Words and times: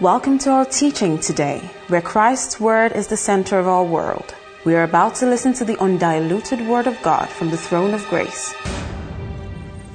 Welcome 0.00 0.38
to 0.40 0.50
our 0.50 0.64
teaching 0.64 1.18
today, 1.18 1.58
where 1.88 2.00
Christ's 2.00 2.60
Word 2.60 2.92
is 2.92 3.08
the 3.08 3.16
center 3.16 3.58
of 3.58 3.66
our 3.66 3.82
world. 3.82 4.32
We 4.64 4.76
are 4.76 4.84
about 4.84 5.16
to 5.16 5.26
listen 5.26 5.54
to 5.54 5.64
the 5.64 5.76
undiluted 5.82 6.68
Word 6.68 6.86
of 6.86 7.02
God 7.02 7.28
from 7.28 7.50
the 7.50 7.56
throne 7.56 7.92
of 7.94 8.06
grace. 8.06 8.54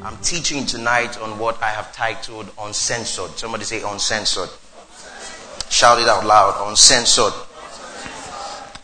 I'm 0.01 0.17
teaching 0.17 0.65
tonight 0.65 1.17
on 1.21 1.39
what 1.39 1.63
I 1.63 1.69
have 1.69 1.93
titled 1.93 2.51
Uncensored. 2.59 3.31
Somebody 3.39 3.63
say 3.63 3.81
Uncensored. 3.81 4.49
Shout 5.69 6.01
it 6.01 6.09
out 6.09 6.25
loud. 6.25 6.69
Uncensored. 6.69 7.31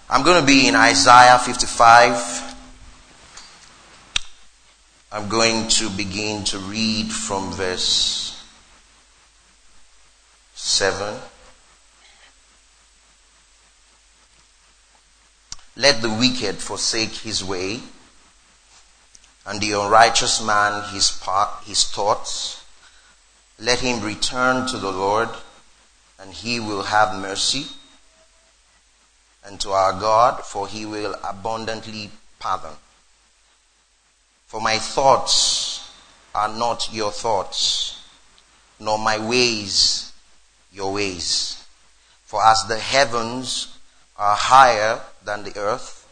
I'm 0.09 0.23
going 0.23 0.39
to 0.39 0.47
be 0.47 0.69
in 0.69 0.75
Isaiah 0.75 1.37
55. 1.37 2.55
I'm 5.11 5.27
going 5.27 5.67
to 5.67 5.89
begin 5.89 6.45
to 6.45 6.59
read 6.59 7.11
from 7.11 7.51
verse 7.51 8.28
7. 10.69 11.19
Let 15.75 16.01
the 16.01 16.11
wicked 16.11 16.57
forsake 16.57 17.11
his 17.11 17.43
way, 17.43 17.79
and 19.47 19.59
the 19.59 19.71
unrighteous 19.71 20.41
man 20.43 20.87
his, 20.93 21.11
part, 21.11 21.63
his 21.65 21.85
thoughts. 21.85 22.63
Let 23.57 23.79
him 23.79 24.01
return 24.01 24.67
to 24.67 24.77
the 24.77 24.91
Lord, 24.91 25.29
and 26.19 26.31
he 26.31 26.59
will 26.59 26.83
have 26.83 27.19
mercy, 27.19 27.65
and 29.43 29.59
to 29.61 29.71
our 29.71 29.93
God, 29.99 30.45
for 30.45 30.67
he 30.67 30.85
will 30.85 31.15
abundantly 31.27 32.11
pardon. 32.37 32.77
For 34.45 34.61
my 34.61 34.77
thoughts 34.77 35.91
are 36.35 36.47
not 36.47 36.93
your 36.93 37.11
thoughts, 37.11 37.99
nor 38.79 38.99
my 38.99 39.17
ways 39.17 40.08
your 40.71 40.93
ways. 40.93 41.63
For 42.25 42.43
as 42.45 42.63
the 42.67 42.77
heavens 42.77 43.75
are 44.17 44.35
higher 44.35 45.01
than 45.23 45.43
the 45.43 45.57
earth, 45.57 46.07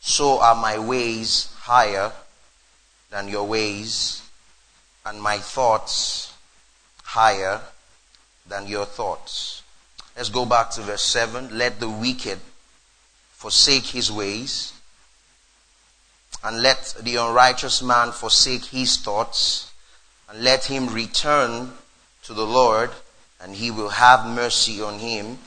so 0.00 0.40
are 0.40 0.54
my 0.54 0.78
ways 0.78 1.52
higher 1.58 2.12
than 3.10 3.28
your 3.28 3.46
ways, 3.46 4.22
and 5.04 5.20
my 5.20 5.38
thoughts 5.38 6.32
higher 7.02 7.60
than 8.46 8.66
your 8.66 8.86
thoughts. 8.86 9.62
Let's 10.16 10.28
go 10.28 10.46
back 10.46 10.70
to 10.70 10.82
verse 10.82 11.02
7. 11.02 11.56
Let 11.56 11.80
the 11.80 11.88
wicked 11.88 12.38
forsake 13.32 13.86
his 13.86 14.10
ways, 14.10 14.72
and 16.42 16.62
let 16.62 16.94
the 17.00 17.16
unrighteous 17.16 17.82
man 17.82 18.12
forsake 18.12 18.66
his 18.66 18.96
thoughts, 18.96 19.72
and 20.28 20.42
let 20.42 20.66
him 20.66 20.88
return 20.88 21.72
to 22.22 22.34
the 22.34 22.46
Lord 22.46 22.90
and 23.42 23.54
he 23.54 23.70
will 23.70 23.88
have 23.88 24.26
mercy 24.26 24.82
on 24.82 24.98
him, 24.98 25.38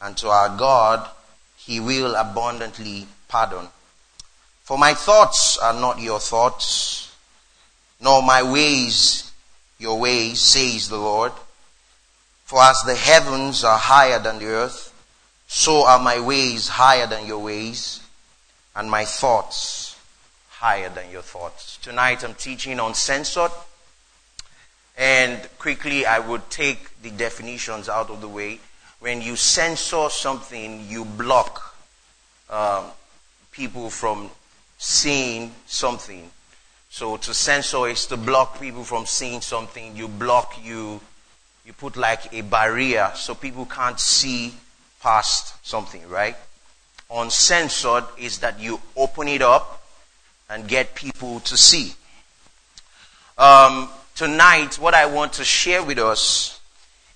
and 0.00 0.16
to 0.18 0.28
our 0.28 0.56
God 0.56 1.08
he 1.56 1.80
will 1.80 2.14
abundantly 2.14 3.06
pardon. 3.28 3.68
For 4.62 4.78
my 4.78 4.94
thoughts 4.94 5.58
are 5.58 5.74
not 5.74 6.00
your 6.00 6.20
thoughts, 6.20 7.14
nor 8.00 8.22
my 8.22 8.42
ways 8.42 9.30
your 9.78 9.98
ways, 9.98 10.40
says 10.40 10.88
the 10.88 10.96
Lord. 10.96 11.32
For 12.44 12.60
as 12.60 12.80
the 12.86 12.94
heavens 12.94 13.64
are 13.64 13.78
higher 13.78 14.18
than 14.18 14.38
the 14.38 14.46
earth, 14.46 14.92
so 15.46 15.86
are 15.86 15.98
my 15.98 16.20
ways 16.20 16.68
higher 16.68 17.06
than 17.06 17.26
your 17.26 17.40
ways, 17.40 18.00
and 18.74 18.90
my 18.90 19.04
thoughts 19.04 19.96
higher 20.48 20.88
than 20.88 21.10
your 21.10 21.22
thoughts. 21.22 21.78
Tonight 21.82 22.24
I'm 22.24 22.34
teaching 22.34 22.80
on 22.80 22.94
censored 22.94 23.50
and 24.96 25.48
quickly, 25.58 26.06
I 26.06 26.20
would 26.20 26.48
take 26.50 26.93
the 27.04 27.10
definitions 27.10 27.88
out 27.88 28.10
of 28.10 28.20
the 28.20 28.28
way. 28.28 28.58
When 28.98 29.20
you 29.20 29.36
censor 29.36 30.08
something, 30.10 30.86
you 30.88 31.04
block 31.04 31.76
um, 32.50 32.86
people 33.52 33.90
from 33.90 34.30
seeing 34.78 35.52
something. 35.66 36.30
So 36.88 37.16
to 37.18 37.34
censor 37.34 37.86
is 37.86 38.06
to 38.06 38.16
block 38.16 38.58
people 38.60 38.82
from 38.82 39.04
seeing 39.04 39.42
something. 39.42 39.94
You 39.94 40.08
block, 40.08 40.58
you, 40.64 41.00
you 41.66 41.72
put 41.74 41.96
like 41.96 42.32
a 42.32 42.40
barrier 42.40 43.12
so 43.14 43.34
people 43.34 43.66
can't 43.66 44.00
see 44.00 44.54
past 45.00 45.54
something, 45.66 46.08
right? 46.08 46.36
Uncensored 47.10 48.04
is 48.18 48.38
that 48.38 48.58
you 48.58 48.80
open 48.96 49.28
it 49.28 49.42
up 49.42 49.82
and 50.48 50.66
get 50.66 50.94
people 50.94 51.40
to 51.40 51.56
see. 51.56 51.94
Um, 53.36 53.90
tonight, 54.14 54.78
what 54.78 54.94
I 54.94 55.06
want 55.06 55.34
to 55.34 55.44
share 55.44 55.82
with 55.82 55.98
us 55.98 56.53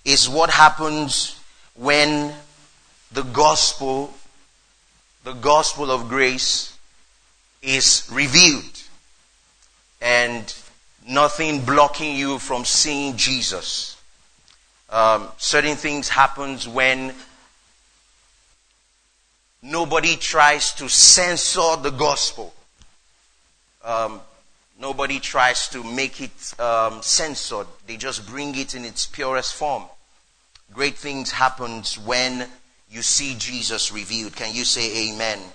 is 0.08 0.26
what 0.26 0.48
happens 0.48 1.38
when 1.74 2.32
the 3.12 3.22
gospel, 3.22 4.10
the 5.22 5.34
gospel 5.34 5.90
of 5.90 6.08
grace 6.08 6.78
is 7.60 8.08
revealed 8.10 8.82
and 10.00 10.54
nothing 11.06 11.60
blocking 11.62 12.16
you 12.16 12.38
from 12.38 12.64
seeing 12.64 13.18
Jesus. 13.18 14.00
Um, 14.88 15.28
certain 15.36 15.76
things 15.76 16.08
happens 16.08 16.66
when 16.66 17.12
nobody 19.62 20.16
tries 20.16 20.72
to 20.72 20.88
censor 20.88 21.76
the 21.82 21.90
gospel. 21.90 22.54
Um, 23.84 24.22
Nobody 24.80 25.18
tries 25.18 25.68
to 25.70 25.82
make 25.82 26.20
it 26.20 26.60
um, 26.60 27.02
censored. 27.02 27.66
They 27.88 27.96
just 27.96 28.26
bring 28.28 28.54
it 28.56 28.76
in 28.76 28.84
its 28.84 29.06
purest 29.06 29.54
form. 29.54 29.84
Great 30.72 30.96
things 30.96 31.30
happen 31.30 31.82
when 32.04 32.48
you 32.90 33.02
see 33.02 33.34
Jesus 33.38 33.92
revealed. 33.92 34.36
Can 34.36 34.54
you 34.54 34.64
say 34.64 35.08
amen? 35.08 35.38
amen? 35.38 35.52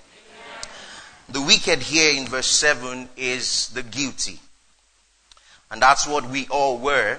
The 1.28 1.40
wicked 1.40 1.80
here 1.80 2.16
in 2.16 2.26
verse 2.26 2.46
7 2.46 3.08
is 3.16 3.68
the 3.68 3.82
guilty. 3.82 4.40
And 5.70 5.80
that's 5.80 6.06
what 6.06 6.28
we 6.28 6.46
all 6.48 6.78
were 6.78 7.18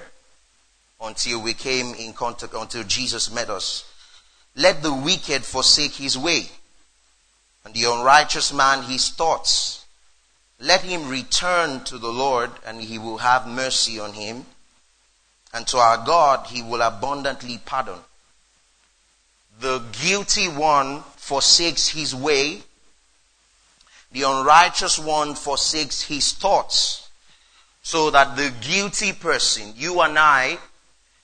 until 1.00 1.42
we 1.42 1.54
came 1.54 1.94
in 1.94 2.12
contact, 2.12 2.54
until 2.54 2.84
Jesus 2.84 3.30
met 3.32 3.50
us. 3.50 3.84
Let 4.54 4.82
the 4.82 4.94
wicked 4.94 5.44
forsake 5.44 5.92
his 5.92 6.16
way, 6.16 6.48
and 7.64 7.74
the 7.74 7.84
unrighteous 7.84 8.52
man 8.52 8.84
his 8.84 9.10
thoughts. 9.10 9.84
Let 10.58 10.80
him 10.80 11.08
return 11.08 11.84
to 11.84 11.98
the 11.98 12.08
Lord 12.08 12.50
and 12.64 12.80
he 12.80 12.98
will 12.98 13.18
have 13.18 13.46
mercy 13.46 14.00
on 14.00 14.14
him. 14.14 14.46
And 15.56 15.66
to 15.68 15.78
our 15.78 16.04
God 16.04 16.48
he 16.48 16.62
will 16.62 16.82
abundantly 16.82 17.58
pardon. 17.64 17.98
The 19.58 19.82
guilty 20.02 20.48
one 20.48 21.00
forsakes 21.16 21.88
his 21.88 22.14
way. 22.14 22.60
The 24.12 24.24
unrighteous 24.24 24.98
one 24.98 25.34
forsakes 25.34 26.02
his 26.02 26.34
thoughts. 26.34 27.08
So 27.82 28.10
that 28.10 28.36
the 28.36 28.52
guilty 28.60 29.14
person, 29.14 29.72
you 29.74 30.02
and 30.02 30.18
I, 30.18 30.58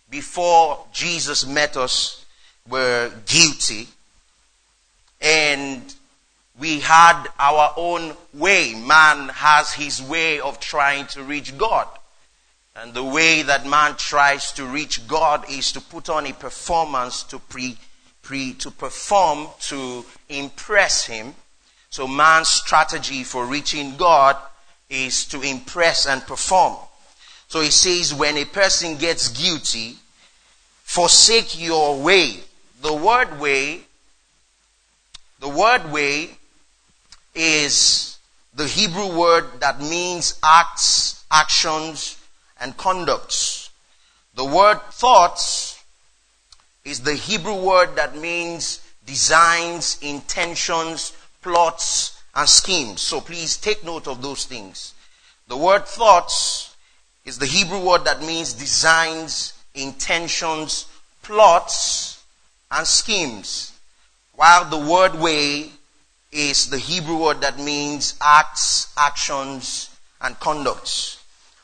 before 0.08 0.82
Jesus 0.94 1.46
met 1.46 1.76
us, 1.76 2.24
were 2.66 3.12
guilty. 3.26 3.88
And 5.20 5.94
we 6.58 6.80
had 6.80 7.26
our 7.38 7.74
own 7.76 8.16
way. 8.32 8.72
Man 8.74 9.28
has 9.28 9.74
his 9.74 10.00
way 10.00 10.40
of 10.40 10.58
trying 10.58 11.06
to 11.08 11.22
reach 11.22 11.58
God. 11.58 11.86
And 12.74 12.94
the 12.94 13.04
way 13.04 13.42
that 13.42 13.66
man 13.66 13.96
tries 13.96 14.52
to 14.52 14.64
reach 14.64 15.06
God 15.06 15.44
is 15.50 15.72
to 15.72 15.80
put 15.80 16.08
on 16.08 16.26
a 16.26 16.32
performance 16.32 17.22
to 17.24 17.38
pre, 17.38 17.76
pre, 18.22 18.54
to 18.54 18.70
perform 18.70 19.48
to 19.62 20.04
impress 20.28 21.04
him. 21.04 21.34
So 21.90 22.08
man's 22.08 22.48
strategy 22.48 23.24
for 23.24 23.44
reaching 23.44 23.96
God 23.96 24.36
is 24.88 25.26
to 25.26 25.42
impress 25.42 26.06
and 26.06 26.22
perform. 26.22 26.76
So 27.48 27.60
he 27.60 27.70
says 27.70 28.14
when 28.14 28.38
a 28.38 28.46
person 28.46 28.96
gets 28.96 29.28
guilty, 29.28 29.96
forsake 30.82 31.60
your 31.60 32.00
way. 32.00 32.40
The 32.80 32.94
word 32.94 33.38
way, 33.38 33.82
the 35.40 35.48
word 35.48 35.92
way 35.92 36.30
is 37.34 38.16
the 38.54 38.66
Hebrew 38.66 39.14
word 39.14 39.60
that 39.60 39.80
means 39.80 40.38
acts, 40.42 41.24
actions, 41.30 42.18
and 42.62 42.76
conducts. 42.76 43.70
The 44.34 44.44
word 44.44 44.80
thoughts 44.92 45.82
is 46.84 47.00
the 47.00 47.14
Hebrew 47.14 47.60
word 47.60 47.96
that 47.96 48.16
means 48.16 48.80
designs, 49.04 49.98
intentions, 50.00 51.12
plots, 51.42 52.22
and 52.34 52.48
schemes. 52.48 53.02
So 53.02 53.20
please 53.20 53.56
take 53.56 53.84
note 53.84 54.06
of 54.06 54.22
those 54.22 54.46
things. 54.46 54.94
The 55.48 55.56
word 55.56 55.86
thoughts 55.86 56.74
is 57.24 57.38
the 57.38 57.46
Hebrew 57.46 57.84
word 57.84 58.04
that 58.04 58.22
means 58.22 58.52
designs, 58.52 59.52
intentions, 59.74 60.86
plots, 61.22 62.24
and 62.70 62.86
schemes. 62.86 63.72
While 64.34 64.64
the 64.64 64.78
word 64.78 65.14
way 65.16 65.70
is 66.30 66.70
the 66.70 66.78
Hebrew 66.78 67.22
word 67.24 67.42
that 67.42 67.58
means 67.58 68.14
acts, 68.22 68.92
actions, 68.96 69.90
and 70.20 70.38
conducts. 70.40 71.21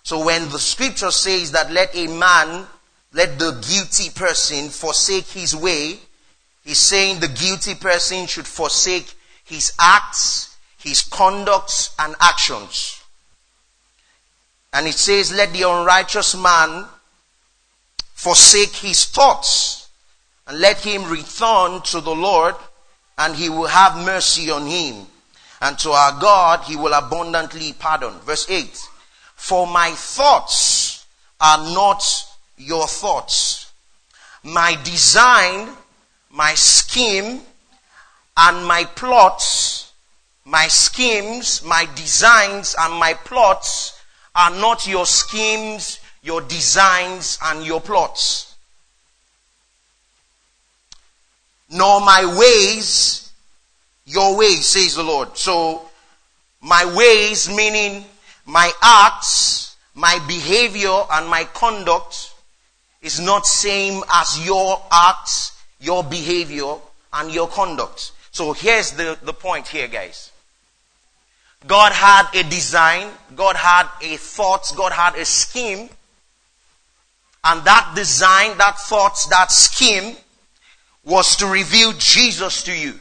So 0.08 0.24
when 0.24 0.48
the 0.48 0.58
scripture 0.58 1.10
says 1.10 1.52
that 1.52 1.70
let 1.70 1.94
a 1.94 2.06
man 2.06 2.66
let 3.12 3.38
the 3.38 3.52
guilty 3.68 4.08
person 4.08 4.70
forsake 4.70 5.26
his 5.26 5.54
way. 5.54 5.98
He's 6.64 6.78
saying 6.78 7.20
the 7.20 7.28
guilty 7.28 7.74
person 7.74 8.26
should 8.26 8.46
forsake 8.46 9.12
his 9.44 9.72
acts, 9.78 10.56
his 10.78 11.02
conducts 11.02 11.94
and 11.98 12.14
actions. 12.20 13.02
And 14.72 14.86
it 14.86 14.94
says, 14.94 15.30
let 15.30 15.52
the 15.52 15.68
unrighteous 15.68 16.34
man 16.36 16.86
forsake 18.14 18.76
his 18.76 19.04
thoughts 19.04 19.90
and 20.46 20.58
let 20.58 20.78
him 20.78 21.10
return 21.10 21.82
to 21.82 22.00
the 22.00 22.14
Lord 22.14 22.54
and 23.18 23.34
he 23.34 23.50
will 23.50 23.66
have 23.66 24.04
mercy 24.06 24.50
on 24.50 24.66
him. 24.66 25.06
And 25.60 25.78
to 25.80 25.90
our 25.90 26.18
God, 26.18 26.60
he 26.64 26.76
will 26.76 26.94
abundantly 26.94 27.74
pardon. 27.74 28.12
Verse 28.20 28.48
8. 28.48 28.87
For 29.38 29.66
my 29.66 29.92
thoughts 29.92 31.06
are 31.40 31.58
not 31.72 32.04
your 32.58 32.86
thoughts. 32.86 33.72
My 34.42 34.76
design, 34.82 35.70
my 36.30 36.54
scheme, 36.54 37.40
and 38.36 38.66
my 38.66 38.84
plots, 38.84 39.92
my 40.44 40.66
schemes, 40.66 41.64
my 41.64 41.88
designs, 41.94 42.74
and 42.78 42.92
my 42.94 43.14
plots 43.14 43.98
are 44.34 44.50
not 44.50 44.86
your 44.86 45.06
schemes, 45.06 46.00
your 46.22 46.42
designs, 46.42 47.38
and 47.44 47.64
your 47.64 47.80
plots. 47.80 48.54
Nor 51.70 52.00
my 52.00 52.36
ways, 52.38 53.32
your 54.04 54.36
ways, 54.36 54.66
says 54.66 54.96
the 54.96 55.04
Lord. 55.04 55.38
So, 55.38 55.88
my 56.60 56.84
ways, 56.94 57.48
meaning 57.48 58.04
my 58.48 58.72
acts, 58.80 59.76
my 59.94 60.18
behavior, 60.26 61.02
and 61.12 61.28
my 61.28 61.44
conduct, 61.44 62.34
is 63.02 63.20
not 63.20 63.46
same 63.46 64.02
as 64.14 64.44
your 64.44 64.82
acts, 64.90 65.52
your 65.80 66.02
behavior, 66.02 66.76
and 67.12 67.30
your 67.30 67.46
conduct. 67.46 68.12
So 68.30 68.54
here's 68.54 68.92
the, 68.92 69.18
the 69.22 69.34
point 69.34 69.68
here, 69.68 69.86
guys. 69.86 70.32
God 71.66 71.92
had 71.92 72.26
a 72.34 72.42
design, 72.48 73.08
God 73.36 73.54
had 73.54 73.86
a 74.00 74.16
thought, 74.16 74.72
God 74.74 74.92
had 74.92 75.16
a 75.16 75.26
scheme, 75.26 75.90
and 77.44 77.62
that 77.64 77.92
design, 77.94 78.56
that 78.56 78.78
thought, 78.78 79.18
that 79.28 79.52
scheme 79.52 80.16
was 81.04 81.36
to 81.36 81.46
reveal 81.46 81.92
Jesus 81.98 82.62
to 82.62 82.74
you, 82.74 82.94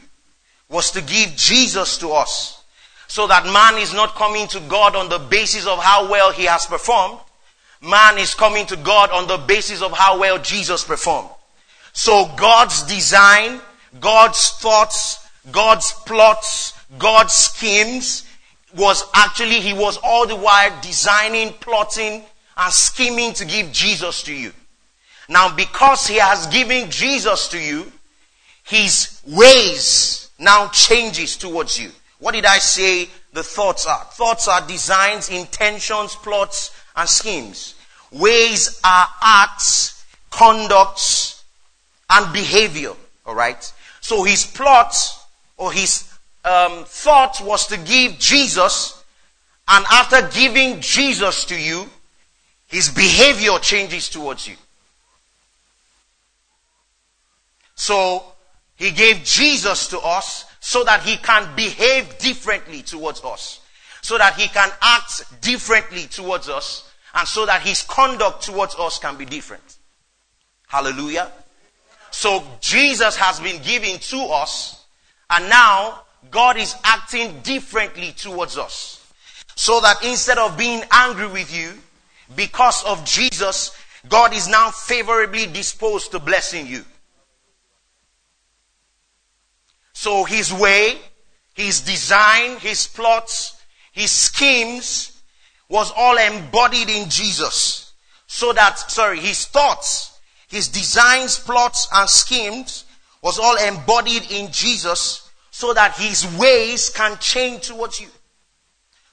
was 0.68 0.90
to 0.90 1.00
give 1.00 1.34
Jesus 1.36 1.96
to 1.98 2.10
us. 2.10 2.57
So 3.08 3.26
that 3.26 3.44
man 3.44 3.82
is 3.82 3.92
not 3.92 4.14
coming 4.14 4.46
to 4.48 4.60
God 4.60 4.94
on 4.94 5.08
the 5.08 5.18
basis 5.18 5.66
of 5.66 5.78
how 5.78 6.08
well 6.08 6.30
he 6.30 6.44
has 6.44 6.66
performed, 6.66 7.18
Man 7.80 8.18
is 8.18 8.34
coming 8.34 8.66
to 8.66 8.76
God 8.76 9.10
on 9.10 9.28
the 9.28 9.36
basis 9.36 9.82
of 9.82 9.92
how 9.92 10.18
well 10.18 10.38
Jesus 10.38 10.82
performed. 10.82 11.30
So 11.92 12.30
God's 12.36 12.82
design, 12.84 13.60
God's 14.00 14.50
thoughts, 14.58 15.26
God's 15.50 15.92
plots, 16.04 16.74
God's 16.98 17.32
schemes 17.32 18.26
was 18.76 19.04
actually, 19.14 19.60
He 19.60 19.72
was 19.72 19.96
all 20.02 20.26
the 20.26 20.36
while 20.36 20.76
designing, 20.82 21.52
plotting, 21.54 22.24
and 22.56 22.72
scheming 22.72 23.32
to 23.34 23.44
give 23.44 23.70
Jesus 23.72 24.22
to 24.24 24.34
you. 24.34 24.52
Now, 25.28 25.54
because 25.54 26.06
He 26.06 26.16
has 26.16 26.48
given 26.48 26.90
Jesus 26.90 27.48
to 27.48 27.58
you, 27.58 27.92
His 28.64 29.22
ways 29.24 30.30
now 30.38 30.68
changes 30.68 31.36
towards 31.36 31.78
you. 31.78 31.90
What 32.18 32.32
did 32.32 32.44
I 32.44 32.58
say 32.58 33.08
the 33.32 33.42
thoughts 33.42 33.86
are? 33.86 34.04
Thoughts 34.12 34.48
are 34.48 34.66
designs, 34.66 35.28
intentions, 35.28 36.14
plots, 36.16 36.70
and 36.96 37.08
schemes. 37.08 37.74
Ways 38.10 38.80
are 38.84 39.06
acts, 39.22 40.04
conducts, 40.30 41.44
and 42.10 42.32
behavior. 42.32 42.92
Alright? 43.26 43.72
So 44.00 44.24
his 44.24 44.46
plot 44.46 44.94
or 45.56 45.72
his 45.72 46.12
um, 46.44 46.84
thought 46.84 47.40
was 47.42 47.66
to 47.68 47.76
give 47.76 48.18
Jesus, 48.18 49.02
and 49.68 49.84
after 49.90 50.26
giving 50.28 50.80
Jesus 50.80 51.44
to 51.46 51.60
you, 51.60 51.88
his 52.68 52.90
behavior 52.90 53.58
changes 53.60 54.08
towards 54.08 54.48
you. 54.48 54.56
So 57.74 58.24
he 58.76 58.90
gave 58.90 59.24
Jesus 59.24 59.88
to 59.88 59.98
us 60.00 60.44
so 60.60 60.84
that 60.84 61.02
he 61.02 61.16
can 61.16 61.48
behave 61.54 62.18
differently 62.18 62.82
towards 62.82 63.22
us. 63.24 63.60
So 64.02 64.18
that 64.18 64.34
he 64.34 64.48
can 64.48 64.70
act 64.80 65.40
differently 65.40 66.04
towards 66.04 66.48
us 66.48 66.90
and 67.14 67.26
so 67.26 67.46
that 67.46 67.62
his 67.62 67.82
conduct 67.82 68.42
towards 68.44 68.74
us 68.76 68.98
can 68.98 69.16
be 69.16 69.24
different. 69.24 69.76
Hallelujah. 70.66 71.30
So 72.10 72.44
Jesus 72.60 73.16
has 73.16 73.40
been 73.40 73.60
given 73.62 73.98
to 73.98 74.18
us 74.18 74.84
and 75.30 75.48
now 75.48 76.02
God 76.30 76.56
is 76.56 76.74
acting 76.84 77.40
differently 77.40 78.12
towards 78.12 78.56
us. 78.56 79.12
So 79.56 79.80
that 79.80 80.04
instead 80.04 80.38
of 80.38 80.56
being 80.56 80.82
angry 80.90 81.28
with 81.28 81.54
you 81.54 81.72
because 82.36 82.84
of 82.84 83.04
Jesus, 83.04 83.76
God 84.08 84.32
is 84.32 84.48
now 84.48 84.70
favorably 84.70 85.46
disposed 85.46 86.12
to 86.12 86.18
blessing 86.18 86.66
you. 86.66 86.84
So 89.98 90.22
his 90.22 90.52
way, 90.54 90.96
his 91.54 91.80
design, 91.80 92.58
his 92.58 92.86
plots, 92.86 93.60
his 93.90 94.12
schemes 94.12 95.20
was 95.68 95.92
all 95.96 96.16
embodied 96.16 96.88
in 96.88 97.10
Jesus. 97.10 97.94
So 98.28 98.52
that, 98.52 98.78
sorry, 98.78 99.18
his 99.18 99.46
thoughts, 99.46 100.16
his 100.46 100.68
designs, 100.68 101.40
plots, 101.40 101.88
and 101.92 102.08
schemes 102.08 102.84
was 103.22 103.40
all 103.40 103.56
embodied 103.56 104.30
in 104.30 104.52
Jesus 104.52 105.28
so 105.50 105.74
that 105.74 105.96
his 105.96 106.24
ways 106.38 106.90
can 106.90 107.18
change 107.18 107.66
towards 107.66 108.00
you. 108.00 108.10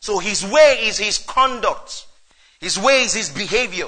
So 0.02 0.20
his 0.20 0.46
way 0.46 0.82
is 0.84 1.00
his 1.00 1.18
conduct. 1.18 2.06
His 2.60 2.78
way 2.78 3.02
is 3.02 3.14
his 3.16 3.32
behavior. 3.32 3.88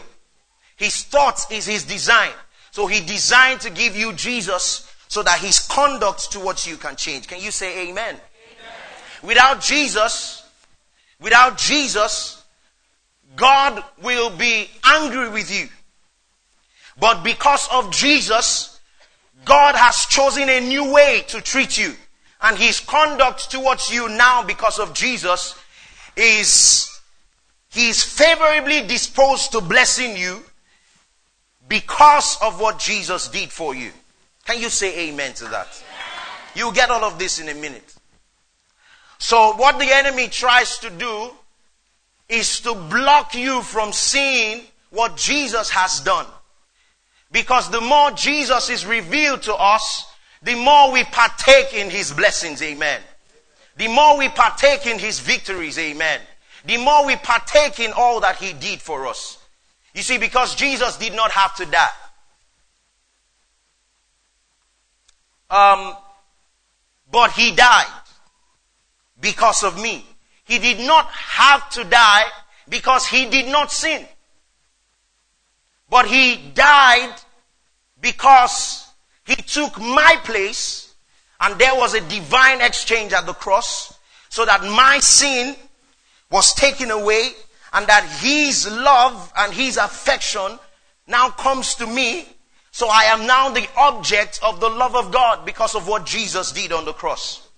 His 0.77 1.03
thoughts 1.03 1.45
is 1.51 1.67
his 1.67 1.83
design. 1.83 2.33
So 2.71 2.87
he 2.87 3.05
designed 3.05 3.61
to 3.61 3.69
give 3.69 3.95
you 3.95 4.13
Jesus 4.13 4.86
so 5.07 5.23
that 5.23 5.39
his 5.39 5.59
conduct 5.59 6.31
towards 6.31 6.67
you 6.67 6.77
can 6.77 6.95
change. 6.95 7.27
Can 7.27 7.41
you 7.41 7.51
say 7.51 7.89
amen? 7.89 8.15
amen. 8.15 8.21
Without 9.23 9.61
Jesus, 9.61 10.43
without 11.19 11.57
Jesus, 11.57 12.43
God 13.35 13.83
will 14.01 14.29
be 14.29 14.69
angry 14.83 15.29
with 15.29 15.51
you. 15.51 15.69
But 16.99 17.23
because 17.23 17.67
of 17.71 17.91
Jesus, 17.91 18.79
God 19.45 19.75
has 19.75 20.05
chosen 20.07 20.49
a 20.49 20.59
new 20.59 20.91
way 20.91 21.23
to 21.29 21.41
treat 21.41 21.77
you. 21.77 21.93
And 22.41 22.57
his 22.57 22.79
conduct 22.79 23.49
towards 23.49 23.91
you 23.91 24.09
now 24.09 24.43
because 24.43 24.79
of 24.79 24.93
Jesus 24.93 25.57
is 26.15 26.91
he 27.69 27.89
is 27.89 28.03
favorably 28.03 28.87
disposed 28.87 29.51
to 29.51 29.61
blessing 29.61 30.17
you 30.17 30.43
because 31.67 32.37
of 32.41 32.59
what 32.59 32.79
Jesus 32.79 33.27
did 33.27 33.51
for 33.51 33.75
you. 33.75 33.91
Can 34.47 34.61
you 34.61 34.69
say 34.69 35.09
amen 35.09 35.33
to 35.35 35.45
that? 35.45 35.67
You'll 36.55 36.71
get 36.71 36.89
all 36.89 37.03
of 37.03 37.19
this 37.19 37.39
in 37.39 37.49
a 37.49 37.53
minute. 37.53 37.93
So 39.19 39.53
what 39.57 39.77
the 39.77 39.91
enemy 39.91 40.29
tries 40.29 40.77
to 40.79 40.89
do 40.89 41.31
is 42.29 42.61
to 42.61 42.73
block 42.73 43.35
you 43.35 43.61
from 43.61 43.91
seeing 43.91 44.63
what 44.89 45.17
Jesus 45.17 45.69
has 45.69 45.99
done. 45.99 46.25
Because 47.29 47.69
the 47.69 47.81
more 47.81 48.11
Jesus 48.11 48.69
is 48.69 48.85
revealed 48.85 49.41
to 49.43 49.53
us, 49.53 50.05
the 50.41 50.55
more 50.55 50.93
we 50.93 51.03
partake 51.03 51.73
in 51.73 51.89
his 51.89 52.13
blessings, 52.13 52.61
amen. 52.61 53.01
The 53.75 53.89
more 53.89 54.17
we 54.17 54.29
partake 54.29 54.87
in 54.87 54.97
his 54.97 55.19
victories, 55.19 55.77
amen. 55.77 56.21
The 56.65 56.77
more 56.77 57.05
we 57.05 57.17
partake 57.17 57.81
in 57.81 57.91
all 57.91 58.21
that 58.21 58.37
he 58.37 58.53
did 58.53 58.81
for 58.81 59.07
us. 59.07 59.39
You 59.93 60.03
see, 60.03 60.17
because 60.17 60.55
Jesus 60.55 60.95
did 60.97 61.13
not 61.13 61.31
have 61.31 61.53
to 61.55 61.65
die. 61.65 61.89
Um, 65.49 65.95
but 67.11 67.31
he 67.31 67.55
died 67.55 68.01
because 69.19 69.63
of 69.63 69.81
me. 69.81 70.05
He 70.45 70.59
did 70.59 70.79
not 70.85 71.07
have 71.07 71.69
to 71.71 71.83
die 71.83 72.25
because 72.69 73.07
he 73.07 73.29
did 73.29 73.47
not 73.47 73.71
sin. 73.71 74.05
But 75.89 76.07
he 76.07 76.37
died 76.53 77.13
because 78.01 78.87
he 79.25 79.35
took 79.35 79.79
my 79.79 80.17
place 80.23 80.93
and 81.39 81.57
there 81.59 81.75
was 81.75 81.93
a 81.93 82.01
divine 82.01 82.61
exchange 82.61 83.13
at 83.13 83.25
the 83.25 83.33
cross 83.33 83.97
so 84.29 84.45
that 84.45 84.63
my 84.63 84.99
sin 84.99 85.55
was 86.29 86.53
taken 86.53 86.91
away 86.91 87.29
and 87.73 87.87
that 87.87 88.05
his 88.21 88.69
love 88.69 89.31
and 89.37 89.53
his 89.53 89.77
affection 89.77 90.59
now 91.07 91.29
comes 91.29 91.75
to 91.75 91.87
me. 91.87 92.27
So 92.77 92.89
I 92.89 93.05
am 93.05 93.25
now 93.25 93.49
the 93.49 93.67
object 93.75 94.39
of 94.43 94.59
the 94.59 94.69
love 94.69 94.95
of 94.95 95.11
God 95.11 95.47
because 95.47 95.73
of 95.73 95.87
what 95.87 96.05
Jesus 96.05 96.51
did 96.51 96.71
on 96.71 96.85
the 96.85 96.93
cross. 96.93 97.49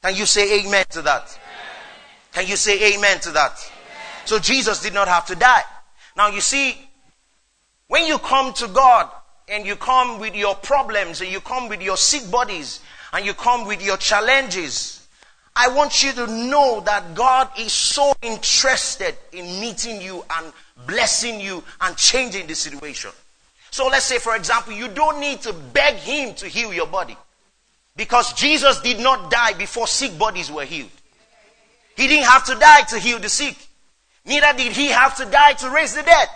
Can 0.00 0.14
you 0.14 0.26
say 0.26 0.60
amen 0.60 0.84
to 0.90 1.02
that? 1.02 1.36
Can 2.32 2.46
you 2.46 2.54
say 2.54 2.94
amen 2.94 3.18
to 3.22 3.32
that? 3.32 3.50
Amen. 3.50 4.26
So 4.26 4.38
Jesus 4.38 4.80
did 4.80 4.94
not 4.94 5.08
have 5.08 5.26
to 5.26 5.34
die. 5.34 5.64
Now 6.16 6.28
you 6.28 6.40
see, 6.40 6.76
When 7.88 8.06
you 8.06 8.18
come 8.18 8.52
to 8.52 8.68
God 8.68 9.10
and 9.48 9.66
you 9.66 9.74
come 9.74 10.20
with 10.20 10.36
your 10.36 10.54
problems 10.54 11.20
and 11.20 11.28
you 11.28 11.40
come 11.40 11.68
with 11.68 11.82
your 11.82 11.96
sick 11.96 12.30
bodies 12.30 12.78
and 13.12 13.26
you 13.26 13.34
come 13.34 13.66
with 13.66 13.84
your 13.84 13.96
challenges, 13.96 15.04
I 15.56 15.70
want 15.70 16.04
you 16.04 16.12
to 16.12 16.28
know 16.28 16.80
that 16.86 17.16
God 17.16 17.48
is 17.58 17.72
so 17.72 18.12
interested 18.22 19.16
in 19.32 19.60
meeting 19.60 20.00
you 20.00 20.24
and 20.38 20.52
blessing 20.86 21.40
you 21.40 21.64
and 21.80 21.96
changing 21.96 22.46
the 22.46 22.54
situation. 22.54 23.10
So 23.70 23.86
let's 23.86 24.04
say, 24.04 24.18
for 24.18 24.34
example, 24.36 24.72
you 24.72 24.88
don't 24.88 25.20
need 25.20 25.40
to 25.42 25.52
beg 25.52 25.94
Him 25.96 26.34
to 26.36 26.48
heal 26.48 26.72
your 26.72 26.86
body. 26.86 27.16
Because 27.96 28.32
Jesus 28.32 28.80
did 28.80 29.00
not 29.00 29.30
die 29.30 29.52
before 29.54 29.86
sick 29.86 30.18
bodies 30.18 30.50
were 30.50 30.64
healed. 30.64 30.90
He 31.96 32.06
didn't 32.06 32.26
have 32.26 32.44
to 32.46 32.54
die 32.54 32.82
to 32.90 32.98
heal 32.98 33.18
the 33.18 33.28
sick. 33.28 33.56
Neither 34.24 34.52
did 34.56 34.72
He 34.72 34.86
have 34.88 35.16
to 35.16 35.24
die 35.26 35.52
to 35.54 35.70
raise 35.70 35.94
the 35.94 36.02
dead. 36.02 36.28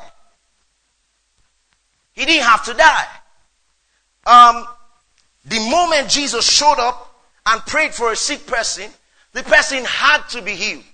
He 2.12 2.25
didn't 2.25 2.45
have 2.45 2.64
to 2.67 2.75
die. 2.75 3.07
Um, 4.26 4.67
the 5.45 5.59
moment 5.71 6.09
Jesus 6.09 6.49
showed 6.49 6.79
up 6.79 7.11
and 7.47 7.61
prayed 7.67 7.93
for 7.93 8.12
a 8.12 8.17
sick 8.17 8.47
person, 8.47 8.91
the 9.33 9.43
person 9.43 9.85
had 9.85 10.23
to 10.31 10.41
be 10.41 10.53
healed. 10.53 10.85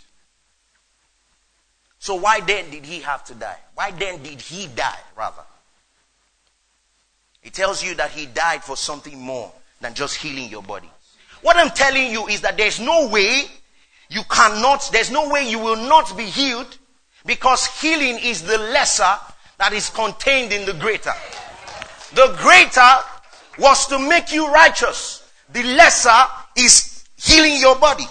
So 1.99 2.15
why 2.15 2.41
then 2.41 2.71
did 2.71 2.87
he 2.87 3.01
have 3.01 3.25
to 3.25 3.35
die? 3.35 3.59
Why 3.75 3.91
then 3.91 4.23
did 4.23 4.41
he 4.41 4.67
die, 4.69 4.99
rather? 5.17 5.43
It 7.43 7.55
tells 7.55 7.83
you 7.83 7.95
that 7.97 8.11
he 8.11 8.27
died 8.27 8.63
for 8.63 8.77
something 8.77 9.19
more 9.19 9.53
than 9.81 9.95
just 9.95 10.17
healing 10.17 10.49
your 10.51 10.63
body. 10.63 10.91
What 11.43 11.57
I'm 11.57 11.71
telling 11.71 12.11
you 12.11 12.27
is 12.29 12.43
that 12.43 12.57
there's 12.57 12.81
no 12.81 13.09
way 13.09 13.45
you 14.11 14.23
cannot, 14.29 14.91
there's 14.93 15.11
no 15.11 15.29
way 15.31 15.49
you 15.49 15.59
will 15.59 15.77
not 15.77 16.17
be 16.17 16.25
healed 16.25 16.77
because 17.25 17.67
healing 17.81 18.19
is 18.23 18.43
the 18.43 18.59
lesser 18.59 19.15
that 19.59 19.73
is 19.73 19.89
contained 19.91 20.53
in 20.53 20.67
the 20.67 20.75
greater. 20.75 21.13
The 22.15 22.37
greater 22.39 22.93
was 23.59 23.87
to 23.87 23.99
make 23.99 24.33
you 24.33 24.53
righteous. 24.53 25.31
The 25.53 25.63
lesser 25.63 26.25
is 26.57 27.05
healing 27.17 27.59
your 27.59 27.77
body. 27.77 28.07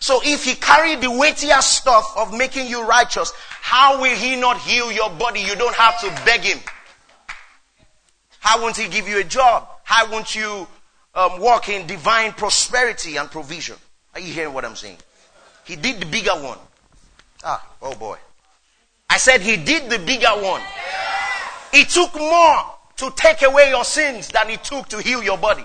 So 0.00 0.20
if 0.24 0.44
he 0.44 0.54
carried 0.54 1.00
the 1.00 1.10
weightier 1.10 1.60
stuff 1.60 2.12
of 2.16 2.36
making 2.36 2.66
you 2.68 2.84
righteous, 2.84 3.32
how 3.60 4.00
will 4.00 4.16
he 4.16 4.36
not 4.36 4.58
heal 4.58 4.90
your 4.90 5.10
body? 5.10 5.40
You 5.40 5.54
don't 5.54 5.74
have 5.76 6.00
to 6.00 6.24
beg 6.24 6.40
him. 6.40 6.58
How 8.42 8.60
won't 8.60 8.76
he 8.76 8.88
give 8.88 9.06
you 9.06 9.20
a 9.20 9.24
job? 9.24 9.68
How 9.84 10.10
won't 10.10 10.34
you 10.34 10.66
um, 11.14 11.38
walk 11.38 11.68
in 11.68 11.86
divine 11.86 12.32
prosperity 12.32 13.16
and 13.16 13.30
provision? 13.30 13.76
Are 14.14 14.20
you 14.20 14.32
hearing 14.32 14.52
what 14.52 14.64
I'm 14.64 14.74
saying? 14.74 14.96
He 15.64 15.76
did 15.76 16.00
the 16.00 16.06
bigger 16.06 16.32
one. 16.32 16.58
Ah, 17.44 17.64
oh 17.80 17.94
boy. 17.94 18.18
I 19.08 19.18
said 19.18 19.42
he 19.42 19.56
did 19.56 19.88
the 19.88 20.00
bigger 20.00 20.26
one. 20.26 20.60
It 21.72 21.88
took 21.88 22.16
more 22.16 22.64
to 22.96 23.12
take 23.14 23.42
away 23.42 23.70
your 23.70 23.84
sins 23.84 24.26
than 24.26 24.50
it 24.50 24.64
took 24.64 24.88
to 24.88 25.00
heal 25.00 25.22
your 25.22 25.38
body. 25.38 25.64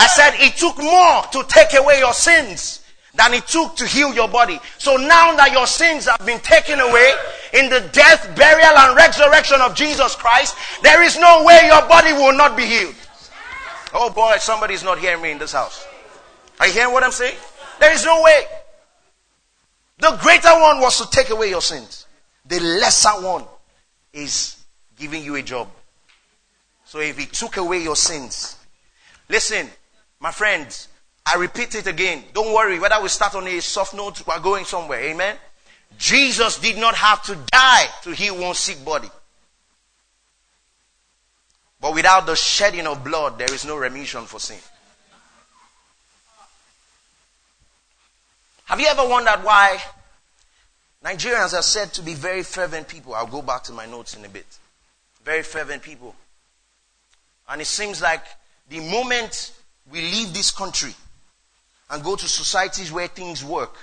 I 0.00 0.08
said 0.08 0.34
it 0.38 0.56
took 0.56 0.76
more 0.76 1.22
to 1.30 1.44
take 1.46 1.78
away 1.78 2.00
your 2.00 2.14
sins 2.14 2.82
than 3.16 3.34
it 3.34 3.46
took 3.46 3.76
to 3.76 3.86
heal 3.86 4.14
your 4.14 4.28
body. 4.28 4.60
So 4.78 4.96
now 4.96 5.34
that 5.36 5.52
your 5.52 5.66
sins 5.66 6.06
have 6.06 6.24
been 6.24 6.40
taken 6.40 6.80
away 6.80 7.12
in 7.54 7.70
the 7.70 7.80
death, 7.92 8.36
burial, 8.36 8.76
and 8.76 8.96
resurrection 8.96 9.60
of 9.60 9.74
Jesus 9.74 10.14
Christ, 10.14 10.54
there 10.82 11.02
is 11.02 11.18
no 11.18 11.44
way 11.44 11.62
your 11.66 11.82
body 11.88 12.12
will 12.12 12.36
not 12.36 12.56
be 12.56 12.66
healed. 12.66 12.94
Oh 13.94 14.10
boy, 14.10 14.36
somebody's 14.38 14.84
not 14.84 14.98
hearing 14.98 15.22
me 15.22 15.30
in 15.30 15.38
this 15.38 15.52
house. 15.52 15.86
Are 16.60 16.66
you 16.66 16.72
hearing 16.72 16.92
what 16.92 17.02
I'm 17.02 17.12
saying? 17.12 17.36
There 17.80 17.92
is 17.92 18.04
no 18.04 18.22
way. 18.22 18.44
The 19.98 20.18
greater 20.20 20.52
one 20.60 20.80
was 20.80 20.98
to 21.00 21.10
take 21.10 21.30
away 21.30 21.48
your 21.48 21.62
sins. 21.62 22.06
The 22.44 22.60
lesser 22.60 23.22
one 23.22 23.44
is 24.12 24.56
giving 24.98 25.24
you 25.24 25.36
a 25.36 25.42
job. 25.42 25.68
So 26.84 27.00
if 27.00 27.18
he 27.18 27.26
took 27.26 27.56
away 27.56 27.82
your 27.82 27.96
sins, 27.96 28.56
listen, 29.28 29.68
my 30.20 30.30
friends, 30.30 30.88
I 31.26 31.36
repeat 31.38 31.74
it 31.74 31.88
again. 31.88 32.22
Don't 32.32 32.54
worry 32.54 32.78
whether 32.78 33.02
we 33.02 33.08
start 33.08 33.34
on 33.34 33.48
a 33.48 33.60
soft 33.60 33.94
note, 33.94 34.24
we're 34.26 34.38
going 34.38 34.64
somewhere. 34.64 35.00
Amen. 35.00 35.36
Jesus 35.98 36.58
did 36.58 36.78
not 36.78 36.94
have 36.94 37.22
to 37.24 37.36
die 37.50 37.86
to 38.02 38.10
heal 38.10 38.38
one 38.40 38.54
sick 38.54 38.84
body. 38.84 39.08
But 41.80 41.94
without 41.94 42.26
the 42.26 42.36
shedding 42.36 42.86
of 42.86 43.02
blood, 43.02 43.38
there 43.38 43.52
is 43.52 43.64
no 43.64 43.76
remission 43.76 44.24
for 44.24 44.38
sin. 44.38 44.58
Have 48.66 48.80
you 48.80 48.86
ever 48.86 49.06
wondered 49.06 49.42
why 49.44 49.80
Nigerians 51.04 51.54
are 51.56 51.62
said 51.62 51.92
to 51.94 52.02
be 52.02 52.14
very 52.14 52.42
fervent 52.42 52.88
people? 52.88 53.14
I'll 53.14 53.26
go 53.26 53.42
back 53.42 53.64
to 53.64 53.72
my 53.72 53.86
notes 53.86 54.16
in 54.16 54.24
a 54.24 54.28
bit. 54.28 54.46
Very 55.24 55.42
fervent 55.42 55.82
people. 55.82 56.14
And 57.48 57.60
it 57.60 57.66
seems 57.66 58.00
like 58.00 58.24
the 58.68 58.80
moment 58.80 59.52
we 59.90 60.00
leave 60.00 60.32
this 60.32 60.50
country 60.50 60.94
and 61.90 62.02
go 62.02 62.16
to 62.16 62.28
societies 62.28 62.90
where 62.92 63.08
things 63.08 63.44
work, 63.44 63.76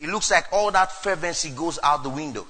it 0.00 0.08
looks 0.08 0.30
like 0.30 0.46
all 0.52 0.70
that 0.70 0.90
fervency 0.90 1.50
goes 1.50 1.78
out 1.82 2.02
the 2.02 2.08
window. 2.08 2.46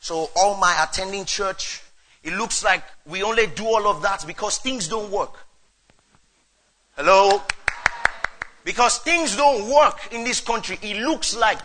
So 0.00 0.30
all 0.36 0.56
my 0.56 0.86
attending 0.86 1.24
church, 1.24 1.82
it 2.22 2.32
looks 2.34 2.62
like 2.62 2.82
we 3.06 3.22
only 3.22 3.46
do 3.46 3.64
all 3.66 3.88
of 3.88 4.02
that 4.02 4.24
because 4.26 4.58
things 4.58 4.88
don't 4.88 5.10
work. 5.10 5.34
Hello? 6.96 7.42
Because 8.64 8.98
things 8.98 9.36
don't 9.36 9.70
work 9.70 10.12
in 10.12 10.24
this 10.24 10.40
country. 10.40 10.78
It 10.82 10.98
looks 10.98 11.36
like 11.36 11.60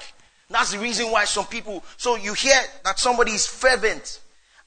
that's 0.49 0.71
the 0.71 0.79
reason 0.79 1.11
why 1.11 1.25
some 1.25 1.45
people, 1.45 1.83
so 1.97 2.15
you 2.15 2.33
hear 2.33 2.59
that 2.83 2.97
somebody 2.97 3.31
is 3.31 3.45
fervent 3.45 4.19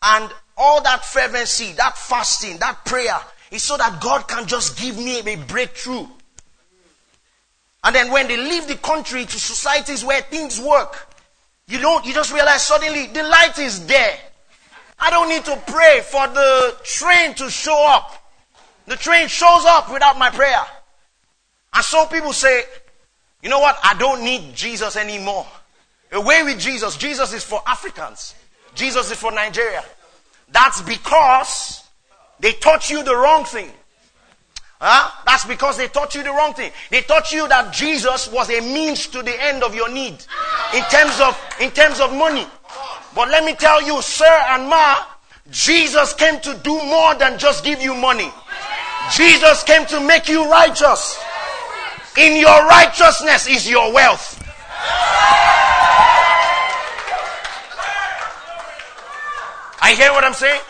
and 0.03 0.31
all 0.57 0.81
that 0.83 1.05
fervency, 1.05 1.73
that 1.73 1.99
fasting, 1.99 2.59
that 2.59 2.85
prayer 2.85 3.19
is 3.51 3.63
so 3.63 3.77
that 3.77 4.01
God 4.01 4.29
can 4.29 4.47
just 4.47 4.79
give 4.79 4.97
me 4.97 5.21
a 5.21 5.37
breakthrough. 5.37 6.07
And 7.85 7.95
then 7.95 8.11
when 8.11 8.29
they 8.29 8.37
leave 8.37 8.69
the 8.69 8.77
country 8.77 9.25
to 9.25 9.39
societies 9.39 10.05
where 10.05 10.21
things 10.23 10.61
work, 10.61 11.09
you 11.67 11.79
don't, 11.79 12.05
you 12.05 12.15
just 12.15 12.33
realize 12.33 12.63
suddenly 12.63 13.07
the 13.09 13.23
light 13.23 13.59
is 13.59 13.87
there. 13.87 14.17
I 14.99 15.11
don't 15.11 15.29
need 15.29 15.45
to 15.47 15.57
pray 15.67 16.01
for 16.05 16.29
the 16.29 16.77
train 16.85 17.35
to 17.35 17.51
show 17.51 17.87
up. 17.89 18.19
The 18.87 18.97
train 18.97 19.29
shows 19.29 19.65
up 19.67 19.93
without 19.93 20.19
my 20.19 20.31
prayer. 20.31 20.63
And 21.75 21.85
some 21.85 22.09
people 22.09 22.33
say, 22.33 22.63
you 23.43 23.49
know 23.49 23.59
what? 23.59 23.77
I 23.83 23.95
don't 23.95 24.23
need 24.23 24.55
Jesus 24.55 24.97
anymore. 24.97 25.47
Away 26.13 26.43
with 26.45 26.61
Jesus. 26.61 26.97
Jesus 26.97 27.33
is 27.33 27.43
for 27.43 27.61
Africans. 27.67 28.35
Jesus 28.75 29.11
is 29.11 29.19
for 29.19 29.33
Nigeria. 29.33 29.83
That's 30.51 30.83
because 30.83 31.83
they 32.39 32.53
taught 32.53 32.91
you 32.91 33.03
the 33.03 33.17
wrong 33.17 33.45
thing. 33.45 33.71
Huh? 34.85 35.13
That's 35.25 35.45
because 35.45 35.77
they 35.77 35.87
taught 35.87 36.13
you 36.17 36.25
the 36.25 36.31
wrong 36.31 36.55
thing. 36.55 36.73
They 36.91 37.03
taught 37.03 37.31
you 37.31 37.47
that 37.47 37.73
Jesus 37.73 38.27
was 38.27 38.51
a 38.51 38.61
means 38.61 39.07
to 39.15 39.23
the 39.23 39.31
end 39.45 39.63
of 39.63 39.77
your 39.77 39.89
need 39.89 40.15
in 40.75 40.83
terms 40.91 41.21
of 41.21 41.39
in 41.61 41.71
terms 41.71 42.01
of 42.01 42.13
money. 42.13 42.45
But 43.15 43.29
let 43.29 43.45
me 43.45 43.55
tell 43.55 43.81
you, 43.81 44.03
sir 44.03 44.27
and 44.51 44.69
ma, 44.69 44.97
Jesus 45.53 46.15
came 46.15 46.41
to 46.41 46.59
do 46.65 46.75
more 46.75 47.15
than 47.15 47.39
just 47.39 47.63
give 47.63 47.81
you 47.81 47.95
money. 47.95 48.29
Jesus 49.13 49.63
came 49.63 49.87
to 49.87 50.01
make 50.01 50.29
you 50.29 50.51
righteous. 50.51 51.17
In 52.19 52.35
your 52.41 52.67
righteousness 52.67 53.47
is 53.47 53.71
your 53.71 53.95
wealth. 53.95 54.43
I 59.81 59.95
hear 59.97 60.11
what 60.11 60.25
I'm 60.25 60.35
saying? 60.35 60.61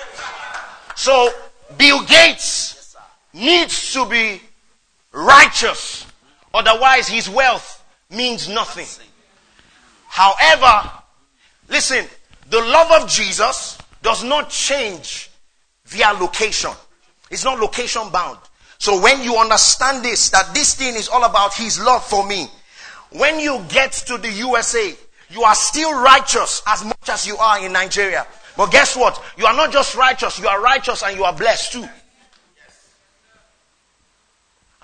So 0.97 1.31
Bill 1.79 2.05
Gates 2.05 2.72
needs 3.33 3.93
to 3.95 4.07
be 4.07 4.41
righteous. 5.13 6.07
Otherwise 6.55 7.09
his 7.09 7.29
wealth 7.29 7.85
means 8.11 8.49
nothing. 8.49 8.87
However, 10.09 10.91
listen, 11.69 12.07
the 12.51 12.61
love 12.61 13.03
of 13.03 13.09
Jesus 13.09 13.79
does 14.03 14.23
not 14.23 14.51
change 14.51 15.31
via 15.87 16.13
location. 16.13 16.73
It's 17.31 17.45
not 17.45 17.59
location 17.59 18.11
bound. 18.11 18.39
So 18.79 19.01
when 19.01 19.23
you 19.23 19.37
understand 19.37 20.05
this, 20.05 20.29
that 20.31 20.53
this 20.53 20.75
thing 20.75 20.97
is 20.97 21.09
all 21.09 21.25
about 21.25 21.55
His 21.55 21.81
love 21.81 22.05
for 22.05 22.27
me, 22.27 22.49
when 23.13 23.39
you 23.39 23.65
get 23.69 23.93
to 23.93 24.19
the 24.19 24.31
USA, 24.31 24.95
you 25.31 25.43
are 25.45 25.55
still 25.55 26.03
righteous 26.03 26.63
as 26.67 26.85
much 26.85 27.09
as 27.09 27.27
you 27.27 27.37
are 27.37 27.65
in 27.65 27.73
Nigeria. 27.73 28.27
But 28.57 28.71
guess 28.71 28.97
what? 28.97 29.23
You 29.39 29.47
are 29.47 29.55
not 29.55 29.73
just 29.73 29.95
righteous, 29.95 30.39
you 30.39 30.49
are 30.49 30.61
righteous 30.61 31.03
and 31.03 31.17
you 31.17 31.25
are 31.25 31.33
blessed 31.33 31.73
too. 31.73 31.89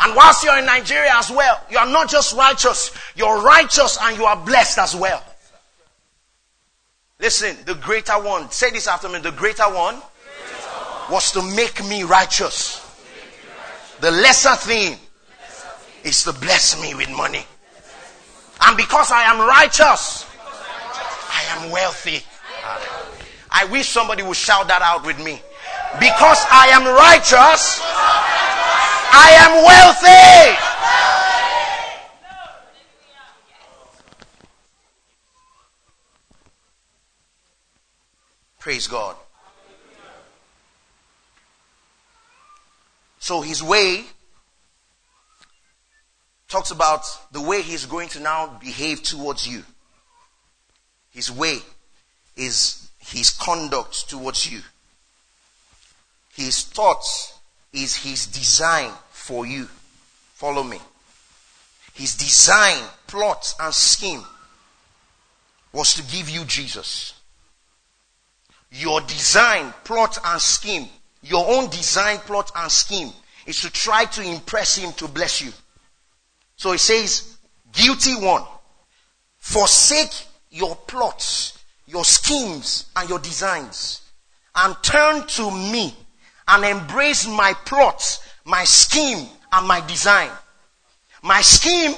And 0.00 0.14
whilst 0.14 0.45
you're 0.45 0.59
in 0.59 0.67
Nigeria 0.67 1.11
as 1.14 1.31
well, 1.31 1.61
you 1.71 1.78
are 1.78 1.87
not 1.87 2.09
just 2.09 2.37
righteous, 2.37 2.93
you're 3.17 3.43
righteous 3.43 3.99
and 4.00 4.17
you 4.17 4.25
are 4.25 4.37
blessed 4.37 4.78
as 4.78 4.95
well. 4.95 5.23
Listen, 7.21 7.57
the 7.67 7.75
greater 7.75 8.12
one, 8.12 8.49
say 8.50 8.71
this 8.71 8.87
after 8.87 9.09
me, 9.09 9.19
the 9.19 9.33
greater 9.33 9.64
one, 9.64 10.00
was 11.11 11.33
to 11.33 11.43
make 11.43 11.85
me 11.88 12.05
righteous. 12.05 12.85
The 14.00 14.11
lesser 14.12 14.55
thing 14.55 14.97
is 16.05 16.23
to 16.25 16.33
bless 16.33 16.81
me 16.81 16.95
with 16.95 17.11
money. 17.11 17.45
And 18.67 18.76
because 18.76 19.11
I 19.11 19.25
am 19.25 19.40
righteous, 19.40 20.26
I 21.31 21.43
am 21.57 21.71
wealthy. 21.73 22.23
I 23.50 23.64
wish 23.64 23.88
somebody 23.88 24.23
would 24.23 24.37
shout 24.37 24.69
that 24.69 24.83
out 24.83 25.05
with 25.05 25.19
me. 25.19 25.40
Because 25.99 26.38
I 26.50 26.69
am 26.69 26.85
righteous, 26.85 27.81
I 29.12 29.31
am 29.41 29.65
wealthy. 29.65 30.59
Praise 38.59 38.87
God. 38.87 39.17
So 43.19 43.41
his 43.41 43.62
way 43.62 44.05
talks 46.49 46.71
about 46.71 47.03
the 47.33 47.41
way 47.41 47.62
he's 47.62 47.87
going 47.87 48.09
to 48.11 48.21
now 48.21 48.59
behave 48.61 49.03
towards 49.03 49.47
you. 49.47 49.65
His 51.11 51.31
way 51.31 51.59
is 52.37 52.91
his 52.99 53.31
conduct 53.31 54.09
towards 54.09 54.50
you. 54.50 54.61
His 56.35 56.65
thoughts 56.65 57.38
is 57.73 57.97
his 57.97 58.27
design 58.27 58.91
for 59.11 59.47
you. 59.47 59.69
Follow 60.35 60.63
me. 60.63 60.79
His 61.95 62.15
design, 62.15 62.83
plot, 63.07 63.55
and 63.61 63.75
scheme 63.75 64.23
was 65.73 65.95
to 65.95 66.03
give 66.05 66.29
you 66.29 66.45
Jesus. 66.45 67.15
Your 68.71 69.01
design, 69.01 69.73
plot, 69.85 70.19
and 70.25 70.41
scheme, 70.41 70.89
your 71.23 71.45
own 71.49 71.69
design, 71.71 72.19
plot, 72.19 72.51
and 72.55 72.71
scheme 72.71 73.11
is 73.47 73.61
to 73.63 73.71
try 73.71 74.05
to 74.05 74.23
impress 74.23 74.77
him 74.77 74.93
to 74.93 75.09
bless 75.09 75.41
you. 75.41 75.53
So 76.57 76.73
he 76.73 76.79
says, 76.79 77.37
guilty 77.73 78.15
one, 78.15 78.45
forsake 79.39 80.27
your 80.51 80.77
plots, 80.77 81.59
your 81.87 82.05
schemes, 82.05 82.87
and 82.95 83.09
your 83.09 83.19
designs, 83.19 84.03
and 84.55 84.77
turn 84.83 85.27
to 85.27 85.51
me 85.51 85.95
and 86.49 86.64
embrace 86.64 87.26
my 87.26 87.55
plots, 87.64 88.21
my 88.45 88.64
scheme, 88.64 89.28
and 89.52 89.69
my 89.69 89.87
design. 89.87 90.31
My 91.23 91.43
scheme 91.43 91.95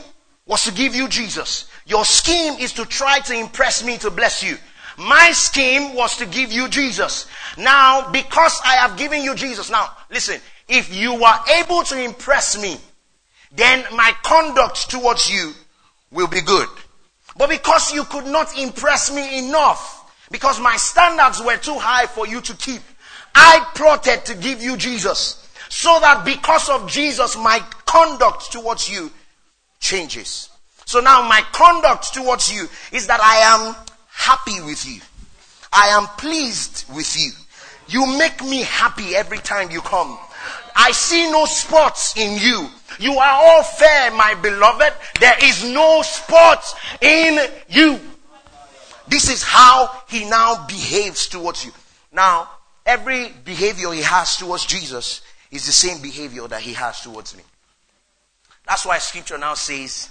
was 0.46 0.64
to 0.64 0.72
give 0.72 0.94
you 0.94 1.08
Jesus. 1.08 1.70
Your 1.86 2.04
scheme 2.04 2.54
is 2.54 2.72
to 2.74 2.84
try 2.84 3.20
to 3.20 3.34
impress 3.34 3.84
me 3.84 3.98
to 3.98 4.10
bless 4.10 4.42
you. 4.42 4.56
My 4.98 5.30
scheme 5.32 5.94
was 5.94 6.16
to 6.18 6.26
give 6.26 6.52
you 6.52 6.68
Jesus. 6.68 7.26
Now, 7.56 8.10
because 8.10 8.60
I 8.64 8.74
have 8.74 8.98
given 8.98 9.22
you 9.22 9.34
Jesus, 9.34 9.70
now, 9.70 9.88
listen, 10.10 10.40
if 10.68 10.94
you 10.94 11.24
are 11.24 11.44
able 11.58 11.82
to 11.84 12.02
impress 12.02 12.60
me, 12.60 12.76
then 13.52 13.84
my 13.94 14.12
conduct 14.22 14.90
towards 14.90 15.30
you 15.30 15.52
will 16.10 16.28
be 16.28 16.40
good. 16.40 16.68
But 17.36 17.50
because 17.50 17.92
you 17.92 18.04
could 18.04 18.26
not 18.26 18.58
impress 18.58 19.12
me 19.12 19.48
enough, 19.48 19.96
because 20.30 20.60
my 20.60 20.76
standards 20.76 21.40
were 21.42 21.56
too 21.56 21.78
high 21.78 22.06
for 22.06 22.26
you 22.26 22.40
to 22.42 22.54
keep, 22.56 22.82
I 23.34 23.66
plotted 23.74 24.24
to 24.26 24.34
give 24.34 24.62
you 24.62 24.76
Jesus. 24.76 25.48
So 25.68 25.98
that 26.00 26.24
because 26.24 26.68
of 26.68 26.88
Jesus, 26.88 27.36
my 27.36 27.60
conduct 27.86 28.50
towards 28.52 28.90
you 28.90 29.10
changes. 29.78 30.50
So 30.84 31.00
now 31.00 31.26
my 31.28 31.42
conduct 31.52 32.12
towards 32.12 32.52
you 32.52 32.68
is 32.92 33.06
that 33.06 33.20
I 33.20 33.36
am 33.54 33.76
happy 34.08 34.60
with 34.62 34.84
you. 34.86 35.00
I 35.72 35.88
am 35.88 36.06
pleased 36.18 36.84
with 36.94 37.16
you. 37.16 37.30
You 37.88 38.18
make 38.18 38.42
me 38.42 38.62
happy 38.62 39.14
every 39.14 39.38
time 39.38 39.70
you 39.70 39.80
come. 39.80 40.18
I 40.76 40.92
see 40.92 41.30
no 41.30 41.44
spots 41.44 42.16
in 42.16 42.38
you. 42.38 42.68
You 42.98 43.12
are 43.18 43.42
all 43.42 43.62
fair, 43.62 44.10
my 44.12 44.34
beloved. 44.34 44.92
There 45.20 45.36
is 45.42 45.64
no 45.64 46.02
spots 46.02 46.74
in 47.00 47.38
you. 47.68 48.00
This 49.08 49.28
is 49.28 49.42
how 49.42 49.90
he 50.08 50.28
now 50.28 50.66
behaves 50.66 51.26
towards 51.28 51.64
you. 51.64 51.72
Now, 52.12 52.48
every 52.90 53.28
behavior 53.44 53.92
he 53.92 54.02
has 54.02 54.36
towards 54.36 54.66
Jesus 54.66 55.22
is 55.52 55.64
the 55.64 55.72
same 55.72 56.02
behavior 56.02 56.48
that 56.48 56.60
he 56.60 56.72
has 56.72 57.00
towards 57.00 57.36
me. 57.36 57.44
That's 58.66 58.84
why 58.84 58.98
scripture 58.98 59.38
now 59.38 59.54
says 59.54 60.10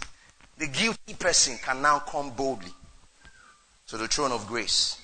the 0.57 0.67
guilty 0.67 1.13
person 1.19 1.57
can 1.61 1.81
now 1.81 1.99
come 1.99 2.29
boldly 2.31 2.71
to 3.87 3.97
the 3.97 4.07
throne 4.07 4.31
of 4.31 4.47
grace 4.47 4.97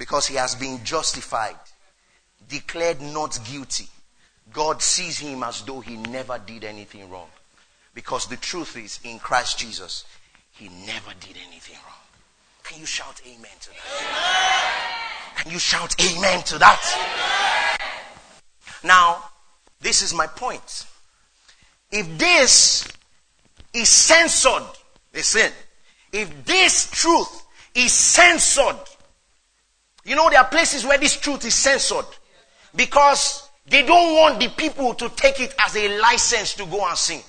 because 0.00 0.26
he 0.26 0.34
has 0.34 0.56
been 0.56 0.82
justified, 0.82 1.54
declared 2.48 3.00
not 3.00 3.38
guilty. 3.48 3.86
God 4.52 4.82
sees 4.82 5.20
him 5.20 5.44
as 5.44 5.62
though 5.62 5.80
he 5.80 5.96
never 5.96 6.40
did 6.44 6.64
anything 6.64 7.08
wrong. 7.08 7.28
Because 7.94 8.26
the 8.26 8.36
truth 8.36 8.76
is, 8.76 8.98
in 9.04 9.20
Christ 9.20 9.60
Jesus, 9.60 10.04
he 10.50 10.68
never 10.68 11.12
did 11.20 11.36
anything 11.46 11.76
wrong. 11.86 12.01
Can 12.64 12.78
you 12.80 12.86
shout 12.86 13.20
amen 13.26 13.50
to 13.60 13.70
that? 13.70 13.76
Amen. 14.00 15.36
Can 15.36 15.52
you 15.52 15.58
shout 15.58 15.94
amen 16.00 16.42
to 16.44 16.58
that? 16.58 16.80
Amen. 16.96 17.78
Now, 18.84 19.24
this 19.80 20.02
is 20.02 20.14
my 20.14 20.26
point. 20.26 20.86
If 21.90 22.18
this 22.18 22.88
is 23.72 23.88
censored, 23.88 24.62
listen, 25.12 25.50
if 26.12 26.44
this 26.44 26.90
truth 26.90 27.42
is 27.74 27.92
censored. 27.92 28.76
You 30.04 30.16
know, 30.16 30.28
there 30.30 30.40
are 30.40 30.48
places 30.48 30.84
where 30.84 30.98
this 30.98 31.16
truth 31.16 31.44
is 31.44 31.54
censored 31.54 32.06
because 32.74 33.48
they 33.66 33.84
don't 33.84 34.16
want 34.16 34.40
the 34.40 34.48
people 34.48 34.94
to 34.94 35.08
take 35.10 35.40
it 35.40 35.54
as 35.64 35.76
a 35.76 36.00
license 36.00 36.54
to 36.54 36.66
go 36.66 36.86
and 36.86 36.98
sing. 36.98 37.22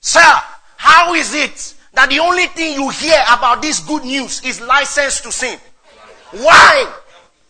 Sir, 0.00 0.32
how 0.76 1.14
is 1.14 1.34
it 1.34 1.74
that 1.94 2.10
the 2.10 2.18
only 2.18 2.46
thing 2.46 2.74
you 2.74 2.90
hear 2.90 3.18
about 3.30 3.62
this 3.62 3.80
good 3.80 4.04
news 4.04 4.42
is 4.44 4.60
license 4.60 5.20
to 5.22 5.32
sin. 5.32 5.58
Why? 6.32 6.92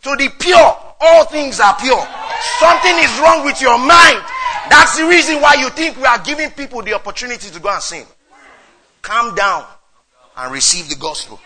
To 0.02 0.16
the 0.16 0.28
pure, 0.38 0.76
all 1.00 1.24
things 1.26 1.60
are 1.60 1.74
pure. 1.76 2.06
Something 2.60 2.96
is 3.00 3.18
wrong 3.20 3.44
with 3.44 3.60
your 3.60 3.78
mind. 3.78 4.20
That's 4.68 4.98
the 4.98 5.06
reason 5.06 5.40
why 5.40 5.54
you 5.54 5.70
think 5.70 5.96
we 5.96 6.04
are 6.04 6.18
giving 6.18 6.50
people 6.50 6.82
the 6.82 6.92
opportunity 6.92 7.50
to 7.50 7.60
go 7.60 7.70
and 7.70 7.82
sin. 7.82 8.04
Calm 9.00 9.34
down 9.34 9.64
and 10.36 10.52
receive 10.52 10.88
the 10.88 10.96
gospel. 10.96 11.40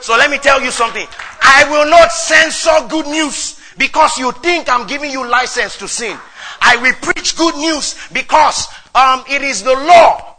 So 0.00 0.16
let 0.16 0.30
me 0.30 0.38
tell 0.38 0.62
you 0.62 0.70
something. 0.70 1.06
I 1.42 1.68
will 1.70 1.90
not 1.90 2.10
censor 2.10 2.88
good 2.88 3.06
news 3.06 3.60
because 3.76 4.18
you 4.18 4.32
think 4.32 4.68
I'm 4.70 4.86
giving 4.86 5.10
you 5.10 5.26
license 5.28 5.76
to 5.78 5.88
sin. 5.88 6.16
I 6.62 6.76
will 6.76 6.94
preach 7.02 7.36
good 7.36 7.56
news 7.56 7.96
because 8.12 8.66
um, 8.94 9.24
it 9.28 9.42
is 9.42 9.62
the 9.62 9.72
law 9.72 10.29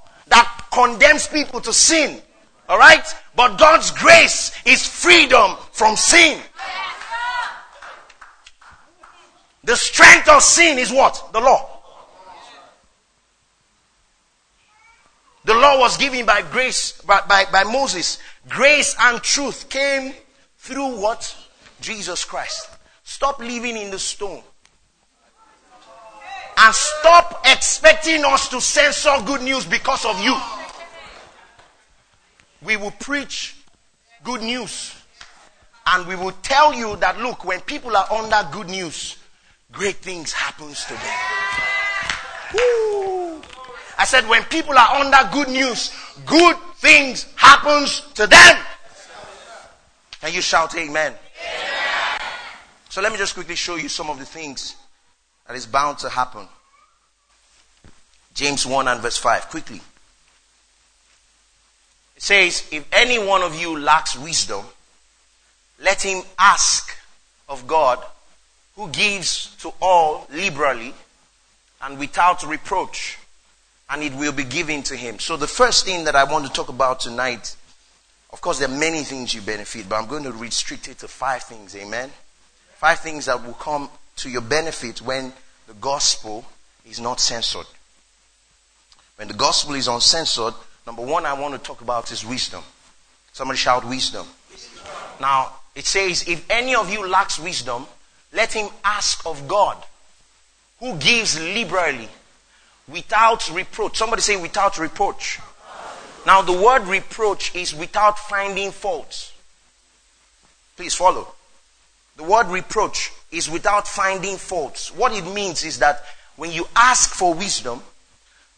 condemns 0.72 1.28
people 1.28 1.62
to 1.62 1.74
sin. 1.74 2.22
All 2.68 2.78
right? 2.78 3.06
But 3.36 3.58
God's 3.58 3.92
grace 3.92 4.52
is 4.66 4.86
freedom 4.86 5.58
from 5.72 5.96
sin. 5.96 6.42
The 9.64 9.76
strength 9.76 10.28
of 10.28 10.42
sin 10.42 10.80
is 10.80 10.92
what? 10.92 11.30
The 11.34 11.40
law. 11.40 11.68
The 15.44 15.54
law 15.54 15.80
was 15.80 15.98
given 15.98 16.26
by 16.26 16.44
grace, 16.44 17.02
by, 17.02 17.22
by, 17.28 17.46
by 17.52 17.64
Moses. 17.64 18.20
Grace 18.48 18.96
and 19.00 19.22
truth 19.22 19.70
came 19.70 20.14
through 20.58 21.00
what? 21.02 21.36
Jesus 21.82 22.24
Christ. 22.24 22.70
Stop 23.04 23.40
living 23.40 23.76
in 23.76 23.90
the 23.90 24.00
stone. 24.00 24.42
And 26.58 26.76
stop 26.76 27.42
expecting 27.46 28.24
us 28.24 28.50
to 28.50 28.62
censor 28.62 29.16
good 29.26 29.42
news 29.42 29.66
because 29.66 30.06
of 30.06 30.22
you. 30.22 30.36
We 32.62 32.78
will 32.78 32.92
preach 32.92 33.56
good 34.24 34.42
news. 34.42 34.96
And 35.88 36.08
we 36.08 36.16
will 36.16 36.34
tell 36.44 36.74
you 36.74 36.96
that 36.98 37.18
look, 37.20 37.44
when 37.44 37.60
people 37.62 37.98
are 37.98 38.12
under 38.12 38.48
good 38.52 38.70
news, 38.70 39.18
great 39.72 39.98
things 39.98 40.32
happens 40.32 40.86
to 40.86 40.94
them. 40.94 41.32
I 43.98 44.06
said, 44.06 44.28
when 44.28 44.44
people 44.46 44.78
are 44.78 44.96
under 44.96 45.30
good 45.32 45.48
news, 45.50 45.92
good 46.26 46.56
things 46.78 47.28
happens 47.36 48.02
to 48.16 48.28
them. 48.28 48.58
Can 50.22 50.34
you 50.34 50.42
shout 50.42 50.76
amen? 50.76 51.14
amen? 51.14 51.16
So 52.90 53.02
let 53.02 53.12
me 53.12 53.18
just 53.18 53.34
quickly 53.34 53.56
show 53.56 53.76
you 53.76 53.90
some 53.90 54.10
of 54.10 54.20
the 54.20 54.26
things 54.26 54.76
that 55.48 55.56
is 55.56 55.66
bound 55.66 55.98
to 56.00 56.10
happen. 56.10 56.48
James 58.34 58.66
1 58.66 58.88
and 58.88 59.02
verse 59.02 59.18
5, 59.18 59.50
quickly. 59.50 59.82
Says, 62.22 62.70
if 62.72 62.88
any 62.94 63.18
one 63.18 63.42
of 63.42 63.60
you 63.60 63.80
lacks 63.80 64.16
wisdom, 64.16 64.64
let 65.80 66.04
him 66.04 66.22
ask 66.38 66.96
of 67.50 67.66
God, 67.66 67.98
who 68.76 68.90
gives 68.90 69.56
to 69.56 69.74
all 69.82 70.28
liberally 70.32 70.94
and 71.82 71.98
without 71.98 72.44
reproach 72.44 73.18
and 73.90 74.04
it 74.04 74.14
will 74.14 74.34
be 74.34 74.44
given 74.44 74.84
to 74.84 74.96
him. 74.96 75.18
So 75.18 75.36
the 75.36 75.48
first 75.48 75.84
thing 75.84 76.04
that 76.04 76.16
I 76.16 76.26
want 76.26 76.46
to 76.46 76.54
talk 76.54 76.70
about 76.70 77.00
tonight, 77.00 77.56
of 78.32 78.40
course, 78.40 78.60
there 78.60 78.70
are 78.70 78.78
many 78.78 79.02
things 79.02 79.34
you 79.34 79.42
benefit, 79.42 79.90
but 79.90 79.96
I'm 79.96 80.08
going 80.08 80.26
to 80.26 80.32
restrict 80.32 80.90
it 80.90 81.00
to 81.00 81.08
five 81.08 81.42
things. 81.42 81.76
Amen. 81.76 82.12
Five 82.76 83.00
things 83.00 83.26
that 83.26 83.44
will 83.44 83.56
come 83.56 83.90
to 84.18 84.30
your 84.30 84.42
benefit 84.42 85.02
when 85.02 85.34
the 85.66 85.74
gospel 85.74 86.46
is 86.86 87.00
not 87.00 87.20
censored. 87.20 87.66
When 89.16 89.28
the 89.28 89.34
gospel 89.34 89.74
is 89.74 89.88
uncensored, 89.88 90.54
number 90.92 91.10
one 91.10 91.26
I 91.26 91.32
want 91.40 91.54
to 91.54 91.58
talk 91.58 91.80
about 91.80 92.12
is 92.12 92.26
wisdom. 92.26 92.62
Somebody 93.32 93.58
shout 93.58 93.88
wisdom. 93.88 94.28
wisdom. 94.52 94.84
Now, 95.22 95.54
it 95.74 95.86
says, 95.86 96.28
If 96.28 96.46
any 96.52 96.76
of 96.76 96.92
you 96.92 97.08
lacks 97.08 97.40
wisdom, 97.40 97.86
let 98.34 98.52
him 98.52 98.68
ask 98.84 99.26
of 99.26 99.48
God, 99.48 99.78
who 100.82 100.98
gives 100.98 101.40
liberally, 101.40 102.10
without 102.90 103.50
reproach. 103.52 103.98
Somebody 103.98 104.22
say, 104.22 104.36
without 104.36 104.78
reproach. 104.80 105.40
Now, 106.26 106.42
the 106.42 106.62
word 106.62 106.84
reproach 106.84 107.56
is 107.56 107.74
without 107.74 108.20
finding 108.20 108.72
faults. 108.72 109.32
Please 110.76 110.94
follow. 110.94 111.34
The 112.18 112.24
word 112.24 112.48
reproach 112.48 113.14
is 113.32 113.50
without 113.50 113.88
finding 113.88 114.36
faults. 114.36 114.94
What 114.94 115.14
it 115.14 115.24
means 115.24 115.64
is 115.64 115.80
that 115.80 116.04
when 116.36 116.52
you 116.52 116.68
ask 116.76 117.12
for 117.12 117.34
wisdom, 117.34 117.82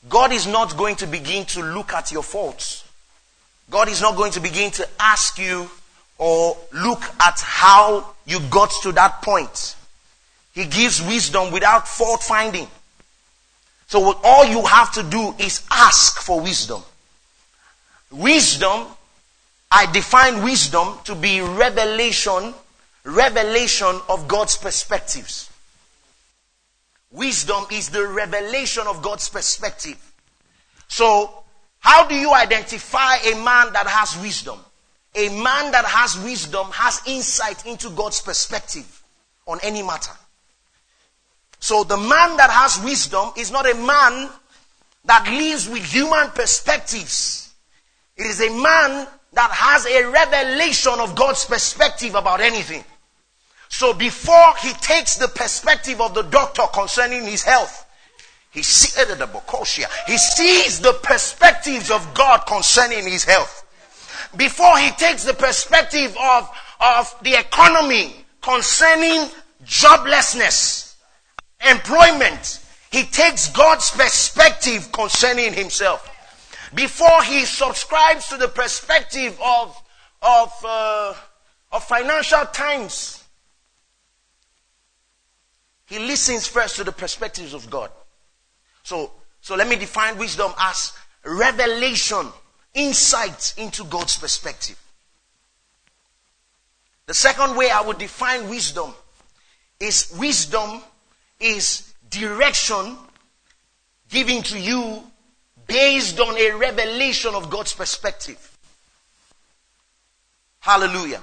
God 0.10 0.32
is 0.34 0.48
not 0.48 0.76
going 0.76 0.96
to 0.98 1.08
begin 1.08 1.46
to 1.46 1.62
look 1.62 1.94
at 1.94 2.12
your 2.12 2.24
faults. 2.24 2.84
God 3.70 3.88
is 3.88 4.02
not 4.02 4.16
going 4.16 4.32
to 4.34 4.40
begin 4.40 4.72
to 4.72 4.88
ask 5.00 5.40
you 5.40 5.70
or 6.18 6.58
look 6.74 7.02
at 7.22 7.40
how 7.40 8.14
you 8.26 8.40
got 8.50 8.72
to 8.84 8.92
that 8.94 9.22
point. 9.22 9.76
He 10.54 10.66
gives 10.66 11.02
wisdom 11.02 11.52
without 11.52 11.88
fault 11.88 12.22
finding. 12.22 12.68
So 13.88 14.20
all 14.24 14.46
you 14.46 14.64
have 14.66 14.92
to 14.94 15.04
do 15.04 15.34
is 15.40 15.64
ask 15.72 16.22
for 16.22 16.42
wisdom. 16.42 16.82
Wisdom, 18.12 18.86
I 19.72 19.92
define 19.92 20.44
wisdom 20.44 20.98
to 21.06 21.16
be 21.16 21.42
revelation, 21.42 22.54
revelation 23.04 24.00
of 24.10 24.28
God's 24.28 24.58
perspectives. 24.58 25.50
Wisdom 27.14 27.66
is 27.72 27.90
the 27.90 28.06
revelation 28.08 28.86
of 28.88 29.02
God's 29.02 29.30
perspective. 29.30 29.98
So, 30.88 31.44
how 31.80 32.08
do 32.08 32.16
you 32.16 32.34
identify 32.34 33.16
a 33.18 33.36
man 33.36 33.72
that 33.74 33.86
has 33.88 34.20
wisdom? 34.22 34.60
A 35.16 35.30
man 35.30 35.72
that 35.72 35.86
has 35.86 36.18
wisdom 36.24 36.68
has 36.72 37.02
insight 37.06 37.66
into 37.68 37.92
God's 37.92 38.20
perspective 38.20 39.04
on 39.46 39.60
any 39.62 39.84
matter. 39.84 40.12
So 41.60 41.84
the 41.84 41.98
man 41.98 42.36
that 42.38 42.50
has 42.50 42.84
wisdom 42.84 43.30
is 43.38 43.52
not 43.52 43.70
a 43.70 43.76
man 43.76 44.30
that 45.06 45.28
lives 45.30 45.70
with 45.70 45.86
human 45.86 46.30
perspectives. 46.30 47.54
It 48.18 48.26
is 48.26 48.42
a 48.42 48.50
man 48.50 49.08
that 49.34 49.52
has 49.52 49.86
a 49.86 50.10
revelation 50.10 50.94
of 51.00 51.16
God's 51.16 51.46
perspective 51.46 52.16
about 52.16 52.42
anything. 52.42 52.84
So 53.74 53.92
before 53.92 54.54
he 54.62 54.72
takes 54.74 55.18
the 55.18 55.28
perspective 55.28 56.00
of 56.00 56.14
the 56.14 56.22
doctor 56.22 56.62
concerning 56.72 57.24
his 57.26 57.42
health, 57.42 57.88
he, 58.52 58.62
see, 58.62 59.02
he 60.06 60.18
sees 60.20 60.80
the 60.80 60.94
perspectives 61.02 61.90
of 61.90 62.14
God 62.14 62.46
concerning 62.46 63.04
his 63.08 63.24
health. 63.24 63.66
Before 64.38 64.78
he 64.78 64.92
takes 64.92 65.24
the 65.24 65.34
perspective 65.34 66.16
of, 66.22 66.48
of 66.80 67.16
the 67.24 67.34
economy 67.34 68.24
concerning 68.44 69.28
joblessness, 69.66 70.94
employment, 71.68 72.60
he 72.92 73.06
takes 73.06 73.50
God's 73.50 73.90
perspective 73.90 74.92
concerning 74.92 75.52
himself. 75.52 76.08
Before 76.76 77.24
he 77.24 77.44
subscribes 77.46 78.28
to 78.28 78.38
the 78.38 78.50
perspective 78.50 79.36
of, 79.44 79.76
of, 80.22 80.54
uh, 80.64 81.16
of 81.72 81.84
financial 81.86 82.46
times, 82.54 83.23
he 85.88 86.00
listens 86.00 86.48
first 86.48 86.78
to 86.78 86.84
the 86.84 86.92
perspectives 86.92 87.54
of 87.54 87.70
God. 87.70 87.90
So, 88.84 89.12
so 89.42 89.56
let 89.56 89.68
me 89.68 89.76
define 89.76 90.18
wisdom 90.18 90.52
as 90.60 90.94
revelation, 91.26 92.28
insight 92.74 93.54
into 93.58 93.84
God's 93.86 94.18
perspective. 94.18 94.80
The 97.06 97.14
second 97.14 97.56
way 97.56 97.70
I 97.70 97.82
would 97.82 97.98
define 97.98 98.50
wisdom 98.50 98.94
is 99.80 100.14
wisdom 100.18 100.82
is 101.40 101.94
direction 102.10 102.98
given 104.10 104.42
to 104.44 104.60
you 104.60 105.04
based 105.68 106.20
on 106.20 106.38
a 106.38 106.52
revelation 106.52 107.36
of 107.36 107.50
God's 107.50 107.74
perspective. 107.74 108.58
Hallelujah. 110.60 111.22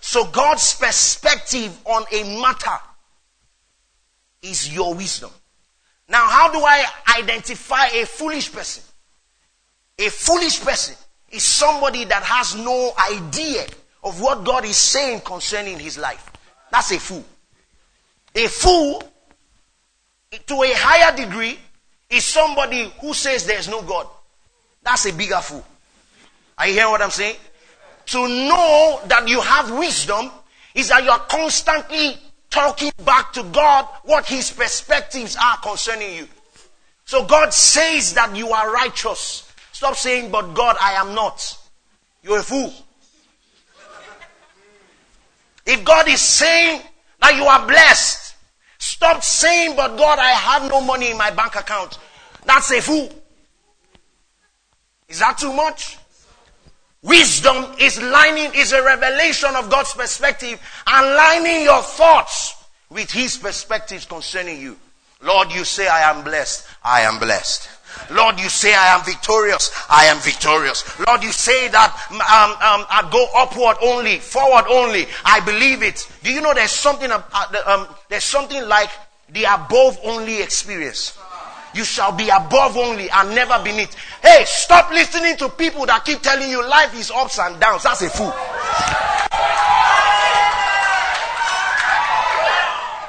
So 0.00 0.24
God's 0.24 0.74
perspective 0.74 1.78
on 1.84 2.04
a 2.10 2.40
matter 2.40 2.78
is 4.42 4.72
your 4.72 4.94
wisdom. 4.94 5.30
Now, 6.08 6.26
how 6.26 6.50
do 6.52 6.58
I 6.58 6.84
identify 7.18 7.86
a 7.88 8.04
foolish 8.06 8.52
person? 8.52 8.82
A 9.98 10.08
foolish 10.08 10.60
person 10.60 10.96
is 11.30 11.44
somebody 11.44 12.04
that 12.04 12.22
has 12.22 12.56
no 12.56 12.92
idea 13.12 13.66
of 14.02 14.20
what 14.20 14.44
God 14.44 14.64
is 14.64 14.76
saying 14.76 15.20
concerning 15.20 15.78
his 15.78 15.98
life. 15.98 16.30
That's 16.72 16.90
a 16.92 16.98
fool. 16.98 17.24
A 18.34 18.46
fool, 18.46 19.02
to 20.46 20.62
a 20.62 20.72
higher 20.74 21.16
degree, 21.16 21.58
is 22.08 22.24
somebody 22.24 22.92
who 23.00 23.14
says 23.14 23.46
there's 23.46 23.68
no 23.68 23.82
God. 23.82 24.06
That's 24.82 25.06
a 25.06 25.12
bigger 25.12 25.38
fool. 25.38 25.64
Are 26.58 26.66
you 26.66 26.74
hearing 26.74 26.90
what 26.90 27.02
I'm 27.02 27.10
saying? 27.10 27.36
To 28.06 28.26
know 28.26 29.00
that 29.06 29.28
you 29.28 29.40
have 29.40 29.70
wisdom 29.70 30.30
is 30.74 30.88
that 30.88 31.04
you 31.04 31.10
are 31.10 31.20
constantly 31.20 32.18
talking 32.50 32.92
back 33.04 33.32
to 33.32 33.42
God 33.44 33.86
what 34.04 34.26
his 34.26 34.50
perspectives 34.50 35.36
are 35.42 35.56
concerning 35.58 36.14
you. 36.14 36.28
So 37.04 37.24
God 37.24 37.52
says 37.52 38.14
that 38.14 38.36
you 38.36 38.50
are 38.50 38.72
righteous. 38.72 39.50
Stop 39.72 39.96
saying, 39.96 40.30
but 40.30 40.54
God, 40.54 40.76
I 40.80 40.92
am 40.92 41.14
not. 41.14 41.56
You're 42.22 42.40
a 42.40 42.42
fool. 42.42 42.72
If 45.66 45.84
God 45.84 46.08
is 46.08 46.20
saying 46.20 46.82
that 47.20 47.36
you 47.36 47.44
are 47.44 47.66
blessed, 47.66 48.34
stop 48.78 49.22
saying, 49.22 49.76
but 49.76 49.96
God, 49.96 50.18
I 50.18 50.30
have 50.30 50.68
no 50.68 50.80
money 50.80 51.10
in 51.10 51.16
my 51.16 51.30
bank 51.30 51.54
account. 51.56 51.98
That's 52.44 52.70
a 52.72 52.80
fool. 52.80 53.10
Is 55.08 55.20
that 55.20 55.38
too 55.38 55.52
much? 55.52 55.98
Wisdom 57.02 57.66
is 57.78 58.00
lining, 58.00 58.50
is 58.54 58.72
a 58.72 58.82
revelation 58.82 59.50
of 59.56 59.70
God's 59.70 59.92
perspective 59.94 60.60
and 60.86 61.06
lining 61.14 61.62
your 61.62 61.82
thoughts 61.82 62.54
with 62.90 63.10
His 63.10 63.38
perspectives 63.38 64.04
concerning 64.04 64.60
you. 64.60 64.76
Lord, 65.22 65.52
you 65.52 65.64
say 65.64 65.88
I 65.88 66.10
am 66.10 66.24
blessed. 66.24 66.66
I 66.84 67.02
am 67.02 67.18
blessed. 67.18 67.68
Lord, 68.10 68.38
you 68.38 68.48
say 68.48 68.74
I 68.74 68.94
am 68.94 69.04
victorious. 69.04 69.70
I 69.88 70.04
am 70.06 70.18
victorious. 70.18 70.84
Lord, 71.06 71.22
you 71.22 71.32
say 71.32 71.68
that 71.68 71.90
um, 72.10 72.16
um, 72.20 72.86
I 72.88 73.08
go 73.10 73.26
upward 73.34 73.76
only, 73.82 74.18
forward 74.18 74.66
only. 74.68 75.06
I 75.24 75.40
believe 75.40 75.82
it. 75.82 76.06
Do 76.22 76.32
you 76.32 76.40
know 76.40 76.54
there's 76.54 76.70
something, 76.70 77.10
uh, 77.10 77.22
um, 77.66 77.88
there's 78.08 78.24
something 78.24 78.66
like 78.68 78.90
the 79.30 79.44
above 79.44 79.98
only 80.04 80.42
experience. 80.42 81.18
You 81.74 81.84
shall 81.84 82.12
be 82.12 82.28
above 82.28 82.76
only 82.76 83.08
and 83.10 83.34
never 83.34 83.62
beneath. 83.62 83.94
Hey, 84.22 84.42
stop 84.44 84.90
listening 84.90 85.36
to 85.36 85.48
people 85.48 85.86
that 85.86 86.04
keep 86.04 86.20
telling 86.20 86.50
you 86.50 86.66
life 86.68 86.98
is 86.98 87.10
ups 87.10 87.38
and 87.38 87.58
downs. 87.60 87.84
That's 87.84 88.02
a 88.02 88.10
fool. 88.10 88.34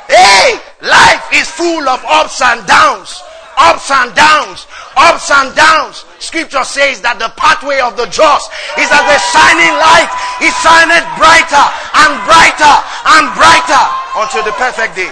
Hey, 0.06 0.62
life 0.86 1.26
is 1.34 1.50
full 1.50 1.90
of 1.90 2.06
ups 2.06 2.42
and 2.42 2.62
downs. 2.68 3.24
Ups 3.58 3.90
and 3.90 4.14
downs. 4.14 4.68
Ups 4.96 5.32
and 5.32 5.56
downs. 5.56 6.06
Scripture 6.20 6.64
says 6.64 7.02
that 7.02 7.18
the 7.18 7.34
pathway 7.34 7.82
of 7.82 7.98
the 7.98 8.06
just 8.14 8.54
is 8.78 8.90
as 8.94 9.06
a 9.10 9.20
shining 9.34 9.74
light. 9.74 10.12
It 10.38 10.54
shineth 10.62 11.08
brighter 11.18 11.66
and 11.98 12.14
brighter 12.30 12.76
and 13.18 13.26
brighter 13.34 13.84
until 14.22 14.46
the 14.46 14.54
perfect 14.54 14.96
day. 14.96 15.10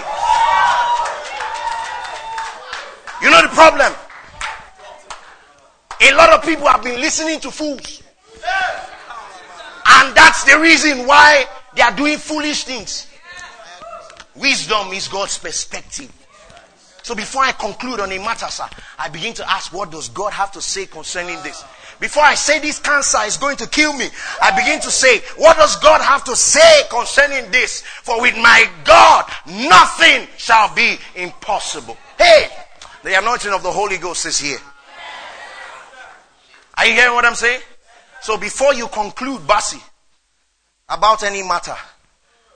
You 3.22 3.30
know 3.30 3.42
the 3.42 3.50
problem? 3.50 3.94
A 6.02 6.14
lot 6.14 6.30
of 6.30 6.44
people 6.44 6.68
have 6.68 6.84
been 6.84 7.02
listening 7.02 7.40
to 7.42 7.52
fools. 7.52 8.02
And 9.86 10.16
that's 10.16 10.44
the 10.46 10.58
reason 10.60 11.06
why 11.06 11.46
they 11.76 11.82
are 11.82 11.96
doing 11.96 12.18
foolish 12.18 12.64
things. 12.64 13.08
Wisdom 14.36 14.94
is 14.94 15.08
God's 15.10 15.38
perspective. 15.38 16.12
So 17.04 17.16
before 17.16 17.44
I 17.44 17.52
conclude 17.54 18.00
on 18.00 18.12
a 18.12 18.20
matter, 18.20 18.48
sir, 18.48 18.70
I 18.98 19.10
begin 19.10 19.34
to 19.34 19.52
ask, 19.52 19.74
what 19.74 19.92
does 19.92 20.10
God 20.10 20.32
have 20.32 20.52
to 20.54 20.62
say 20.62 20.86
concerning 20.86 21.42
this? 21.44 21.64
Before 22.00 22.24
I 22.24 22.36
say 22.36 22.60
this 22.60 22.80
cancer 22.80 23.18
is 23.26 23.36
going 23.36 23.58
to 23.58 23.68
kill 23.68 23.92
me, 23.92 24.08
I 24.42 24.58
begin 24.58 24.80
to 24.82 24.92
say, 24.92 25.20
what 25.36 25.58
does 25.58 25.76
God 25.78 26.02
have 26.02 26.24
to 26.26 26.36
say 26.36 26.84
concerning 26.90 27.52
this? 27.52 27.82
For 27.82 28.22
with 28.22 28.38
my 28.38 28.70
God, 28.86 29.26
nothing 29.46 30.28
shall 30.38 30.74
be 30.74 30.98
impossible. 31.16 31.98
Hey, 32.18 32.48
the 33.04 33.18
anointing 33.18 33.54
of 33.54 33.64
the 33.64 33.72
Holy 33.72 33.98
Ghost 33.98 34.26
is 34.26 34.40
here. 34.40 34.60
Are 36.76 36.86
you 36.86 36.94
hearing 36.94 37.14
what 37.14 37.26
I'm 37.26 37.36
saying? 37.36 37.62
So 38.22 38.38
before 38.38 38.74
you 38.74 38.88
conclude, 38.88 39.42
Basi, 39.42 39.82
about 40.88 41.24
any 41.24 41.44
matter, 41.44 41.76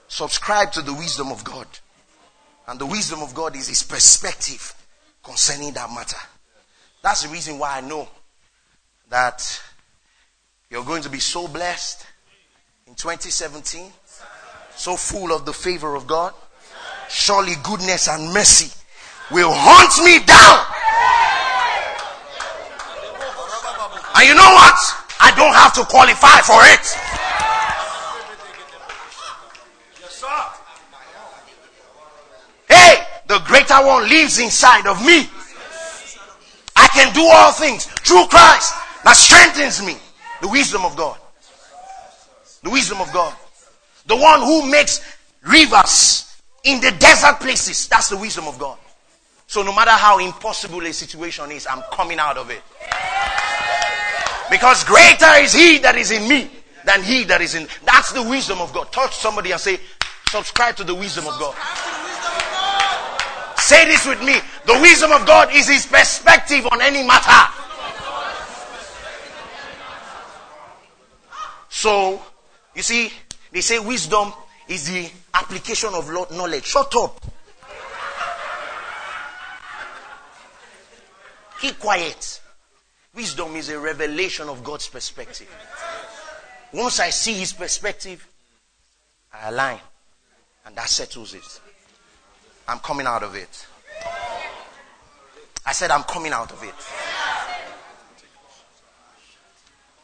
subscribe 0.08 0.72
to 0.72 0.82
the 0.82 0.92
wisdom 0.92 1.30
of 1.30 1.44
God. 1.44 1.66
And 2.66 2.78
the 2.78 2.86
wisdom 2.86 3.22
of 3.22 3.34
God 3.34 3.56
is 3.56 3.68
his 3.68 3.82
perspective 3.82 4.74
concerning 5.22 5.72
that 5.74 5.90
matter. 5.90 6.16
That's 7.02 7.22
the 7.22 7.28
reason 7.28 7.58
why 7.58 7.78
I 7.78 7.80
know 7.82 8.08
that 9.10 9.62
you're 10.70 10.84
going 10.84 11.02
to 11.02 11.10
be 11.10 11.20
so 11.20 11.46
blessed 11.46 12.06
in 12.86 12.94
2017 12.94 13.92
So 14.76 14.96
full 14.96 15.32
of 15.32 15.46
the 15.46 15.52
favor 15.52 15.94
of 15.94 16.06
God. 16.06 16.32
Surely 17.08 17.54
goodness 17.62 18.08
and 18.08 18.32
mercy 18.32 18.72
will 19.30 19.52
hunt 19.52 20.04
me 20.04 20.24
down. 20.24 20.60
And 24.16 24.28
you 24.28 24.34
know 24.34 24.52
what? 24.54 24.78
I 25.20 25.32
don't 25.36 25.54
have 25.54 25.74
to 25.74 25.84
qualify 25.84 26.40
for 26.42 26.60
it. 26.70 26.84
Hey, 32.68 33.04
the 33.26 33.38
greater 33.46 33.84
one 33.86 34.08
lives 34.08 34.38
inside 34.38 34.86
of 34.86 35.04
me. 35.04 35.28
I 36.76 36.88
can 36.88 37.12
do 37.14 37.22
all 37.24 37.52
things 37.52 37.86
through 37.86 38.26
Christ 38.26 38.74
that 39.04 39.16
strengthens 39.16 39.84
me. 39.84 39.96
The 40.42 40.48
wisdom 40.48 40.84
of 40.84 40.96
God. 40.96 41.18
The 42.62 42.70
wisdom 42.70 43.00
of 43.00 43.12
God. 43.12 43.34
The 44.06 44.16
one 44.16 44.40
who 44.40 44.70
makes 44.70 45.00
rivers 45.42 46.36
in 46.64 46.80
the 46.80 46.90
desert 46.92 47.40
places. 47.40 47.88
That's 47.88 48.08
the 48.08 48.16
wisdom 48.16 48.46
of 48.46 48.58
God. 48.58 48.78
So 49.54 49.62
no 49.62 49.72
matter 49.72 49.92
how 49.92 50.18
impossible 50.18 50.84
a 50.84 50.92
situation 50.92 51.52
is, 51.52 51.64
I'm 51.70 51.84
coming 51.92 52.18
out 52.18 52.36
of 52.36 52.50
it. 52.50 52.60
Because 54.50 54.82
greater 54.82 55.32
is 55.44 55.52
he 55.52 55.78
that 55.78 55.94
is 55.94 56.10
in 56.10 56.26
me 56.26 56.50
than 56.84 57.04
he 57.04 57.22
that 57.22 57.40
is 57.40 57.54
in. 57.54 57.68
That's 57.84 58.10
the 58.10 58.24
wisdom 58.24 58.60
of 58.60 58.72
God. 58.72 58.90
Touch 58.90 59.14
somebody 59.14 59.52
and 59.52 59.60
say, 59.60 59.78
subscribe 60.26 60.74
to 60.78 60.82
the 60.82 60.96
wisdom 60.96 61.28
of 61.28 61.38
God. 61.38 61.54
Say 63.56 63.84
this 63.84 64.04
with 64.04 64.20
me. 64.24 64.34
The 64.66 64.76
wisdom 64.82 65.12
of 65.12 65.24
God 65.24 65.54
is 65.54 65.68
his 65.68 65.86
perspective 65.86 66.66
on 66.72 66.82
any 66.82 67.06
matter. 67.06 67.54
So, 71.68 72.20
you 72.74 72.82
see, 72.82 73.12
they 73.52 73.60
say 73.60 73.78
wisdom 73.78 74.32
is 74.66 74.90
the 74.90 75.08
application 75.32 75.90
of 75.94 76.10
knowledge. 76.32 76.64
Shut 76.64 76.92
up. 76.96 77.24
Keep 81.64 81.78
quiet. 81.78 82.42
Wisdom 83.14 83.56
is 83.56 83.70
a 83.70 83.78
revelation 83.78 84.50
of 84.50 84.62
God's 84.62 84.86
perspective. 84.86 85.48
Once 86.74 87.00
I 87.00 87.08
see 87.08 87.32
his 87.32 87.54
perspective, 87.54 88.28
I 89.32 89.48
align. 89.48 89.78
And 90.66 90.76
that 90.76 90.90
settles 90.90 91.32
it. 91.32 91.60
I'm 92.68 92.80
coming 92.80 93.06
out 93.06 93.22
of 93.22 93.34
it. 93.34 93.66
I 95.64 95.72
said, 95.72 95.90
I'm 95.90 96.02
coming 96.02 96.32
out 96.32 96.52
of 96.52 96.62
it. 96.62 96.74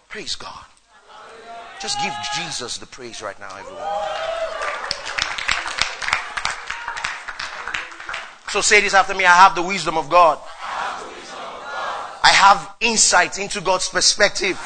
Praise 0.09 0.37
God. 0.37 0.65
Just 1.79 2.01
give 2.01 2.15
Jesus 2.37 2.79
the 2.79 2.87
praise 2.87 3.21
right 3.21 3.39
now, 3.39 3.55
everyone. 3.59 3.83
So 8.49 8.63
say 8.63 8.81
this 8.81 8.95
after 8.95 9.15
me 9.15 9.27
I 9.27 9.35
have 9.35 9.55
the 9.55 9.63
wisdom 9.63 9.99
of 9.99 10.09
God. 10.09 10.39
I 12.23 12.29
have 12.29 12.77
insight 12.81 13.39
into 13.39 13.61
God's 13.61 13.89
perspective. 13.89 14.59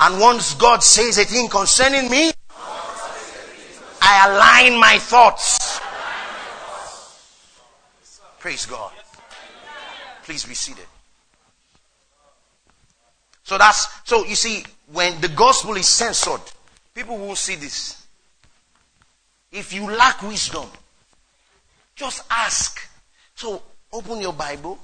And 0.00 0.18
once 0.20 0.54
God 0.54 0.82
says 0.82 1.18
a 1.18 1.24
thing 1.24 1.48
concerning 1.48 2.10
me, 2.10 2.32
I 4.00 4.28
align 4.28 4.80
my 4.80 4.98
thoughts. 4.98 5.80
Praise 8.38 8.64
God. 8.66 8.92
Please 10.22 10.44
be 10.44 10.54
seated. 10.54 10.86
So 13.42 13.58
that's, 13.58 13.88
so 14.04 14.24
you 14.24 14.36
see, 14.36 14.64
when 14.92 15.20
the 15.20 15.28
gospel 15.28 15.76
is 15.76 15.86
censored, 15.86 16.40
people 16.94 17.18
will 17.18 17.36
see 17.36 17.56
this. 17.56 18.06
If 19.52 19.72
you 19.72 19.90
lack 19.90 20.22
wisdom, 20.22 20.68
just 21.96 22.22
ask. 22.30 22.80
So 23.34 23.62
open 23.92 24.20
your 24.20 24.32
Bible, 24.32 24.78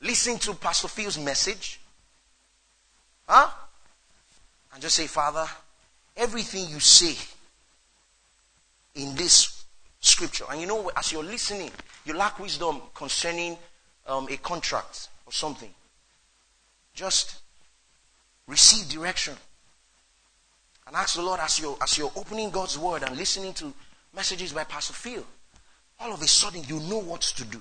listen 0.00 0.38
to 0.38 0.54
Pastor 0.54 0.88
Phil's 0.88 1.18
message. 1.18 1.80
Huh? 3.28 3.50
And 4.72 4.82
just 4.82 4.96
say, 4.96 5.06
Father, 5.06 5.46
everything 6.16 6.68
you 6.68 6.80
say 6.80 7.16
in 8.94 9.14
this 9.14 9.64
scripture, 10.00 10.44
and 10.50 10.60
you 10.60 10.66
know, 10.66 10.90
as 10.96 11.12
you're 11.12 11.24
listening, 11.24 11.70
you 12.04 12.14
lack 12.14 12.38
wisdom 12.38 12.80
concerning 12.94 13.56
um, 14.06 14.26
a 14.30 14.36
contract 14.38 15.08
or 15.26 15.32
something. 15.32 15.70
Just 16.94 17.40
receive 18.46 18.88
direction. 18.88 19.34
And 20.86 20.96
ask 20.96 21.14
the 21.14 21.22
Lord 21.22 21.38
as 21.40 21.58
you're, 21.60 21.76
as 21.80 21.96
you're 21.96 22.10
opening 22.16 22.50
God's 22.50 22.76
word 22.76 23.04
and 23.04 23.16
listening 23.16 23.54
to 23.54 23.72
messages 24.14 24.52
by 24.52 24.64
Pastor 24.64 24.92
Phil, 24.92 25.24
all 26.00 26.12
of 26.12 26.20
a 26.20 26.26
sudden 26.26 26.64
you 26.66 26.80
know 26.80 26.98
what 26.98 27.20
to 27.20 27.44
do. 27.44 27.60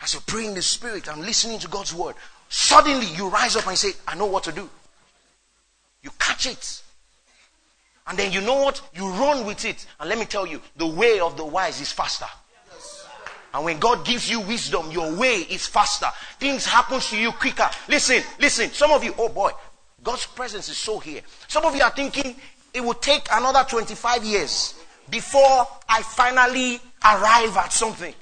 As 0.00 0.12
you're 0.12 0.22
praying 0.26 0.50
in 0.50 0.54
the 0.54 0.62
Spirit 0.62 1.08
and 1.08 1.22
listening 1.22 1.58
to 1.60 1.68
God's 1.68 1.94
word, 1.94 2.14
suddenly 2.48 3.06
you 3.06 3.28
rise 3.28 3.56
up 3.56 3.66
and 3.66 3.78
say, 3.78 3.92
I 4.06 4.14
know 4.14 4.26
what 4.26 4.44
to 4.44 4.52
do. 4.52 4.68
You 6.02 6.10
catch 6.18 6.46
it. 6.46 6.82
And 8.06 8.18
then 8.18 8.32
you 8.32 8.42
know 8.42 8.62
what? 8.62 8.82
You 8.94 9.08
run 9.08 9.46
with 9.46 9.64
it. 9.64 9.86
And 9.98 10.08
let 10.08 10.18
me 10.18 10.26
tell 10.26 10.46
you, 10.46 10.60
the 10.76 10.86
way 10.86 11.20
of 11.20 11.36
the 11.36 11.44
wise 11.44 11.80
is 11.80 11.90
faster. 11.90 12.26
And 13.54 13.64
when 13.64 13.78
God 13.78 14.04
gives 14.04 14.28
you 14.28 14.40
wisdom, 14.40 14.90
your 14.90 15.14
way 15.14 15.36
is 15.48 15.66
faster. 15.66 16.08
Things 16.38 16.66
happen 16.66 17.00
to 17.00 17.16
you 17.16 17.30
quicker. 17.32 17.70
Listen, 17.88 18.22
listen. 18.40 18.70
Some 18.70 18.90
of 18.90 19.04
you, 19.04 19.14
oh 19.16 19.28
boy, 19.28 19.52
God's 20.02 20.26
presence 20.26 20.68
is 20.68 20.76
so 20.76 20.98
here. 20.98 21.22
Some 21.48 21.64
of 21.64 21.74
you 21.74 21.82
are 21.82 21.92
thinking 21.92 22.34
it 22.74 22.82
will 22.82 22.94
take 22.94 23.26
another 23.32 23.64
25 23.66 24.24
years 24.24 24.74
before 25.08 25.66
I 25.88 26.02
finally 26.02 26.80
arrive 27.04 27.56
at 27.56 27.72
something 27.72 28.12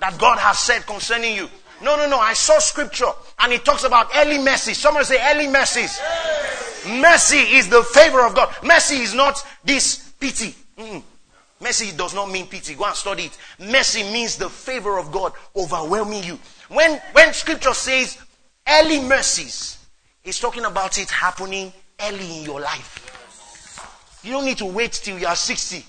that 0.00 0.18
God 0.18 0.38
has 0.38 0.58
said 0.58 0.86
concerning 0.86 1.34
you. 1.34 1.48
No, 1.82 1.96
no, 1.96 2.08
no. 2.08 2.18
I 2.18 2.32
saw 2.32 2.58
scripture 2.58 3.10
and 3.40 3.52
it 3.52 3.64
talks 3.64 3.84
about 3.84 4.10
early 4.16 4.38
mercy. 4.38 4.74
Someone 4.74 5.04
say 5.04 5.18
early 5.32 5.46
mercies. 5.48 6.00
Mercy 7.00 7.38
is 7.38 7.68
the 7.68 7.82
favor 7.82 8.24
of 8.24 8.34
God. 8.34 8.54
Mercy 8.62 8.96
is 8.96 9.14
not 9.14 9.44
this 9.64 10.12
pity. 10.18 10.54
Mm-mm. 10.78 11.02
Mercy 11.60 11.96
does 11.96 12.14
not 12.14 12.30
mean 12.30 12.46
pity. 12.46 12.74
Go 12.74 12.84
and 12.84 12.94
study 12.94 13.24
it. 13.24 13.38
Mercy 13.58 14.02
means 14.04 14.36
the 14.36 14.48
favor 14.48 14.98
of 14.98 15.10
God 15.10 15.32
overwhelming 15.54 16.22
you. 16.22 16.38
When, 16.68 17.00
when 17.12 17.32
scripture 17.32 17.74
says 17.74 18.18
early 18.68 19.00
mercies, 19.00 19.78
it's 20.24 20.38
talking 20.38 20.64
about 20.64 20.98
it 20.98 21.10
happening 21.10 21.72
early 22.00 22.38
in 22.38 22.44
your 22.44 22.60
life. 22.60 24.20
You 24.22 24.32
don't 24.32 24.44
need 24.44 24.58
to 24.58 24.66
wait 24.66 24.92
till 24.92 25.18
you 25.18 25.26
are 25.26 25.36
60. 25.36 25.84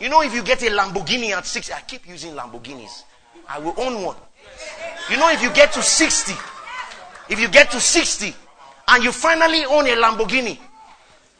You 0.00 0.08
know, 0.08 0.22
if 0.22 0.34
you 0.34 0.42
get 0.42 0.62
a 0.62 0.66
Lamborghini 0.66 1.30
at 1.30 1.46
60, 1.46 1.72
I 1.72 1.80
keep 1.80 2.06
using 2.06 2.34
Lamborghinis. 2.34 3.04
I 3.48 3.58
will 3.58 3.74
own 3.78 4.02
one. 4.02 4.16
You 5.10 5.16
know, 5.16 5.30
if 5.30 5.42
you 5.42 5.52
get 5.52 5.72
to 5.72 5.82
60, 5.82 6.32
if 7.28 7.40
you 7.40 7.48
get 7.48 7.70
to 7.70 7.80
60 7.80 8.34
and 8.88 9.04
you 9.04 9.12
finally 9.12 9.64
own 9.64 9.86
a 9.86 9.96
Lamborghini, 9.96 10.58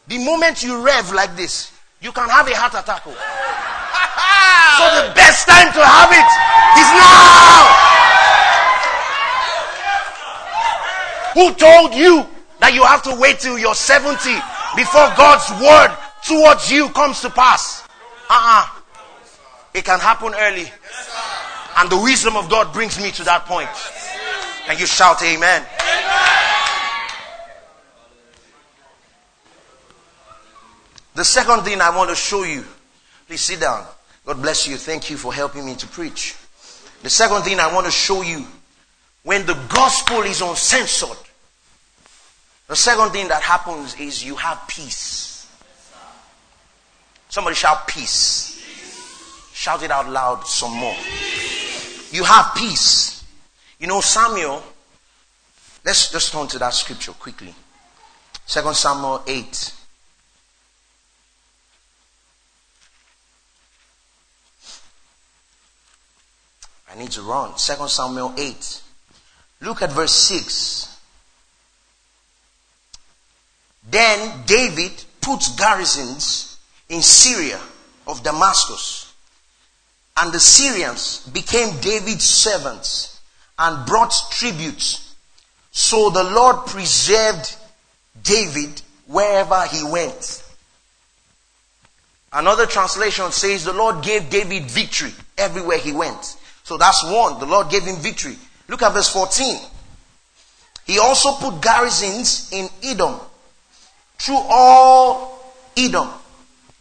the 0.06 0.18
moment 0.24 0.62
you 0.62 0.84
rev 0.84 1.12
like 1.12 1.34
this, 1.36 1.72
you 2.00 2.12
can 2.12 2.28
have 2.28 2.46
a 2.46 2.54
heart 2.54 2.74
attack. 2.74 3.02
Oh. 3.06 3.10
so 4.78 5.08
the 5.08 5.14
best 5.14 5.48
time 5.48 5.72
to 5.72 5.82
have 5.82 6.12
it 6.12 6.30
is 6.78 6.90
now. 6.94 7.96
Who 11.34 11.52
told 11.54 11.94
you 11.94 12.26
that 12.60 12.72
you 12.72 12.84
have 12.84 13.02
to 13.02 13.14
wait 13.20 13.40
till 13.40 13.58
you're 13.58 13.74
70 13.74 14.16
before 14.76 15.12
God's 15.16 15.50
word 15.60 15.96
towards 16.24 16.70
you 16.70 16.88
comes 16.90 17.20
to 17.20 17.30
pass. 17.30 17.82
Uh-uh. 18.30 18.66
It 19.74 19.84
can 19.84 20.00
happen 20.00 20.32
early. 20.34 20.70
And 21.76 21.90
the 21.90 22.00
wisdom 22.00 22.36
of 22.36 22.48
God 22.48 22.72
brings 22.72 22.98
me 22.98 23.10
to 23.12 23.24
that 23.24 23.44
point. 23.44 23.68
And 24.68 24.80
you 24.80 24.86
shout 24.86 25.22
amen. 25.22 25.64
The 31.14 31.24
second 31.24 31.62
thing 31.62 31.80
I 31.80 31.96
want 31.96 32.10
to 32.10 32.16
show 32.16 32.44
you, 32.44 32.64
please 33.26 33.40
sit 33.40 33.60
down. 33.60 33.86
God 34.26 34.42
bless 34.42 34.66
you. 34.66 34.76
Thank 34.76 35.08
you 35.10 35.16
for 35.16 35.32
helping 35.32 35.64
me 35.64 35.74
to 35.76 35.86
preach. 35.86 36.34
The 37.02 37.10
second 37.10 37.42
thing 37.42 37.60
I 37.60 37.72
want 37.72 37.86
to 37.86 37.92
show 37.92 38.22
you, 38.22 38.44
when 39.22 39.46
the 39.46 39.54
gospel 39.68 40.22
is 40.22 40.40
uncensored, 40.40 41.16
the 42.68 42.76
second 42.76 43.10
thing 43.10 43.28
that 43.28 43.42
happens 43.42 43.98
is 44.00 44.24
you 44.24 44.34
have 44.36 44.60
peace. 44.66 45.46
Somebody 47.28 47.54
shout 47.54 47.86
peace. 47.86 48.62
Shout 49.54 49.82
it 49.82 49.90
out 49.90 50.08
loud 50.08 50.46
some 50.46 50.72
more. 50.72 50.96
You 52.16 52.24
have 52.24 52.54
peace. 52.54 53.22
You 53.78 53.88
know, 53.88 54.00
Samuel, 54.00 54.62
let's 55.84 56.10
just 56.10 56.32
turn 56.32 56.46
to 56.46 56.58
that 56.60 56.72
scripture 56.72 57.12
quickly. 57.12 57.54
Second 58.46 58.74
Samuel 58.74 59.22
8. 59.26 59.74
I 66.90 66.98
need 66.98 67.10
to 67.10 67.20
run. 67.20 67.58
Second 67.58 67.90
Samuel 67.90 68.32
8. 68.38 68.80
Look 69.60 69.82
at 69.82 69.92
verse 69.92 70.14
6. 70.14 70.98
Then 73.90 74.42
David 74.46 75.04
put 75.20 75.46
garrisons 75.58 76.58
in 76.88 77.02
Syria 77.02 77.60
of 78.06 78.22
Damascus. 78.22 79.05
And 80.18 80.32
the 80.32 80.40
Syrians 80.40 81.26
became 81.28 81.78
David's 81.80 82.24
servants 82.24 83.20
and 83.58 83.86
brought 83.86 84.14
tributes. 84.30 85.14
So 85.72 86.10
the 86.10 86.24
Lord 86.24 86.66
preserved 86.66 87.54
David 88.22 88.80
wherever 89.06 89.66
he 89.66 89.84
went. 89.84 90.42
Another 92.32 92.66
translation 92.66 93.30
says 93.30 93.64
the 93.64 93.72
Lord 93.72 94.02
gave 94.02 94.30
David 94.30 94.70
victory 94.70 95.12
everywhere 95.38 95.78
he 95.78 95.92
went. 95.92 96.36
So 96.64 96.76
that's 96.76 97.04
one. 97.04 97.38
The 97.38 97.46
Lord 97.46 97.70
gave 97.70 97.84
him 97.84 97.96
victory. 97.96 98.36
Look 98.68 98.82
at 98.82 98.92
verse 98.92 99.08
14. 99.12 99.58
He 100.86 100.98
also 100.98 101.32
put 101.32 101.60
garrisons 101.62 102.50
in 102.52 102.68
Edom. 102.82 103.20
Through 104.18 104.40
all 104.48 105.54
Edom, 105.76 106.08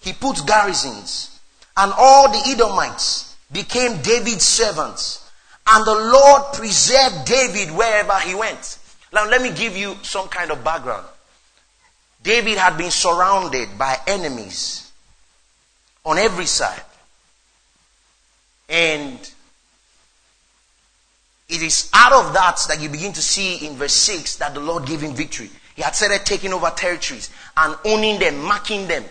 he 0.01 0.13
put 0.13 0.45
garrisons. 0.45 1.39
And 1.77 1.91
all 1.97 2.31
the 2.31 2.41
Edomites 2.49 3.24
became 3.51 4.01
David's 4.01 4.43
servants. 4.43 5.29
And 5.67 5.86
the 5.86 5.95
Lord 5.95 6.53
preserved 6.53 7.25
David 7.25 7.75
wherever 7.75 8.19
he 8.19 8.36
went. 8.36 8.77
Now, 9.13 9.27
let 9.27 9.41
me 9.41 9.51
give 9.51 9.75
you 9.75 9.95
some 10.03 10.27
kind 10.27 10.51
of 10.51 10.63
background. 10.63 11.05
David 12.21 12.58
had 12.58 12.77
been 12.77 12.91
surrounded 12.91 13.77
by 13.77 13.97
enemies 14.08 14.91
on 16.03 16.17
every 16.17 16.45
side. 16.45 16.81
And 18.67 19.19
it 21.47 21.62
is 21.62 21.89
out 21.93 22.13
of 22.13 22.34
that 22.34 22.60
that 22.67 22.81
you 22.81 22.89
begin 22.89 23.13
to 23.13 23.21
see 23.21 23.65
in 23.65 23.75
verse 23.75 23.93
6 23.93 24.38
that 24.38 24.53
the 24.53 24.60
Lord 24.60 24.86
gave 24.86 25.01
him 25.01 25.13
victory. 25.13 25.49
He 25.75 25.81
had 25.81 25.95
started 25.95 26.25
taking 26.25 26.53
over 26.53 26.69
territories 26.69 27.29
and 27.58 27.75
owning 27.86 28.19
them, 28.19 28.41
marking 28.43 28.88
them, 28.88 29.03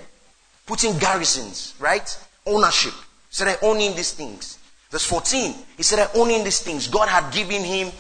putting 0.66 0.98
garrisons, 0.98 1.74
right? 1.78 2.18
Ownership. 2.46 2.94
He 3.36 3.44
own 3.62 3.80
in 3.80 3.96
these 3.96 4.12
things. 4.12 4.58
Verse 4.90 5.06
14, 5.06 5.54
he 5.76 5.82
said, 5.82 5.98
I 5.98 6.18
own 6.18 6.30
in 6.30 6.44
these 6.44 6.60
things. 6.60 6.86
God 6.86 7.08
had 7.08 7.32
given 7.32 7.64
him 7.64 7.90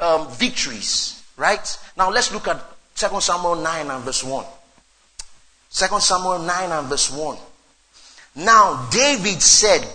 um, 0.00 0.28
victories, 0.32 1.22
right? 1.36 1.78
Now 1.96 2.10
let's 2.10 2.32
look 2.32 2.48
at 2.48 2.60
2 2.96 3.20
Samuel 3.20 3.56
9 3.56 3.90
and 3.90 4.04
verse 4.04 4.24
1. 4.24 4.44
2 5.72 6.00
Samuel 6.00 6.40
9 6.40 6.72
and 6.72 6.88
verse 6.88 7.10
1. 7.10 7.38
Now 8.36 8.88
David 8.90 9.40
said, 9.40 9.86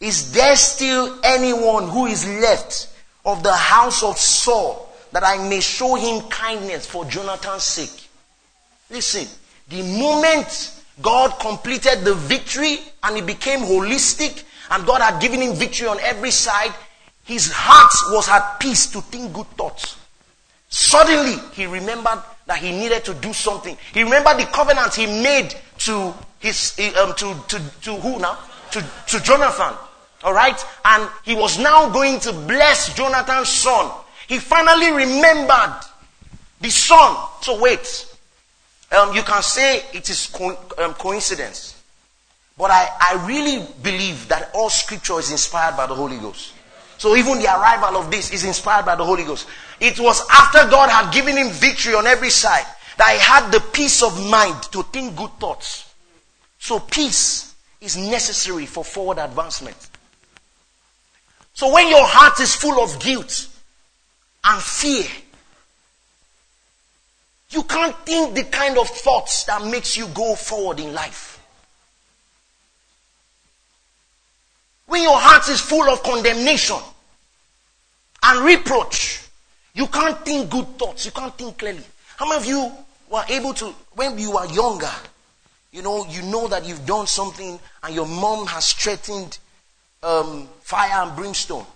Is 0.00 0.32
there 0.32 0.56
still 0.56 1.20
anyone 1.22 1.88
who 1.88 2.06
is 2.06 2.26
left 2.26 2.88
of 3.24 3.42
the 3.44 3.52
house 3.52 4.02
of 4.02 4.18
Saul 4.18 4.92
that 5.12 5.22
I 5.24 5.48
may 5.48 5.60
show 5.60 5.94
him 5.94 6.28
kindness 6.28 6.86
for 6.86 7.04
Jonathan's 7.04 7.62
sake? 7.62 8.08
Listen, 8.90 9.28
the 9.68 9.82
moment 9.82 10.73
God 11.02 11.38
completed 11.40 12.04
the 12.04 12.14
victory 12.14 12.78
and 13.02 13.16
he 13.16 13.22
became 13.22 13.60
holistic 13.60 14.44
and 14.70 14.86
God 14.86 15.00
had 15.00 15.20
given 15.20 15.40
him 15.40 15.54
victory 15.54 15.88
on 15.88 15.98
every 16.00 16.30
side, 16.30 16.72
his 17.24 17.50
heart 17.52 17.92
was 18.12 18.28
at 18.28 18.58
peace 18.60 18.86
to 18.92 19.00
think 19.00 19.32
good 19.32 19.46
thoughts. 19.56 19.96
Suddenly, 20.68 21.36
he 21.52 21.66
remembered 21.66 22.22
that 22.46 22.58
he 22.58 22.72
needed 22.72 23.04
to 23.04 23.14
do 23.14 23.32
something. 23.32 23.76
He 23.92 24.02
remembered 24.02 24.38
the 24.38 24.46
covenant 24.46 24.94
he 24.94 25.06
made 25.06 25.54
to 25.78 26.14
his, 26.38 26.74
um, 27.00 27.14
to, 27.14 27.34
to, 27.48 27.62
to 27.82 27.94
who 27.96 28.18
now? 28.18 28.38
To, 28.72 28.84
to 29.08 29.22
Jonathan. 29.22 29.74
Alright? 30.22 30.64
And 30.84 31.08
he 31.24 31.34
was 31.34 31.58
now 31.58 31.88
going 31.90 32.20
to 32.20 32.32
bless 32.32 32.94
Jonathan's 32.94 33.48
son. 33.48 33.90
He 34.26 34.38
finally 34.38 34.90
remembered 34.90 35.80
the 36.60 36.70
son. 36.70 37.16
So 37.42 37.60
wait. 37.60 38.13
Um, 38.94 39.14
you 39.14 39.22
can 39.22 39.42
say 39.42 39.82
it 39.92 40.08
is 40.08 40.26
co- 40.26 40.58
um, 40.78 40.94
coincidence. 40.94 41.82
But 42.56 42.70
I, 42.70 42.88
I 43.00 43.26
really 43.26 43.66
believe 43.82 44.28
that 44.28 44.50
all 44.54 44.70
scripture 44.70 45.18
is 45.18 45.30
inspired 45.30 45.76
by 45.76 45.86
the 45.86 45.94
Holy 45.94 46.18
Ghost. 46.18 46.52
So 46.98 47.16
even 47.16 47.38
the 47.38 47.46
arrival 47.46 47.96
of 47.96 48.10
this 48.10 48.32
is 48.32 48.44
inspired 48.44 48.86
by 48.86 48.94
the 48.94 49.04
Holy 49.04 49.24
Ghost. 49.24 49.48
It 49.80 49.98
was 49.98 50.24
after 50.30 50.58
God 50.70 50.88
had 50.88 51.12
given 51.12 51.36
him 51.36 51.50
victory 51.50 51.94
on 51.94 52.06
every 52.06 52.30
side 52.30 52.64
that 52.96 53.10
he 53.10 53.18
had 53.18 53.50
the 53.50 53.60
peace 53.72 54.02
of 54.02 54.30
mind 54.30 54.62
to 54.72 54.82
think 54.84 55.16
good 55.16 55.30
thoughts. 55.40 55.92
So 56.58 56.78
peace 56.78 57.54
is 57.80 57.96
necessary 57.96 58.66
for 58.66 58.84
forward 58.84 59.18
advancement. 59.18 59.76
So 61.54 61.72
when 61.72 61.88
your 61.88 62.04
heart 62.04 62.40
is 62.40 62.54
full 62.54 62.82
of 62.82 63.00
guilt 63.00 63.48
and 64.44 64.62
fear, 64.62 65.06
you 67.54 67.62
can't 67.62 67.96
think 68.04 68.34
the 68.34 68.44
kind 68.44 68.78
of 68.78 68.88
thoughts 68.88 69.44
that 69.44 69.64
makes 69.64 69.96
you 69.96 70.06
go 70.08 70.34
forward 70.34 70.80
in 70.80 70.92
life. 70.92 71.40
When 74.86 75.02
your 75.02 75.16
heart 75.16 75.48
is 75.48 75.60
full 75.60 75.88
of 75.88 76.02
condemnation 76.02 76.76
and 78.22 78.44
reproach, 78.44 79.22
you 79.74 79.86
can't 79.86 80.24
think 80.24 80.50
good 80.50 80.78
thoughts. 80.78 81.04
You 81.06 81.12
can't 81.12 81.36
think 81.36 81.58
clearly. 81.58 81.82
How 82.16 82.28
many 82.28 82.40
of 82.40 82.46
you 82.46 82.72
were 83.10 83.24
able 83.28 83.54
to, 83.54 83.66
when 83.94 84.18
you 84.18 84.32
were 84.32 84.46
younger, 84.46 84.92
you 85.72 85.82
know, 85.82 86.06
you 86.08 86.22
know 86.22 86.46
that 86.48 86.64
you've 86.64 86.86
done 86.86 87.06
something 87.06 87.58
and 87.82 87.94
your 87.94 88.06
mom 88.06 88.46
has 88.46 88.72
threatened 88.72 89.38
um, 90.02 90.48
fire 90.60 91.02
and 91.02 91.16
brimstone 91.16 91.66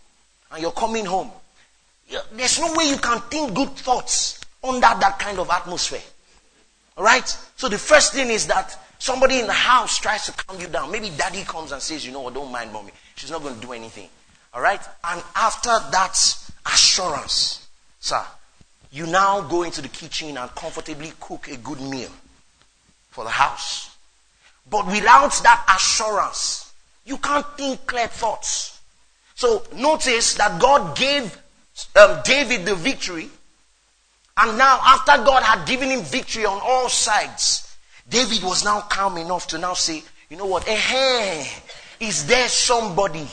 and 0.53 0.63
you're 0.63 0.71
coming 0.73 1.05
home. 1.05 1.31
There's 2.33 2.61
no 2.61 2.73
way 2.75 2.89
you 2.89 2.97
can 2.97 3.21
think 3.23 3.55
good 3.55 3.71
thoughts 3.71 4.38
under 4.63 4.81
that 4.81 5.19
kind 5.19 5.39
of 5.39 5.51
atmosphere. 5.51 6.03
Alright? 6.97 7.29
So 7.57 7.69
the 7.69 7.79
first 7.79 8.13
thing 8.13 8.29
is 8.31 8.47
that 8.49 8.77
somebody 8.99 9.39
in 9.39 9.47
the 9.47 9.53
house 9.53 9.99
tries 9.99 10.27
to 10.27 10.33
calm 10.33 10.61
you 10.61 10.67
down. 10.67 10.91
Maybe 10.91 11.11
daddy 11.11 11.43
comes 11.45 11.73
and 11.73 11.81
says, 11.81 12.05
you 12.05 12.13
know 12.13 12.21
what, 12.21 12.35
don't 12.35 12.51
mind 12.51 12.73
mommy. 12.73 12.93
She's 13.15 13.31
not 13.31 13.43
going 13.43 13.55
to 13.55 13.61
do 13.61 13.73
anything. 13.73 14.09
Alright? 14.55 14.81
And 15.05 15.23
after 15.37 15.71
that 15.71 16.37
assurance, 16.67 17.69
sir, 18.01 18.25
you 18.91 19.07
now 19.07 19.43
go 19.43 19.63
into 19.63 19.83
the 19.83 19.89
kitchen 19.89 20.37
and 20.37 20.51
comfortably 20.55 21.13
cook 21.21 21.49
a 21.49 21.57
good 21.57 21.81
meal 21.81 22.11
for 23.11 23.25
the 23.25 23.31
house. 23.31 23.97
But 24.71 24.87
without 24.87 25.33
that 25.43 25.65
assurance, 25.75 26.73
you 27.05 27.19
can't 27.19 27.47
think 27.57 27.87
clear 27.87 28.07
thoughts. 28.07 28.81
So 29.35 29.63
notice 29.75 30.35
that 30.35 30.61
God 30.61 30.97
gave 30.97 31.37
um, 31.97 32.21
David 32.25 32.67
the 32.67 32.75
victory. 32.75 33.31
And 34.41 34.57
now, 34.57 34.79
after 34.85 35.25
God 35.25 35.43
had 35.43 35.67
given 35.67 35.91
him 35.91 36.03
victory 36.03 36.47
on 36.47 36.61
all 36.63 36.89
sides, 36.89 37.77
David 38.09 38.43
was 38.45 38.65
now 38.65 38.81
calm 38.83 39.17
enough 39.17 39.49
to 39.49 39.59
now 39.59 39.75
say, 39.75 40.03
you 40.31 40.37
know 40.37 40.47
what? 40.47 40.65
Eh, 40.69 41.45
is 41.99 42.25
there 42.27 42.49
somebody 42.49 43.27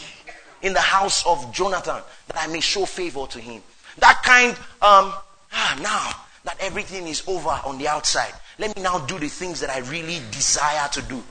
in 0.64 0.74
the 0.74 0.82
house 0.82 1.24
of 1.28 1.54
Jonathan 1.54 2.02
that 2.28 2.38
I 2.38 2.48
may 2.48 2.60
show 2.60 2.86
favor 2.86 3.28
to 3.28 3.40
him? 3.40 3.62
That 4.00 4.22
kind, 4.24 4.52
um, 4.82 5.14
ah, 5.54 5.80
now 5.80 6.24
that 6.44 6.58
everything 6.60 7.08
is 7.08 7.24
over 7.28 7.50
on 7.50 7.78
the 7.78 7.88
outside, 7.88 8.34
let 8.58 8.76
me 8.76 8.82
now 8.82 8.98
do 9.06 9.20
the 9.20 9.28
things 9.28 9.60
that 9.60 9.70
I 9.70 9.80
really 9.80 10.20
desire 10.32 10.90
to 10.90 11.02
do. 11.04 11.22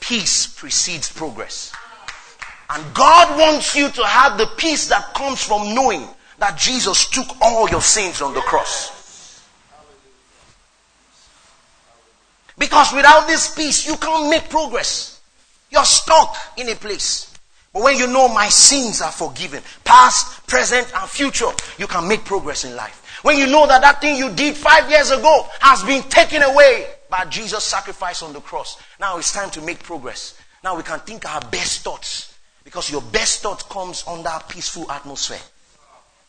Peace 0.00 0.48
precedes 0.48 1.12
progress. 1.12 1.72
And 2.70 2.82
God 2.92 3.38
wants 3.38 3.76
you 3.76 3.88
to 3.88 4.04
have 4.04 4.36
the 4.36 4.46
peace 4.56 4.88
that 4.88 5.14
comes 5.14 5.42
from 5.42 5.74
knowing 5.74 6.08
that 6.38 6.58
Jesus 6.58 7.08
took 7.08 7.26
all 7.40 7.68
your 7.68 7.80
sins 7.80 8.20
on 8.20 8.34
the 8.34 8.40
cross. 8.40 8.95
Because 12.58 12.92
without 12.92 13.26
this 13.26 13.54
peace, 13.54 13.86
you 13.86 13.96
can't 13.96 14.30
make 14.30 14.48
progress. 14.48 15.20
You're 15.70 15.84
stuck 15.84 16.36
in 16.56 16.68
a 16.68 16.74
place. 16.74 17.34
But 17.72 17.82
when 17.82 17.98
you 17.98 18.06
know 18.06 18.28
my 18.28 18.48
sins 18.48 19.02
are 19.02 19.12
forgiven, 19.12 19.62
past, 19.84 20.46
present, 20.46 20.90
and 20.96 21.10
future, 21.10 21.50
you 21.78 21.86
can 21.86 22.08
make 22.08 22.24
progress 22.24 22.64
in 22.64 22.74
life. 22.74 23.20
When 23.22 23.36
you 23.36 23.46
know 23.46 23.66
that 23.66 23.82
that 23.82 24.00
thing 24.00 24.16
you 24.16 24.30
did 24.30 24.56
five 24.56 24.88
years 24.88 25.10
ago 25.10 25.46
has 25.60 25.82
been 25.82 26.02
taken 26.04 26.42
away 26.42 26.86
by 27.10 27.24
Jesus' 27.26 27.64
sacrifice 27.64 28.22
on 28.22 28.32
the 28.32 28.40
cross, 28.40 28.80
now 28.98 29.18
it's 29.18 29.32
time 29.32 29.50
to 29.50 29.60
make 29.60 29.82
progress. 29.82 30.38
Now 30.64 30.76
we 30.76 30.82
can 30.82 31.00
think 31.00 31.28
our 31.28 31.40
best 31.42 31.82
thoughts 31.82 32.34
because 32.64 32.90
your 32.90 33.02
best 33.02 33.42
thought 33.42 33.68
comes 33.68 34.04
under 34.06 34.28
a 34.28 34.42
peaceful 34.48 34.90
atmosphere. 34.90 35.40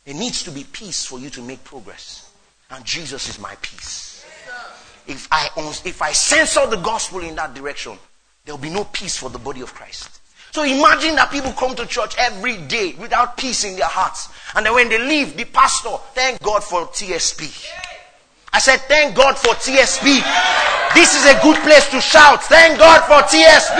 It 0.05 0.15
needs 0.15 0.43
to 0.43 0.51
be 0.51 0.63
peace 0.63 1.05
for 1.05 1.19
you 1.19 1.29
to 1.31 1.41
make 1.41 1.63
progress. 1.63 2.31
And 2.69 2.83
Jesus 2.85 3.29
is 3.29 3.39
my 3.39 3.55
peace. 3.61 4.06
If 5.07 5.27
I, 5.31 5.49
if 5.85 6.01
I 6.01 6.11
censor 6.11 6.67
the 6.67 6.77
gospel 6.77 7.19
in 7.19 7.35
that 7.35 7.53
direction, 7.53 7.97
there 8.45 8.55
will 8.55 8.61
be 8.61 8.69
no 8.69 8.83
peace 8.85 9.17
for 9.17 9.29
the 9.29 9.39
body 9.39 9.61
of 9.61 9.73
Christ. 9.73 10.21
So 10.51 10.63
imagine 10.63 11.15
that 11.15 11.29
people 11.31 11.51
come 11.51 11.75
to 11.75 11.85
church 11.85 12.15
every 12.17 12.57
day 12.57 12.95
without 12.99 13.37
peace 13.37 13.63
in 13.63 13.75
their 13.75 13.87
hearts. 13.87 14.29
And 14.55 14.65
then 14.65 14.73
when 14.73 14.89
they 14.89 14.97
leave, 14.97 15.37
the 15.37 15.45
pastor, 15.45 15.97
thank 16.13 16.41
God 16.41 16.63
for 16.63 16.87
TSP. 16.87 17.67
I 18.53 18.59
said, 18.59 18.77
thank 18.87 19.15
God 19.15 19.37
for 19.37 19.53
TSP. 19.53 20.23
This 20.95 21.13
is 21.15 21.25
a 21.25 21.39
good 21.43 21.61
place 21.61 21.87
to 21.89 22.01
shout. 22.01 22.43
Thank 22.43 22.79
God 22.79 23.03
for 23.05 23.21
TSP. 23.27 23.77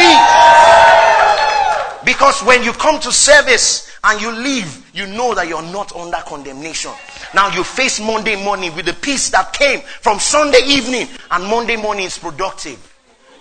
Because 2.06 2.44
when 2.44 2.64
you 2.64 2.74
come 2.74 3.00
to 3.00 3.12
service 3.12 3.87
and 4.08 4.22
you 4.22 4.32
leave, 4.32 4.90
you 4.96 5.06
know 5.06 5.36
that 5.36 5.50
you're 5.50 5.62
not 5.62 5.94
under 5.94 6.18
condemnation. 6.18 6.92
Now 7.36 7.50
you 7.50 7.64
face 7.64 8.00
Monday 8.00 8.42
morning 8.42 8.74
with 8.74 8.86
the 8.86 8.94
peace 8.94 9.30
that 9.32 9.52
came 9.52 9.82
from 9.82 10.18
Sunday 10.18 10.62
evening 10.66 11.08
and 11.30 11.44
Monday 11.44 11.76
morning 11.76 12.06
is 12.06 12.18
productive. 12.18 12.82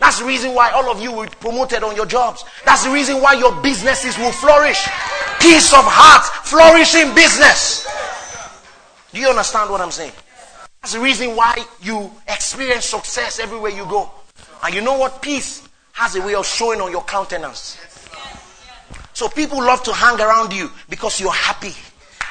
That's 0.01 0.19
the 0.19 0.25
reason 0.25 0.55
why 0.55 0.73
all 0.73 0.91
of 0.91 1.01
you 1.01 1.13
will 1.13 1.25
be 1.25 1.31
promoted 1.39 1.85
on 1.85 1.95
your 1.95 2.05
jobs. 2.05 2.45
That's 2.65 2.85
the 2.85 2.91
reason 2.91 3.23
why 3.23 3.35
your 3.35 3.55
businesses 3.63 4.19
will 4.19 4.33
flourish. 4.33 4.83
Peace 5.41 5.73
of 5.73 5.85
heart, 5.87 6.25
flourishing 6.45 7.15
business. 7.15 7.87
Do 9.13 9.21
you 9.21 9.29
understand 9.29 9.71
what 9.71 9.81
I'm 9.81 9.93
saying? 9.93 10.13
That's 10.83 10.95
the 10.95 11.01
reason 11.01 11.37
why 11.37 11.65
you 11.81 12.11
experience 12.27 12.87
success 12.87 13.39
everywhere 13.39 13.71
you 13.71 13.85
go. 13.87 14.11
And 14.65 14.75
you 14.75 14.81
know 14.81 14.99
what? 14.99 15.23
Peace 15.23 15.67
has 15.93 16.17
a 16.17 16.21
way 16.21 16.35
of 16.35 16.45
showing 16.45 16.81
on 16.81 16.91
your 16.91 17.05
countenance. 17.05 17.79
So 19.17 19.31
people 19.31 19.57
love 19.57 19.83
to 19.85 19.95
hang 19.95 20.21
around 20.21 20.53
you 20.53 20.71
because 20.91 21.19
you're 21.23 21.33
happy, 21.33 21.73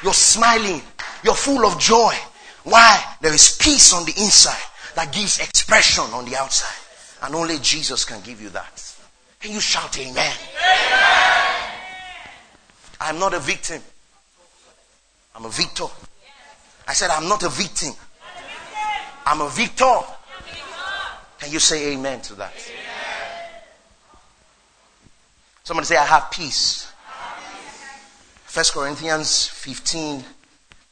you're 0.04 0.14
smiling, 0.14 0.84
you're 1.24 1.34
full 1.34 1.66
of 1.66 1.80
joy. 1.80 2.14
Why? 2.64 3.04
There 3.22 3.34
is 3.34 3.58
peace 3.60 3.92
on 3.92 4.06
the 4.06 4.12
inside 4.12 4.62
that 4.94 5.12
gives 5.12 5.40
expression 5.40 6.04
on 6.14 6.26
the 6.26 6.38
outside. 6.38 6.78
And 7.24 7.34
only 7.34 7.58
Jesus 7.58 8.06
can 8.06 8.22
give 8.22 8.40
you 8.40 8.50
that. 8.50 8.96
Can 9.40 9.52
you 9.52 9.60
shout 9.60 9.98
amen? 9.98 10.14
amen. 10.16 10.38
I'm 13.02 13.18
not 13.18 13.34
a 13.34 13.40
victim. 13.40 13.82
I'm 15.36 15.46
a 15.46 15.50
victor. 15.50 15.88
I 16.88 16.94
said, 16.94 17.10
I'm 17.10 17.28
not 17.28 17.42
a 17.42 17.50
victim. 17.50 17.94
I'm 19.26 19.42
a 19.42 19.50
victor. 19.50 20.02
Can 21.40 21.52
you 21.52 21.58
say 21.58 21.94
amen 21.94 22.22
to 22.22 22.36
that? 22.36 22.54
Somebody 25.66 25.88
say, 25.88 25.98
I 25.98 26.06
have 26.06 26.30
peace. 26.30 26.92
First 28.46 28.72
Corinthians 28.72 29.48
15 29.48 30.24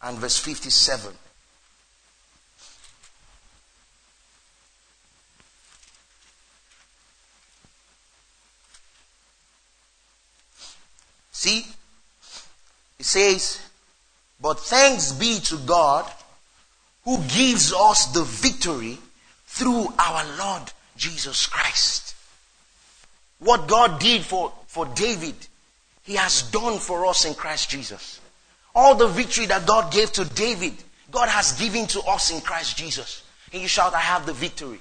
and 0.01 0.17
verse 0.17 0.39
57. 0.39 1.13
See, 11.31 11.67
it 12.97 13.05
says, 13.05 13.61
But 14.41 14.59
thanks 14.59 15.11
be 15.11 15.39
to 15.41 15.57
God 15.59 16.11
who 17.05 17.19
gives 17.27 17.71
us 17.73 18.07
the 18.07 18.23
victory 18.23 18.97
through 19.45 19.93
our 19.99 20.25
Lord 20.39 20.71
Jesus 20.97 21.45
Christ. 21.45 22.15
What 23.37 23.67
God 23.67 23.99
did 23.99 24.23
for, 24.23 24.53
for 24.73 24.87
David, 24.87 25.35
He 26.01 26.15
has 26.15 26.41
done 26.49 26.79
for 26.79 27.05
us 27.05 27.25
in 27.25 27.35
Christ 27.35 27.69
Jesus. 27.69 28.19
All 28.73 28.95
the 28.95 29.07
victory 29.07 29.45
that 29.45 29.67
God 29.67 29.93
gave 29.93 30.11
to 30.13 30.25
David, 30.25 30.73
God 31.11 31.29
has 31.29 31.51
given 31.59 31.85
to 31.87 32.01
us 32.01 32.31
in 32.31 32.41
Christ 32.41 32.75
Jesus. 32.75 33.21
Can 33.51 33.61
you 33.61 33.67
shout, 33.67 33.93
I 33.93 33.99
have 33.99 34.25
the 34.25 34.33
victory? 34.33 34.79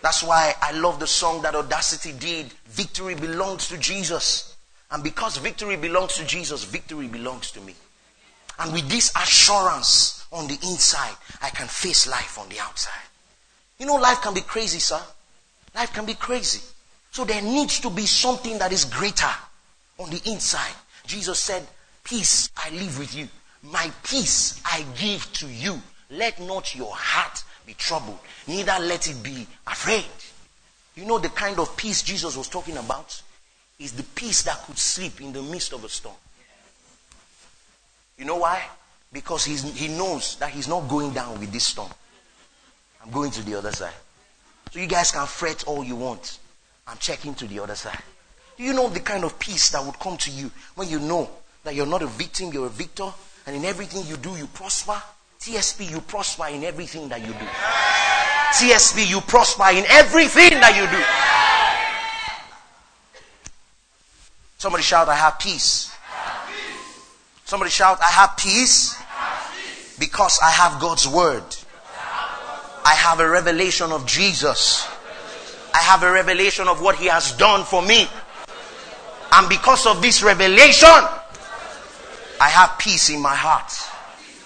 That's 0.00 0.22
why 0.22 0.54
I 0.62 0.72
love 0.72 0.98
the 0.98 1.06
song 1.06 1.42
that 1.42 1.54
Audacity 1.54 2.12
did. 2.18 2.46
Victory 2.68 3.14
belongs 3.14 3.68
to 3.68 3.76
Jesus. 3.76 4.56
And 4.90 5.04
because 5.04 5.36
victory 5.36 5.76
belongs 5.76 6.16
to 6.16 6.24
Jesus, 6.24 6.64
victory 6.64 7.08
belongs 7.08 7.50
to 7.50 7.60
me. 7.60 7.74
And 8.60 8.72
with 8.72 8.88
this 8.88 9.12
assurance 9.14 10.24
on 10.32 10.48
the 10.48 10.58
inside, 10.62 11.14
I 11.42 11.50
can 11.50 11.68
face 11.68 12.08
life 12.08 12.38
on 12.38 12.48
the 12.48 12.60
outside. 12.60 12.92
You 13.78 13.84
know, 13.84 13.96
life 13.96 14.22
can 14.22 14.32
be 14.32 14.40
crazy, 14.40 14.78
sir. 14.78 15.00
Life 15.74 15.92
can 15.92 16.06
be 16.06 16.14
crazy. 16.14 16.62
So 17.12 17.24
there 17.24 17.42
needs 17.42 17.78
to 17.80 17.90
be 17.90 18.06
something 18.06 18.58
that 18.58 18.72
is 18.72 18.86
greater 18.86 19.30
on 19.98 20.10
the 20.10 20.20
inside. 20.26 20.74
Jesus 21.06 21.38
said, 21.38 21.66
Peace 22.02 22.50
I 22.56 22.70
live 22.70 22.98
with 22.98 23.14
you. 23.14 23.28
My 23.62 23.90
peace 24.02 24.60
I 24.64 24.84
give 24.98 25.30
to 25.34 25.46
you. 25.46 25.80
Let 26.10 26.40
not 26.40 26.74
your 26.74 26.92
heart 26.92 27.44
be 27.66 27.74
troubled, 27.74 28.18
neither 28.48 28.76
let 28.80 29.08
it 29.08 29.22
be 29.22 29.46
afraid. 29.66 30.04
You 30.96 31.06
know 31.06 31.18
the 31.18 31.28
kind 31.28 31.58
of 31.58 31.76
peace 31.76 32.02
Jesus 32.02 32.36
was 32.36 32.48
talking 32.48 32.76
about? 32.76 33.22
Is 33.78 33.92
the 33.92 34.02
peace 34.02 34.42
that 34.42 34.58
could 34.66 34.78
sleep 34.78 35.20
in 35.20 35.32
the 35.32 35.42
midst 35.42 35.72
of 35.72 35.84
a 35.84 35.88
storm. 35.88 36.16
You 38.18 38.24
know 38.24 38.36
why? 38.36 38.62
Because 39.12 39.44
he's, 39.44 39.62
he 39.76 39.88
knows 39.88 40.36
that 40.36 40.50
he's 40.50 40.68
not 40.68 40.88
going 40.88 41.12
down 41.12 41.38
with 41.40 41.52
this 41.52 41.64
storm. 41.64 41.90
I'm 43.02 43.10
going 43.10 43.30
to 43.32 43.42
the 43.42 43.56
other 43.56 43.72
side. 43.72 43.94
So 44.70 44.80
you 44.80 44.86
guys 44.86 45.10
can 45.10 45.26
fret 45.26 45.64
all 45.66 45.82
you 45.84 45.96
want. 45.96 46.38
I'm 46.86 46.98
checking 46.98 47.34
to 47.34 47.46
the 47.46 47.60
other 47.60 47.74
side. 47.74 47.98
Do 48.56 48.64
you 48.64 48.72
know 48.72 48.88
the 48.88 49.00
kind 49.00 49.24
of 49.24 49.38
peace 49.38 49.70
that 49.70 49.84
would 49.84 49.98
come 49.98 50.16
to 50.18 50.30
you 50.30 50.50
when 50.74 50.88
you 50.88 50.98
know 51.00 51.30
that 51.64 51.74
you're 51.74 51.86
not 51.86 52.02
a 52.02 52.06
victim, 52.06 52.50
you're 52.52 52.66
a 52.66 52.70
victor, 52.70 53.10
and 53.46 53.56
in 53.56 53.64
everything 53.64 54.06
you 54.06 54.16
do, 54.16 54.36
you 54.36 54.46
prosper? 54.48 55.00
TSP, 55.40 55.90
you 55.90 56.00
prosper 56.00 56.46
in 56.48 56.62
everything 56.62 57.08
that 57.08 57.20
you 57.20 57.32
do. 57.32 57.46
TSP, 58.52 59.10
you 59.10 59.20
prosper 59.22 59.70
in 59.70 59.84
everything 59.88 60.50
that 60.60 60.76
you 60.76 60.86
do. 60.86 61.02
Somebody 64.58 64.84
shout, 64.84 65.08
I 65.08 65.16
have 65.16 65.40
peace. 65.40 65.92
Somebody 67.44 67.70
shout, 67.70 67.98
I 68.00 68.10
have 68.10 68.36
peace 68.36 68.94
because 69.98 70.38
I 70.40 70.50
have 70.50 70.80
God's 70.80 71.08
word. 71.08 71.42
I 72.84 72.94
have 72.94 73.18
a 73.18 73.28
revelation 73.28 73.90
of 73.90 74.06
Jesus. 74.06 74.86
I 75.74 75.78
have 75.78 76.02
a 76.02 76.12
revelation 76.12 76.68
of 76.68 76.80
what 76.80 76.96
he 76.96 77.06
has 77.06 77.32
done 77.32 77.64
for 77.64 77.82
me. 77.82 78.06
And 79.32 79.48
because 79.48 79.86
of 79.86 80.02
this 80.02 80.22
revelation, 80.22 80.88
I 82.40 82.48
have 82.48 82.78
peace 82.78 83.08
in 83.10 83.20
my 83.20 83.34
heart. 83.34 83.72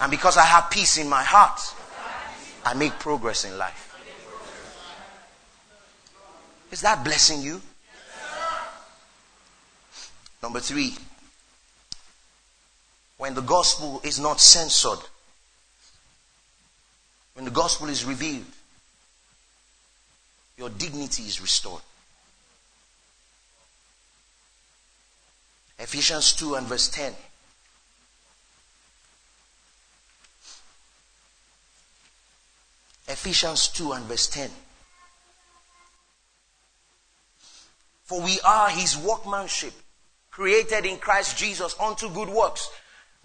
And 0.00 0.10
because 0.10 0.36
I 0.36 0.44
have 0.44 0.70
peace 0.70 0.98
in 0.98 1.08
my 1.08 1.22
heart, 1.22 1.60
I 2.64 2.74
make 2.74 2.92
progress 2.98 3.44
in 3.44 3.56
life. 3.58 3.82
Is 6.70 6.82
that 6.82 7.04
blessing 7.04 7.42
you? 7.42 7.60
Number 10.42 10.60
three, 10.60 10.94
when 13.18 13.34
the 13.34 13.40
gospel 13.40 14.00
is 14.04 14.20
not 14.20 14.40
censored, 14.40 14.98
when 17.34 17.44
the 17.44 17.50
gospel 17.50 17.88
is 17.88 18.04
revealed, 18.04 18.44
your 20.56 20.70
dignity 20.70 21.24
is 21.24 21.40
restored. 21.40 21.82
Ephesians 25.78 26.32
2 26.32 26.54
and 26.54 26.66
verse 26.66 26.88
10. 26.88 27.12
Ephesians 33.08 33.68
2 33.68 33.92
and 33.92 34.04
verse 34.06 34.26
10. 34.28 34.50
For 38.04 38.20
we 38.22 38.40
are 38.44 38.70
his 38.70 38.96
workmanship, 38.96 39.74
created 40.30 40.86
in 40.86 40.96
Christ 40.98 41.36
Jesus 41.36 41.74
unto 41.78 42.08
good 42.08 42.28
works, 42.28 42.70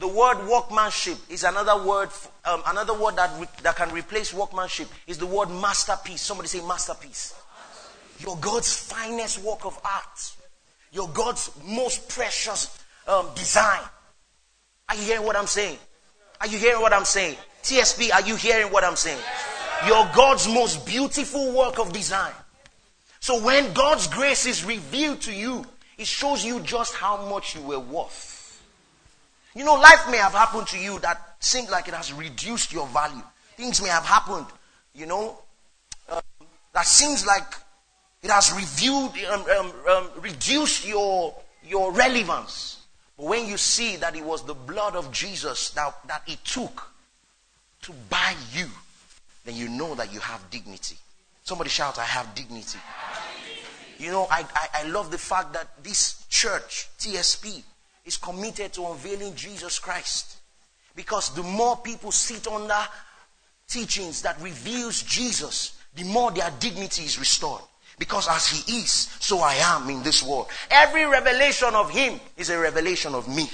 the 0.02 0.08
word 0.08 0.47
workmanship 0.47 1.18
is 1.30 1.43
another 1.43 1.88
word, 1.88 2.10
um, 2.45 2.64
another 2.66 2.93
word 2.93 3.16
that, 3.18 3.39
re- 3.39 3.47
that 3.62 3.76
can 3.76 3.91
replace 3.91 4.34
workmanship 4.34 4.88
is 5.06 5.20
the 5.20 5.28
word 5.28 5.49
masterpiece. 5.49 6.22
Somebody 6.22 6.49
say 6.49 6.66
masterpiece. 6.68 7.36
Your 8.18 8.36
God's 8.38 8.76
finest 8.76 9.43
work 9.43 9.64
of 9.64 9.80
art. 9.86 10.34
Your 10.91 11.08
God's 11.10 11.52
most 11.68 12.10
precious 12.10 12.84
um, 13.08 13.28
design. 13.36 13.80
Are 14.89 14.95
you 14.95 15.04
hearing 15.04 15.24
what 15.24 15.36
I'm 15.36 15.45
saying? 15.45 15.78
Are 16.41 16.47
you 16.47 16.58
hearing 16.58 16.82
what 16.82 16.93
I'm 16.93 17.06
saying? 17.06 17.38
TSP, 17.62 18.12
are 18.12 18.22
you 18.22 18.36
hearing 18.36 18.74
what 18.74 18.84
I'm 18.84 18.95
saying? 18.95 19.22
Your 19.86 20.10
God's 20.16 20.47
most 20.47 20.84
beautiful 20.84 21.56
work 21.56 21.78
of 21.78 21.93
design. 21.93 22.34
So 23.20 23.39
when 23.45 23.72
God's 23.74 24.08
grace 24.08 24.47
is 24.47 24.66
revealed 24.66 25.22
to 25.22 25.32
you, 25.34 25.64
it 25.99 26.08
shows 26.08 26.43
you 26.43 26.60
just 26.62 26.95
how 26.95 27.30
much 27.30 27.56
you 27.56 27.62
were 27.62 27.80
worth. 27.80 28.30
You 29.54 29.66
know, 29.66 29.76
life 29.76 30.10
may 30.10 30.18
have 30.18 30.34
happened 30.34 30.68
to 30.68 30.80
you 30.80 30.99
that 30.99 31.36
seems 31.39 31.70
like 31.70 31.88
it 31.88 31.93
has 31.93 32.14
reduced 32.14 32.72
your 32.72 32.88
value. 32.88 33.24
Things 33.58 33.82
may 33.82 33.89
have 33.89 34.06
happened, 34.06 34.45
you 34.95 35.06
know, 35.06 35.38
um, 36.10 36.22
that 36.74 36.86
seems 36.86 37.26
like 37.26 37.43
it 38.24 38.30
has 38.30 38.54
reviewed, 38.54 39.12
um, 39.26 39.43
um, 39.58 39.72
um, 39.89 40.10
reduced 40.22 40.88
your, 40.88 41.36
your 41.68 41.91
relevance. 41.91 42.80
But 43.18 43.26
when 43.26 43.47
you 43.47 43.58
see 43.58 43.97
that 43.97 44.16
it 44.16 44.24
was 44.24 44.43
the 44.43 44.54
blood 44.54 44.95
of 44.95 45.12
Jesus 45.12 45.72
that, 45.72 45.95
that 46.08 46.24
it 46.28 46.43
took 46.45 46.89
to 47.84 47.93
buy 48.10 48.36
you, 48.54 48.68
then 49.43 49.56
you 49.56 49.68
know 49.68 49.95
that 49.95 50.14
you 50.14 50.20
have 50.20 50.49
dignity. 50.49 50.97
Somebody 51.43 51.70
shout, 51.70 51.99
I 51.99 52.04
have 52.06 52.34
dignity. 52.36 52.80
You 53.97 54.12
know, 54.12 54.28
I, 54.32 54.45
I, 54.56 54.68
I 54.82 54.84
love 54.88 55.12
the 55.12 55.18
fact 55.18 55.54
that 55.54 55.84
this 55.84 56.26
church, 56.30 56.88
TSP, 56.99 57.64
is 58.06 58.18
committed 58.18 58.74
to 58.74 58.88
unveiling 58.88 59.36
Jesus 59.36 59.80
Christ. 59.80 60.38
Because 60.95 61.34
the 61.36 61.43
more 61.43 61.78
people 61.78 62.12
sit 62.12 62.47
under 62.47 62.78
teachings 63.68 64.22
that 64.24 64.39
reveals 64.41 65.04
Jesus, 65.04 65.80
the 65.95 66.04
more 66.04 66.32
their 66.32 66.52
dignity 66.60 67.04
is 67.04 67.20
restored. 67.20 67.62
Because 67.97 68.28
as 68.28 68.47
he 68.47 68.80
is, 68.80 68.91
so 69.20 69.39
I 69.39 69.56
am 69.56 69.89
in 69.89 70.02
this 70.04 70.24
world. 70.24 70.47
Every 70.70 71.06
revelation 71.06 71.76
of 71.76 71.91
him 71.91 72.20
is 72.36 72.49
a 72.49 72.58
revelation 72.58 73.14
of 73.14 73.28
me. 73.28 73.49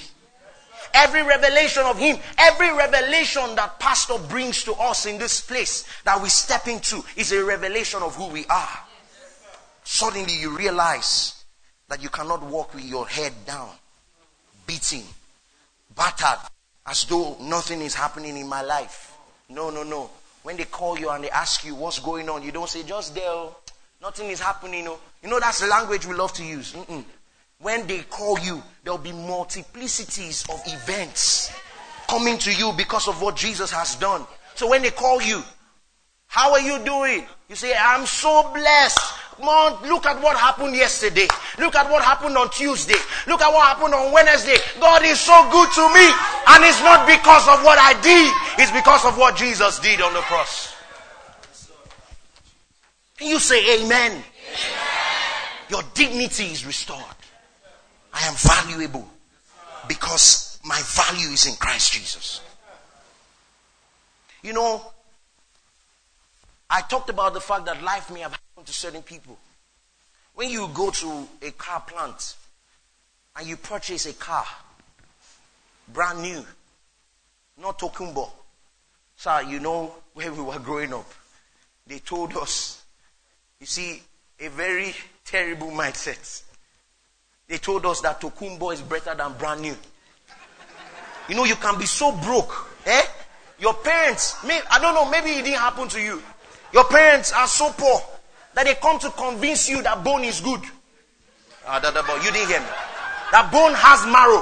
Every 0.94 1.22
revelation 1.22 1.84
of 1.84 1.98
him, 1.98 2.18
every 2.38 2.74
revelation 2.74 3.56
that 3.56 3.80
pastor 3.80 4.18
brings 4.30 4.64
to 4.64 4.74
us 4.74 5.06
in 5.06 5.18
this 5.18 5.42
place 5.42 5.86
that 6.06 6.22
we 6.22 6.30
step 6.30 6.68
into 6.68 7.04
is 7.16 7.32
a 7.32 7.44
revelation 7.44 8.02
of 8.02 8.16
who 8.16 8.28
we 8.28 8.46
are. 8.46 8.80
suddenly 9.84 10.34
you 10.34 10.56
realize 10.56 11.44
that 11.88 12.02
you 12.02 12.10
cannot 12.10 12.44
walk 12.44 12.74
with 12.74 12.84
your 12.86 13.08
head 13.08 13.34
down, 13.46 13.70
beating, 14.68 15.04
battered, 15.96 16.40
as 16.86 17.06
though 17.06 17.38
nothing 17.42 17.82
is 17.82 17.96
happening 17.96 18.38
in 18.38 18.48
my 18.48 18.62
life. 18.62 19.18
No, 19.50 19.70
no, 19.70 19.84
no. 19.84 20.10
When 20.44 20.58
they 20.58 20.66
call 20.66 21.00
you 21.00 21.10
and 21.10 21.24
they 21.24 21.30
ask 21.30 21.66
you 21.66 21.74
what's 21.74 22.00
going 22.00 22.30
on, 22.30 22.44
you 22.44 22.52
don't 22.52 22.70
say, 22.70 22.84
just 22.84 23.16
there, 23.16 23.30
oh, 23.30 23.56
nothing 24.02 24.30
is 24.30 24.40
happening. 24.40 24.84
You 24.84 24.90
oh. 24.90 24.94
know, 24.94 25.00
you 25.24 25.30
know 25.30 25.40
that's 25.40 25.62
the 25.62 25.68
language 25.68 26.06
we 26.06 26.14
love 26.14 26.34
to 26.34 26.44
use. 26.44 26.74
Mm-mm. 26.74 27.04
When 27.60 27.88
they 27.88 28.02
call 28.02 28.38
you, 28.40 28.62
there'll 28.84 29.00
be 29.00 29.12
multiplicities 29.12 30.48
of 30.50 30.62
events 30.68 31.52
coming 32.08 32.38
to 32.38 32.54
you 32.54 32.72
because 32.78 33.08
of 33.08 33.22
what 33.22 33.36
Jesus 33.36 33.72
has 33.72 33.96
done. 33.96 34.26
So 34.56 34.70
when 34.70 34.82
they 34.84 34.92
call 34.92 35.22
you, 35.22 35.44
how 36.28 36.52
are 36.52 36.62
you 36.62 36.84
doing? 36.84 37.26
You 37.50 37.56
say, 37.56 37.74
I'm 37.78 38.06
so 38.06 38.52
blessed. 38.54 39.00
Mom, 39.40 39.84
look 39.84 40.06
at 40.06 40.22
what 40.22 40.36
happened 40.36 40.76
yesterday. 40.76 41.28
Look 41.60 41.76
at 41.76 41.90
what 41.92 42.04
happened 42.04 42.38
on 42.38 42.50
Tuesday. 42.50 42.98
Look 43.28 43.42
at 43.42 43.52
what 43.52 43.68
happened 43.68 43.94
on 43.94 44.12
Wednesday. 44.12 44.58
God 44.80 45.04
is 45.06 45.20
so 45.20 45.48
good 45.52 45.70
to 45.74 45.86
me. 45.94 46.06
And 46.50 46.64
it's 46.66 46.82
not 46.82 47.06
because 47.06 47.48
of 47.48 47.64
what 47.64 47.78
I 47.78 47.94
did. 48.02 48.34
It's 48.62 48.72
because 48.72 49.06
of 49.06 49.18
what 49.18 49.36
Jesus 49.36 49.80
did 49.80 50.02
on 50.02 50.14
the 50.14 50.22
cross. 50.22 50.76
Can 53.18 53.28
you 53.28 53.40
say 53.40 53.84
amen? 53.84 54.12
amen? 54.12 54.24
Your 55.70 55.84
dignity 55.94 56.46
is 56.46 56.66
restored. 56.66 57.02
I 58.14 58.28
am 58.28 58.34
valuable 58.36 59.08
because 59.88 60.60
my 60.64 60.80
value 60.84 61.30
is 61.30 61.46
in 61.46 61.54
Christ 61.56 61.94
Jesus. 61.94 62.42
You 64.42 64.54
know, 64.54 64.94
I 66.70 66.82
talked 66.82 67.10
about 67.10 67.34
the 67.34 67.42
fact 67.42 67.66
that 67.66 67.84
life 67.84 68.12
may 68.12 68.22
have 68.22 68.38
to 68.66 68.74
certain 68.74 69.04
people. 69.04 69.38
When 70.36 70.50
you 70.50 70.70
go 70.74 70.90
to 70.90 71.28
a 71.42 71.52
car 71.52 71.82
plant 71.82 72.36
and 73.36 73.48
you 73.48 73.58
purchase 73.58 74.06
a 74.06 74.14
car, 74.14 74.46
brand 75.88 76.22
new, 76.22 76.44
not 77.62 77.80
Tokunbo. 77.80 78.30
Sir, 79.16 79.44
you 79.44 79.60
know 79.60 79.96
where 80.14 80.32
we 80.32 80.42
were 80.42 80.60
growing 80.60 80.94
up. 80.94 81.12
They 81.88 82.00
told 82.00 82.36
us, 82.38 82.84
you 83.60 83.66
see, 83.66 84.02
a 84.40 84.50
very 84.50 84.94
terrible 85.26 85.70
mindset. 85.70 86.44
They 87.48 87.58
told 87.58 87.86
us 87.86 88.02
that 88.02 88.22
Tokunbo 88.22 88.74
is 88.74 88.82
better 88.82 89.16
than 89.16 89.34
brand 89.34 89.62
new. 89.62 89.76
You 91.30 91.36
know, 91.36 91.46
you 91.46 91.56
can 91.56 91.80
be 91.80 91.86
so 91.86 92.12
broke. 92.12 92.70
Eh? 92.86 93.02
Your 93.60 93.74
parents, 93.74 94.44
may, 94.46 94.60
I 94.70 94.80
don't 94.80 94.94
know, 94.94 95.10
maybe 95.10 95.32
it 95.32 95.46
didn't 95.46 95.60
happen 95.60 95.88
to 95.90 96.02
you. 96.02 96.22
Your 96.74 96.84
parents 96.86 97.34
are 97.34 97.48
so 97.48 97.72
poor 97.72 98.02
that 98.58 98.66
they 98.66 98.74
come 98.74 98.98
to 98.98 99.12
convince 99.12 99.70
you 99.70 99.84
that 99.84 100.04
bone 100.04 100.24
is 100.24 100.42
good. 100.42 100.60
Ah, 101.68 101.78
that, 101.78 101.94
that, 101.94 102.10
you 102.26 102.32
didn't 102.32 102.50
hear 102.50 102.60
me. 102.60 102.66
That 103.30 103.54
bone 103.54 103.78
has 103.78 104.02
marrow. 104.10 104.42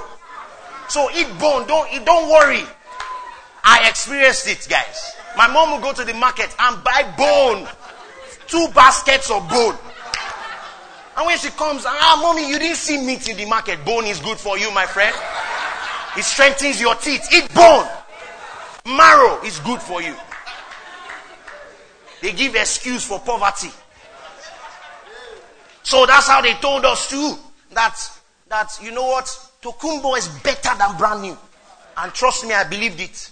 So 0.88 1.12
eat 1.12 1.28
bone. 1.38 1.68
Don't, 1.68 1.84
don't 2.06 2.32
worry. 2.32 2.64
I 3.66 3.90
experienced 3.90 4.48
it, 4.48 4.66
guys. 4.70 5.18
My 5.36 5.52
mom 5.52 5.72
will 5.72 5.82
go 5.84 5.92
to 5.92 6.06
the 6.06 6.14
market 6.14 6.48
and 6.48 6.82
buy 6.82 7.04
bone. 7.20 7.68
Two 8.48 8.72
baskets 8.74 9.30
of 9.30 9.50
bone. 9.50 9.76
And 11.18 11.28
when 11.28 11.38
she 11.38 11.50
comes, 11.50 11.84
ah, 11.86 12.20
mommy, 12.24 12.48
you 12.48 12.58
didn't 12.58 12.78
see 12.78 13.04
meat 13.04 13.28
in 13.28 13.36
the 13.36 13.46
market. 13.46 13.84
Bone 13.84 14.06
is 14.06 14.22
good 14.22 14.38
for 14.38 14.58
you, 14.58 14.72
my 14.72 14.86
friend. 14.86 15.14
It 16.16 16.24
strengthens 16.24 16.80
your 16.80 16.96
teeth. 16.96 17.28
Eat 17.36 17.54
bone. 17.54 17.86
Marrow 18.88 19.44
is 19.44 19.60
good 19.60 19.82
for 19.82 20.02
you. 20.02 20.16
They 22.22 22.32
give 22.32 22.56
excuse 22.56 23.04
for 23.04 23.20
poverty. 23.20 23.76
So 25.86 26.08
that's 26.08 26.28
how 26.28 26.42
they 26.42 26.56
told 26.56 26.84
us 26.84 27.08
too. 27.12 27.38
That, 27.72 27.96
that, 28.48 28.76
you 28.82 28.92
know 28.92 29.06
what? 29.06 29.26
Tokunbo 29.62 30.18
is 30.18 30.28
better 30.40 30.76
than 30.80 30.98
brand 30.98 31.22
new. 31.22 31.38
And 31.98 32.12
trust 32.12 32.44
me, 32.44 32.56
I 32.56 32.64
believed 32.64 33.00
it. 33.00 33.30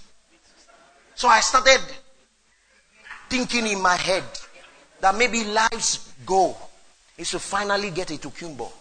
So 1.16 1.28
I 1.28 1.40
started 1.40 1.82
thinking 3.28 3.66
in 3.66 3.82
my 3.82 3.96
head 3.96 4.24
that 5.02 5.16
maybe 5.16 5.44
life's 5.46 6.14
goal 6.28 6.56
is 7.18 7.32
to 7.32 7.40
finally 7.40 7.90
get 7.90 8.12
a 8.12 8.20
Tokunbo. 8.20 8.72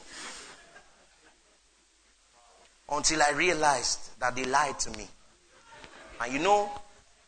Until 2.90 3.22
I 3.22 3.30
realized 3.30 4.20
that 4.20 4.36
they 4.36 4.44
lied 4.44 4.78
to 4.80 4.90
me. 4.98 5.08
And 6.20 6.30
you 6.30 6.40
know, 6.40 6.70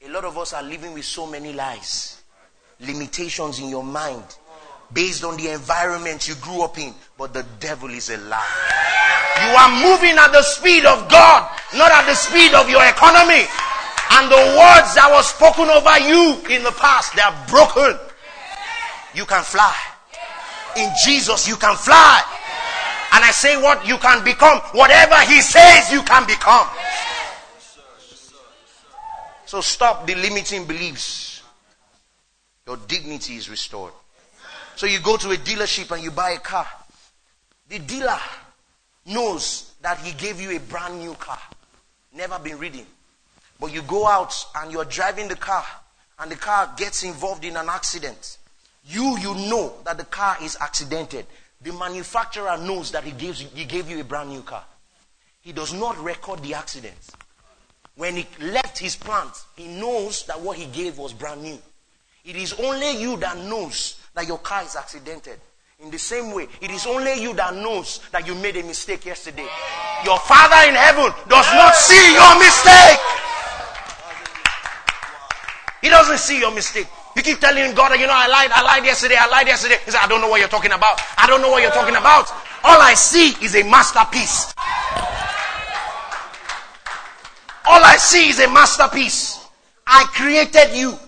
a 0.04 0.10
lot 0.10 0.26
of 0.26 0.36
us 0.36 0.52
are 0.52 0.62
living 0.62 0.92
with 0.92 1.06
so 1.06 1.26
many 1.26 1.54
lies, 1.54 2.22
limitations 2.80 3.60
in 3.60 3.70
your 3.70 3.82
mind 3.82 4.36
based 4.94 5.24
on 5.24 5.36
the 5.36 5.50
environment 5.50 6.28
you 6.28 6.34
grew 6.36 6.62
up 6.62 6.78
in. 6.78 6.94
But 7.18 7.34
the 7.34 7.44
devil 7.60 7.90
is 7.90 8.08
a 8.10 8.16
lie. 8.16 8.94
You 9.42 9.50
are 9.50 9.72
moving 9.82 10.16
at 10.16 10.30
the 10.32 10.42
speed 10.42 10.86
of 10.86 11.10
God, 11.10 11.50
not 11.74 11.90
at 11.92 12.06
the 12.06 12.14
speed 12.14 12.54
of 12.54 12.70
your 12.70 12.84
economy. 12.86 13.44
And 14.14 14.30
the 14.30 14.42
words 14.54 14.94
that 14.94 15.10
were 15.10 15.26
spoken 15.26 15.66
over 15.68 15.98
you 15.98 16.38
in 16.54 16.62
the 16.62 16.70
past, 16.78 17.16
they 17.16 17.22
are 17.22 17.34
broken. 17.50 17.98
You 19.14 19.26
can 19.26 19.42
fly. 19.42 19.74
In 20.76 20.90
Jesus, 21.04 21.48
you 21.48 21.56
can 21.56 21.76
fly. 21.76 22.22
And 23.12 23.24
I 23.24 23.30
say 23.30 23.60
what 23.60 23.86
you 23.86 23.98
can 23.98 24.24
become, 24.24 24.58
whatever 24.72 25.18
He 25.22 25.40
says 25.40 25.90
you 25.92 26.02
can 26.02 26.26
become. 26.26 26.68
So 29.46 29.60
stop 29.60 30.06
the 30.06 30.14
limiting 30.14 30.64
beliefs. 30.64 31.42
Your 32.66 32.76
dignity 32.76 33.34
is 33.36 33.50
restored. 33.50 33.92
So 34.76 34.86
you 34.86 34.98
go 35.00 35.16
to 35.16 35.30
a 35.30 35.36
dealership 35.36 35.90
and 35.92 36.02
you 36.02 36.10
buy 36.10 36.30
a 36.32 36.38
car. 36.38 36.66
The 37.68 37.78
dealer 37.78 38.18
knows 39.06 39.72
that 39.82 39.98
he 39.98 40.12
gave 40.12 40.40
you 40.40 40.56
a 40.56 40.60
brand 40.60 40.98
new 40.98 41.14
car. 41.14 41.38
Never 42.12 42.38
been 42.38 42.58
ridden. 42.58 42.86
But 43.60 43.72
you 43.72 43.82
go 43.82 44.06
out 44.06 44.34
and 44.56 44.72
you're 44.72 44.84
driving 44.84 45.28
the 45.28 45.36
car 45.36 45.64
and 46.18 46.30
the 46.30 46.36
car 46.36 46.72
gets 46.76 47.02
involved 47.04 47.44
in 47.44 47.56
an 47.56 47.68
accident. 47.68 48.38
You, 48.86 49.16
you 49.18 49.34
know 49.34 49.74
that 49.84 49.96
the 49.96 50.04
car 50.04 50.36
is 50.42 50.56
accidented. 50.60 51.26
The 51.62 51.72
manufacturer 51.72 52.58
knows 52.58 52.90
that 52.90 53.04
he, 53.04 53.12
gives, 53.12 53.40
he 53.40 53.64
gave 53.64 53.88
you 53.88 54.00
a 54.00 54.04
brand 54.04 54.30
new 54.30 54.42
car. 54.42 54.64
He 55.40 55.52
does 55.52 55.72
not 55.72 55.96
record 56.02 56.42
the 56.42 56.54
accident. 56.54 56.96
When 57.96 58.16
he 58.16 58.26
left 58.40 58.78
his 58.78 58.96
plant, 58.96 59.32
he 59.56 59.68
knows 59.68 60.24
that 60.26 60.40
what 60.40 60.58
he 60.58 60.66
gave 60.66 60.98
was 60.98 61.12
brand 61.12 61.42
new. 61.42 61.58
It 62.24 62.36
is 62.36 62.54
only 62.54 63.00
you 63.00 63.16
that 63.18 63.38
knows 63.38 64.00
that 64.14 64.26
your 64.26 64.38
car 64.38 64.62
is 64.62 64.76
accidented. 64.76 65.38
In 65.80 65.90
the 65.90 65.98
same 65.98 66.32
way, 66.32 66.48
it 66.60 66.70
is 66.70 66.86
only 66.86 67.20
you 67.20 67.34
that 67.34 67.54
knows 67.54 68.00
that 68.12 68.26
you 68.26 68.34
made 68.36 68.56
a 68.56 68.62
mistake 68.62 69.04
yesterday. 69.04 69.46
Your 70.04 70.18
Father 70.20 70.68
in 70.68 70.74
heaven 70.74 71.12
does 71.28 71.48
not 71.52 71.74
see 71.74 72.14
your 72.14 72.38
mistake. 72.38 73.00
He 75.82 75.90
doesn't 75.90 76.18
see 76.18 76.38
your 76.38 76.54
mistake. 76.54 76.86
You 77.16 77.22
keep 77.22 77.40
telling 77.40 77.74
God, 77.74 77.98
you 77.98 78.06
know, 78.06 78.14
I 78.14 78.26
lied, 78.26 78.50
I 78.52 78.62
lied 78.62 78.84
yesterday, 78.84 79.16
I 79.18 79.26
lied 79.28 79.46
yesterday. 79.46 79.76
He 79.84 79.90
said, 79.90 80.00
I 80.00 80.06
don't 80.06 80.20
know 80.20 80.28
what 80.28 80.40
you're 80.40 80.48
talking 80.48 80.72
about. 80.72 81.00
I 81.18 81.26
don't 81.26 81.42
know 81.42 81.50
what 81.50 81.62
you're 81.62 81.70
talking 81.70 81.96
about. 81.96 82.30
All 82.64 82.80
I 82.80 82.94
see 82.94 83.34
is 83.44 83.54
a 83.54 83.62
masterpiece. 83.64 84.54
All 87.66 87.82
I 87.82 87.96
see 87.98 88.28
is 88.28 88.40
a 88.40 88.48
masterpiece. 88.50 89.46
I 89.86 90.04
created 90.14 90.74
you. 90.74 90.98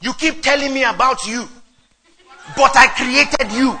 You 0.00 0.12
keep 0.14 0.42
telling 0.42 0.74
me 0.74 0.84
about 0.84 1.26
you. 1.26 1.48
But 2.56 2.76
I 2.76 2.88
created 2.88 3.52
you. 3.52 3.78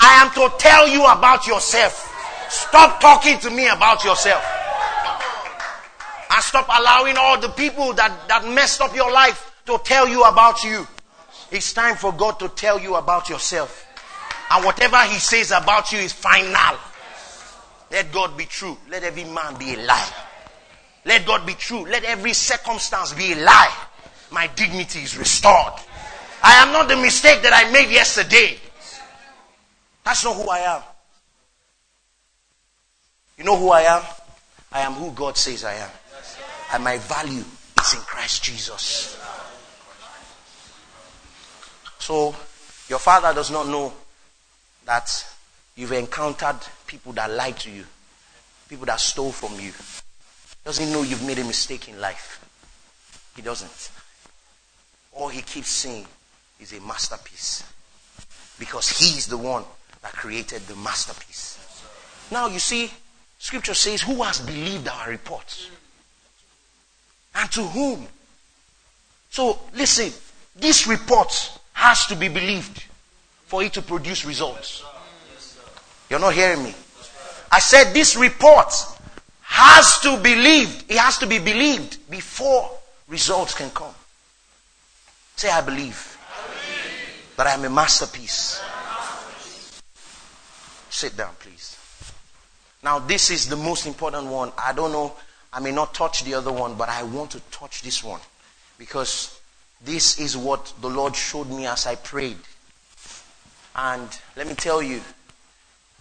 I 0.00 0.22
am 0.22 0.30
to 0.34 0.56
tell 0.58 0.86
you 0.86 1.04
about 1.06 1.46
yourself. 1.46 2.04
Stop 2.48 3.00
talking 3.00 3.38
to 3.40 3.50
me 3.50 3.66
about 3.68 4.04
yourself. 4.04 4.44
And 6.30 6.42
stop 6.42 6.68
allowing 6.68 7.16
all 7.16 7.40
the 7.40 7.48
people 7.48 7.92
that, 7.94 8.28
that 8.28 8.46
messed 8.46 8.80
up 8.80 8.94
your 8.94 9.10
life 9.10 9.52
to 9.66 9.78
tell 9.84 10.08
you 10.08 10.22
about 10.24 10.62
you. 10.62 10.86
It's 11.50 11.72
time 11.72 11.96
for 11.96 12.12
God 12.12 12.38
to 12.40 12.48
tell 12.48 12.78
you 12.78 12.94
about 12.94 13.28
yourself. 13.28 13.86
And 14.50 14.64
whatever 14.64 14.98
He 15.04 15.18
says 15.18 15.50
about 15.50 15.92
you 15.92 15.98
is 15.98 16.12
final. 16.12 16.78
Let 17.90 18.12
God 18.12 18.36
be 18.36 18.44
true. 18.44 18.76
Let 18.90 19.02
every 19.02 19.24
man 19.24 19.58
be 19.58 19.74
a 19.74 19.78
lie. 19.78 20.12
Let 21.04 21.26
God 21.26 21.46
be 21.46 21.54
true. 21.54 21.86
Let 21.86 22.04
every 22.04 22.34
circumstance 22.34 23.14
be 23.14 23.32
a 23.32 23.36
lie. 23.36 23.74
My 24.30 24.46
dignity 24.48 25.00
is 25.00 25.16
restored. 25.16 25.72
I 26.42 26.54
am 26.62 26.72
not 26.72 26.88
the 26.88 26.96
mistake 26.96 27.42
that 27.42 27.52
I 27.52 27.70
made 27.70 27.90
yesterday. 27.90 28.58
That's 30.04 30.24
not 30.24 30.36
who 30.36 30.48
I 30.48 30.58
am. 30.60 30.82
You 33.36 33.44
know 33.44 33.56
who 33.56 33.70
I 33.70 33.82
am? 33.82 34.02
I 34.72 34.80
am 34.80 34.92
who 34.92 35.12
God 35.12 35.36
says 35.36 35.64
I 35.64 35.74
am. 35.74 35.90
And 36.72 36.84
my 36.84 36.98
value 36.98 37.44
is 37.80 37.94
in 37.94 38.00
Christ 38.00 38.42
Jesus. 38.42 39.18
So, 41.98 42.34
your 42.88 42.98
father 42.98 43.34
does 43.34 43.50
not 43.50 43.68
know 43.68 43.92
that 44.86 45.26
you've 45.76 45.92
encountered 45.92 46.56
people 46.86 47.12
that 47.12 47.30
lied 47.30 47.58
to 47.58 47.70
you, 47.70 47.84
people 48.68 48.86
that 48.86 49.00
stole 49.00 49.32
from 49.32 49.58
you. 49.60 49.72
Doesn't 50.64 50.90
know 50.92 51.02
you've 51.02 51.26
made 51.26 51.38
a 51.38 51.44
mistake 51.44 51.88
in 51.88 52.00
life. 52.00 52.44
He 53.36 53.42
doesn't. 53.42 53.90
All 55.12 55.28
he 55.28 55.42
keeps 55.42 55.68
saying 55.68 56.06
is 56.60 56.72
a 56.72 56.80
masterpiece. 56.80 57.64
Because 58.58 58.88
he 58.98 59.16
is 59.16 59.26
the 59.26 59.38
one 59.38 59.64
that 60.02 60.12
created 60.12 60.62
the 60.62 60.76
masterpiece. 60.76 61.58
Now 62.30 62.48
you 62.48 62.58
see, 62.58 62.90
scripture 63.38 63.74
says, 63.74 64.02
Who 64.02 64.22
has 64.22 64.40
believed 64.40 64.88
our 64.88 65.08
reports? 65.08 65.70
And 67.34 67.50
to 67.52 67.62
whom? 67.62 68.06
So 69.30 69.58
listen, 69.74 70.12
this 70.56 70.86
report 70.86 71.58
has 71.72 72.06
to 72.06 72.16
be 72.16 72.28
believed 72.28 72.84
for 73.46 73.62
it 73.62 73.72
to 73.74 73.82
produce 73.82 74.24
results. 74.24 74.84
You're 76.10 76.18
not 76.18 76.34
hearing 76.34 76.64
me. 76.64 76.74
I 77.50 77.60
said 77.60 77.92
this 77.92 78.16
report 78.16 78.72
has 79.42 80.00
to 80.00 80.16
be 80.16 80.34
believed. 80.34 80.90
It 80.90 80.98
has 80.98 81.18
to 81.18 81.26
be 81.26 81.38
believed 81.38 82.10
before 82.10 82.70
results 83.08 83.54
can 83.54 83.70
come. 83.70 83.94
Say, 85.36 85.50
I 85.50 85.60
believe. 85.60 86.17
That 87.38 87.46
I 87.46 87.52
am 87.52 87.64
a 87.64 87.70
masterpiece. 87.70 88.60
Sit 90.90 91.16
down, 91.16 91.30
please. 91.38 91.78
Now, 92.82 92.98
this 92.98 93.30
is 93.30 93.48
the 93.48 93.54
most 93.54 93.86
important 93.86 94.26
one. 94.26 94.50
I 94.58 94.72
don't 94.72 94.90
know, 94.90 95.14
I 95.52 95.60
may 95.60 95.70
not 95.70 95.94
touch 95.94 96.24
the 96.24 96.34
other 96.34 96.50
one, 96.50 96.74
but 96.74 96.88
I 96.88 97.04
want 97.04 97.30
to 97.30 97.40
touch 97.52 97.82
this 97.82 98.02
one 98.02 98.18
because 98.76 99.40
this 99.84 100.18
is 100.18 100.36
what 100.36 100.72
the 100.80 100.90
Lord 100.90 101.14
showed 101.14 101.48
me 101.48 101.66
as 101.66 101.86
I 101.86 101.94
prayed. 101.94 102.38
And 103.76 104.08
let 104.36 104.48
me 104.48 104.54
tell 104.54 104.82
you, 104.82 105.00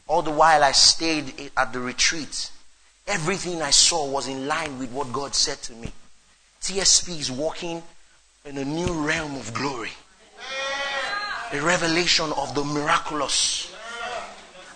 all 0.08 0.24
the 0.24 0.32
while 0.32 0.64
I 0.64 0.72
stayed 0.72 1.52
at 1.56 1.72
the 1.72 1.80
retreat, 1.80 2.50
everything 3.06 3.62
I 3.62 3.70
saw 3.70 4.10
was 4.10 4.28
in 4.28 4.48
line 4.48 4.80
with 4.80 4.92
what 4.92 5.14
God 5.14 5.36
said 5.36 5.62
to 5.64 5.74
me. 5.74 5.92
TSP 6.64 7.20
is 7.20 7.32
walking 7.32 7.84
in 8.44 8.58
a 8.58 8.66
new 8.66 8.92
realm 8.92 9.36
of 9.36 9.54
glory, 9.54 9.92
a 11.54 11.62
revelation 11.62 12.32
of 12.34 12.54
the 12.56 12.64
miraculous. 12.64 13.74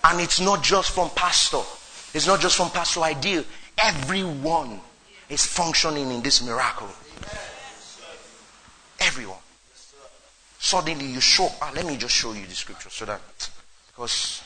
And 0.04 0.20
it's 0.20 0.40
not 0.40 0.62
just 0.62 0.92
from 0.92 1.10
pastor, 1.10 1.60
it's 2.14 2.26
not 2.26 2.40
just 2.40 2.56
from 2.56 2.70
Pastor 2.70 3.00
Ideal. 3.02 3.44
Everyone 3.82 4.80
is 5.28 5.46
functioning 5.46 6.10
in 6.10 6.22
this 6.22 6.42
miracle. 6.42 6.88
Everyone. 9.00 9.38
Suddenly 10.58 11.06
you 11.06 11.20
show. 11.20 11.48
Ah, 11.60 11.72
let 11.74 11.86
me 11.86 11.96
just 11.96 12.14
show 12.14 12.32
you 12.32 12.46
the 12.46 12.54
scripture 12.54 12.90
so 12.90 13.04
that 13.06 13.50
because 13.88 14.42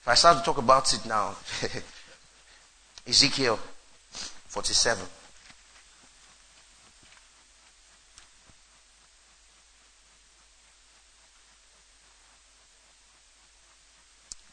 if 0.00 0.08
I 0.08 0.14
start 0.14 0.38
to 0.38 0.44
talk 0.44 0.58
about 0.58 0.92
it 0.94 1.04
now, 1.04 1.34
Ezekiel 3.06 3.58
47. 4.48 5.04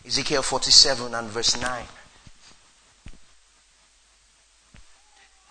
Ezekiel 0.08 0.42
47 0.42 1.14
and 1.14 1.28
verse 1.28 1.62
9. 1.62 1.84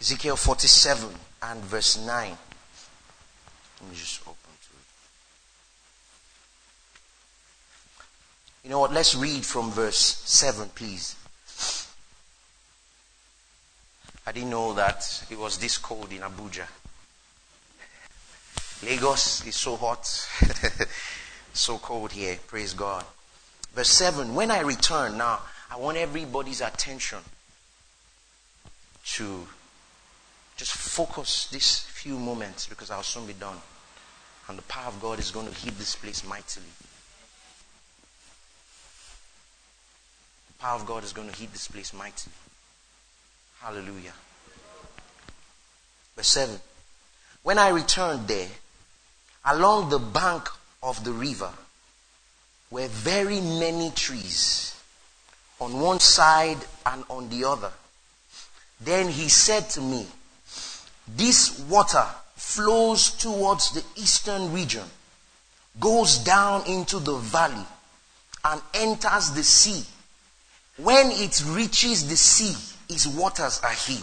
Ezekiel 0.01 0.37
47 0.37 1.11
and 1.43 1.61
verse 1.61 1.99
9. 1.99 2.07
Let 2.09 2.31
me 3.91 3.95
just 3.95 4.23
open 4.23 4.35
to 4.35 4.73
it. 4.73 4.87
You 8.65 8.71
know 8.71 8.81
what? 8.81 8.95
Let's 8.95 9.15
read 9.15 9.45
from 9.45 9.71
verse 9.73 10.23
7, 10.25 10.71
please. 10.75 11.17
I 14.27 14.33
didn't 14.33 14.49
know 14.49 14.73
that 14.73 15.23
it 15.31 15.39
was 15.39 15.59
this 15.59 15.77
cold 15.77 16.11
in 16.13 16.23
Abuja. 16.23 16.67
Lagos 18.83 19.47
is 19.47 19.57
so 19.57 19.77
hot, 19.77 20.07
so 21.53 21.77
cold 21.77 22.13
here. 22.13 22.39
Praise 22.47 22.73
God. 22.73 23.05
Verse 23.77 23.91
7 23.91 24.35
When 24.35 24.51
I 24.51 24.61
return, 24.61 25.19
now, 25.19 25.41
I 25.71 25.77
want 25.77 25.99
everybody's 25.99 26.63
attention 26.63 27.19
to 29.05 29.47
just 30.57 30.73
focus 30.73 31.47
these 31.49 31.81
few 31.81 32.19
moments 32.19 32.67
because 32.67 32.91
I'll 32.91 33.03
soon 33.03 33.27
be 33.27 33.35
done. 33.35 33.59
And 34.49 34.57
the 34.57 34.63
power 34.63 34.89
of 34.89 35.01
God 35.03 35.19
is 35.19 35.31
going 35.31 35.47
to 35.47 35.55
hit 35.55 35.77
this 35.77 35.95
place 35.95 36.27
mightily. 36.27 36.65
The 40.49 40.55
power 40.59 40.77
of 40.77 40.87
God 40.87 41.05
is 41.05 41.13
going 41.13 41.29
to 41.29 41.37
hit 41.37 41.53
this 41.53 41.69
place 41.69 41.93
mightily. 41.93 42.33
Hallelujah. 43.61 44.15
Verse 46.17 46.29
7. 46.29 46.59
When 47.43 47.59
I 47.59 47.69
returned 47.69 48.27
there, 48.27 48.49
along 49.45 49.91
the 49.91 49.99
bank 49.99 50.49
of 50.83 51.05
the 51.05 51.13
river 51.13 51.51
were 52.71 52.89
very 52.89 53.41
many 53.41 53.91
trees 53.91 54.75
on 55.61 55.81
one 55.81 56.01
side 56.01 56.59
and 56.85 57.05
on 57.09 57.29
the 57.29 57.45
other. 57.45 57.71
Then 58.81 59.09
he 59.09 59.29
said 59.29 59.71
to 59.71 59.81
me, 59.81 60.07
This 61.09 61.59
water 61.61 62.05
flows 62.35 63.11
towards 63.11 63.71
the 63.71 63.85
eastern 63.97 64.53
region, 64.53 64.85
goes 65.81 66.19
down 66.19 66.67
into 66.67 66.99
the 66.99 67.17
valley, 67.17 67.67
and 68.45 68.61
enters 68.75 69.31
the 69.31 69.43
sea. 69.43 69.85
When 70.77 71.11
it 71.11 71.43
reaches 71.47 72.09
the 72.09 72.17
sea, 72.17 72.55
its 72.89 73.07
waters 73.07 73.61
are 73.63 73.73
healed. 73.73 74.03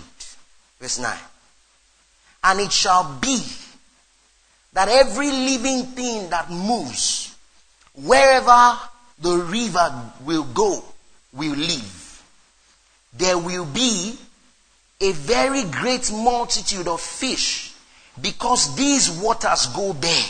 Verse 0.80 1.00
9. 1.00 1.18
And 2.44 2.60
it 2.60 2.72
shall 2.72 3.18
be 3.22 3.42
that 4.74 4.90
every 4.90 5.32
living 5.32 5.86
thing 5.94 6.30
that 6.32 6.50
moves, 6.50 7.33
wherever 7.96 8.78
the 9.20 9.38
river 9.38 10.12
will 10.26 10.44
go, 10.44 10.84
will 11.34 11.56
live. 11.56 12.24
There 13.18 13.38
will 13.38 13.66
be 13.66 14.18
a 15.02 15.12
very 15.12 15.64
great 15.66 16.12
multitude 16.12 16.88
of 16.88 17.02
fish 17.02 17.74
because 18.22 18.76
these 18.76 19.12
waters 19.22 19.68
go 19.68 19.94
there. 19.94 20.26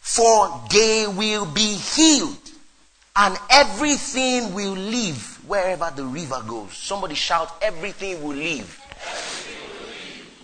For 0.00 0.62
they 0.70 1.06
will 1.06 1.46
be 1.46 1.74
healed 1.74 2.38
and 3.16 3.36
everything 3.50 4.54
will 4.54 4.72
live 4.74 5.48
wherever 5.48 5.92
the 5.94 6.04
river 6.04 6.42
goes. 6.46 6.72
Somebody 6.74 7.14
shout, 7.14 7.50
everything 7.62 8.22
will 8.22 8.36
live. 8.36 8.82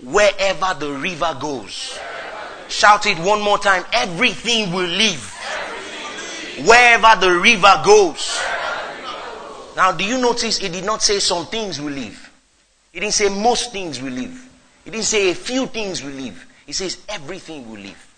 Wherever 0.02 0.74
the 0.78 0.92
river 0.92 1.36
goes. 1.40 1.98
Shout 2.68 3.06
it 3.06 3.18
one 3.18 3.40
more 3.40 3.58
time. 3.58 3.84
Everything 3.92 4.72
will 4.72 4.88
live. 4.88 5.28
Wherever 6.59 7.20
the 7.20 7.32
river 7.32 7.82
goes. 7.84 8.40
Now, 9.74 9.92
do 9.92 10.05
you 10.05 10.18
notice 10.18 10.62
it 10.62 10.72
did 10.72 10.84
not 10.84 11.03
say 11.03 11.18
some 11.18 11.46
things 11.46 11.80
will 11.80 11.92
live? 11.92 12.30
It 12.92 13.00
didn't 13.00 13.14
say 13.14 13.28
most 13.28 13.72
things 13.72 14.03
will 14.03 14.12
live. 14.12 14.48
It 14.84 14.90
didn't 14.90 15.07
say 15.07 15.30
a 15.30 15.34
few 15.34 15.66
things 15.66 16.03
will 16.03 16.12
live. 16.12 16.46
It 16.66 16.74
says 16.74 16.98
everything 17.09 17.70
will 17.70 17.80
live. 17.80 18.09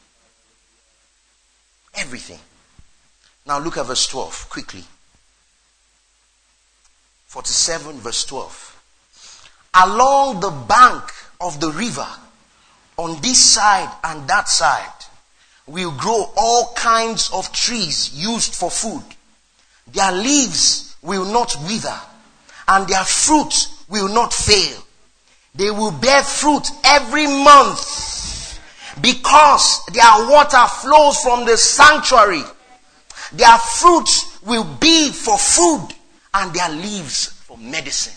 Everything. 1.95 2.41
Now 3.47 3.59
look 3.59 3.77
at 3.77 3.87
verse 3.87 4.07
12 4.09 4.49
quickly. 4.51 4.85
47 7.27 7.99
verse 7.99 8.25
12. 8.25 8.83
Along 9.83 10.41
the 10.41 10.51
bank 10.51 11.05
of 11.41 11.61
the 11.61 11.71
river, 11.71 12.07
on 12.97 13.21
this 13.21 13.39
side 13.39 13.93
and 14.05 14.29
that 14.29 14.49
side, 14.49 15.04
will 15.67 15.93
grow 15.93 16.31
all 16.37 16.73
kinds 16.75 17.31
of 17.33 17.51
trees 17.53 18.13
used 18.15 18.55
for 18.55 18.71
food. 18.71 19.03
Their 19.93 20.13
leaves 20.13 20.97
will 21.03 21.25
not 21.25 21.55
wither, 21.67 21.99
and 22.69 22.87
their 22.89 23.05
fruit 23.05 23.69
will 23.89 24.09
not 24.09 24.33
fail. 24.33 24.83
They 25.55 25.71
will 25.71 25.93
bear 25.93 26.23
fruit 26.23 26.69
every 26.85 27.27
month 27.27 28.61
because 29.01 29.85
their 29.93 30.29
water 30.29 30.67
flows 30.67 31.19
from 31.21 31.45
the 31.47 31.57
sanctuary. 31.57 32.43
Their 33.33 33.59
fruit 33.59 34.09
will 34.45 34.65
be 34.65 35.11
for 35.11 35.39
food 35.39 35.89
and 36.35 36.53
their 36.53 36.69
leaves 36.71 37.27
for 37.27 37.57
medicine. 37.59 38.15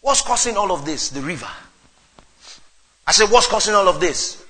What's 0.00 0.22
causing 0.22 0.56
all 0.56 0.70
of 0.72 0.84
this? 0.84 1.08
The 1.08 1.20
river. 1.20 1.48
I 3.06 3.12
said, 3.12 3.30
what's 3.30 3.46
causing 3.46 3.74
all 3.74 3.88
of 3.88 4.00
this? 4.00 4.42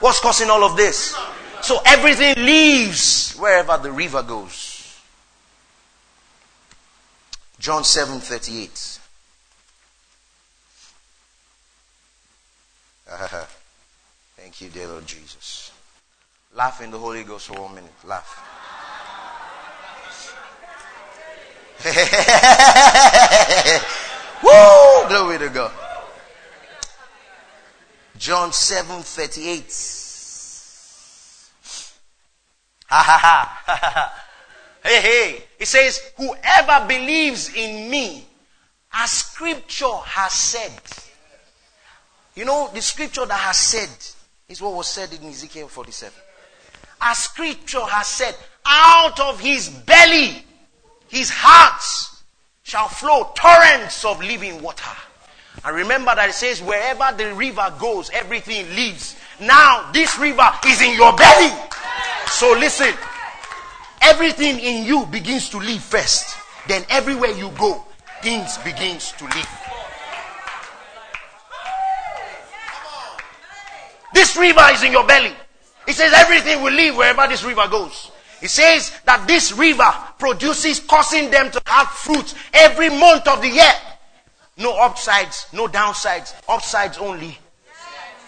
What's 0.00 0.20
causing 0.20 0.50
all 0.50 0.62
of 0.62 0.76
this? 0.76 1.16
So 1.62 1.78
everything 1.84 2.34
leaves 2.44 3.34
wherever 3.34 3.78
the 3.78 3.90
river 3.90 4.22
goes. 4.22 5.00
John 7.58 7.82
7 7.82 8.20
38. 8.20 9.00
thank 14.36 14.60
you, 14.60 14.68
dear 14.68 14.86
Lord 14.86 15.06
Jesus. 15.06 15.72
Laugh 16.54 16.82
in 16.82 16.90
the 16.90 16.98
Holy 16.98 17.24
Ghost 17.24 17.48
for 17.48 17.60
one 17.60 17.74
minute. 17.74 17.92
Laugh. 18.04 18.44
Woo! 24.42 25.08
Glory 25.08 25.38
to 25.38 25.48
God. 25.48 25.72
John 28.18 28.52
7 28.52 29.02
38. 29.02 29.64
Ha 32.90 33.02
ha 33.02 33.62
ha. 33.66 34.24
hey, 34.82 35.00
hey. 35.00 35.44
It 35.58 35.66
says, 35.66 36.00
whoever 36.16 36.86
believes 36.86 37.54
in 37.54 37.90
me, 37.90 38.26
as 38.92 39.10
scripture 39.10 39.96
has 40.04 40.32
said. 40.32 40.72
You 42.34 42.44
know, 42.44 42.70
the 42.72 42.80
scripture 42.80 43.26
that 43.26 43.38
has 43.38 43.56
said 43.58 43.90
is 44.48 44.62
what 44.62 44.74
was 44.74 44.88
said 44.88 45.12
in 45.12 45.28
Ezekiel 45.28 45.68
47. 45.68 46.14
As 47.00 47.18
scripture 47.18 47.80
has 47.80 48.06
said, 48.06 48.34
out 48.64 49.20
of 49.20 49.40
his 49.40 49.68
belly, 49.68 50.44
his 51.08 51.30
heart 51.30 51.82
shall 52.62 52.88
flow 52.88 53.32
torrents 53.34 54.04
of 54.04 54.20
living 54.20 54.60
water. 54.62 54.96
And 55.64 55.76
remember 55.76 56.14
that 56.14 56.28
it 56.28 56.34
says, 56.34 56.62
wherever 56.62 57.16
the 57.16 57.34
river 57.34 57.74
goes, 57.78 58.10
everything 58.10 58.66
lives. 58.74 59.16
Now, 59.40 59.90
this 59.92 60.18
river 60.18 60.48
is 60.66 60.80
in 60.80 60.94
your 60.94 61.14
belly. 61.16 61.54
So 62.28 62.52
listen, 62.52 62.94
everything 64.00 64.58
in 64.60 64.84
you 64.84 65.06
begins 65.06 65.48
to 65.50 65.58
live 65.58 65.82
first. 65.82 66.36
Then 66.66 66.84
everywhere 66.90 67.30
you 67.30 67.50
go, 67.58 67.84
things 68.22 68.58
begins 68.58 69.12
to 69.12 69.24
live. 69.24 69.48
This 74.14 74.36
river 74.36 74.66
is 74.72 74.82
in 74.82 74.92
your 74.92 75.06
belly. 75.06 75.32
It 75.86 75.94
says 75.94 76.12
everything 76.14 76.62
will 76.62 76.72
live 76.72 76.96
wherever 76.96 77.26
this 77.26 77.44
river 77.44 77.66
goes. 77.68 78.10
It 78.40 78.50
says 78.50 78.92
that 79.04 79.26
this 79.26 79.52
river 79.52 79.92
produces, 80.18 80.80
causing 80.80 81.30
them 81.30 81.50
to 81.50 81.62
have 81.66 81.88
fruit 81.88 82.34
every 82.52 82.88
month 82.88 83.26
of 83.26 83.40
the 83.40 83.48
year. 83.48 83.72
No 84.58 84.76
upsides, 84.76 85.46
no 85.52 85.68
downsides, 85.68 86.34
upsides 86.48 86.98
only. 86.98 87.38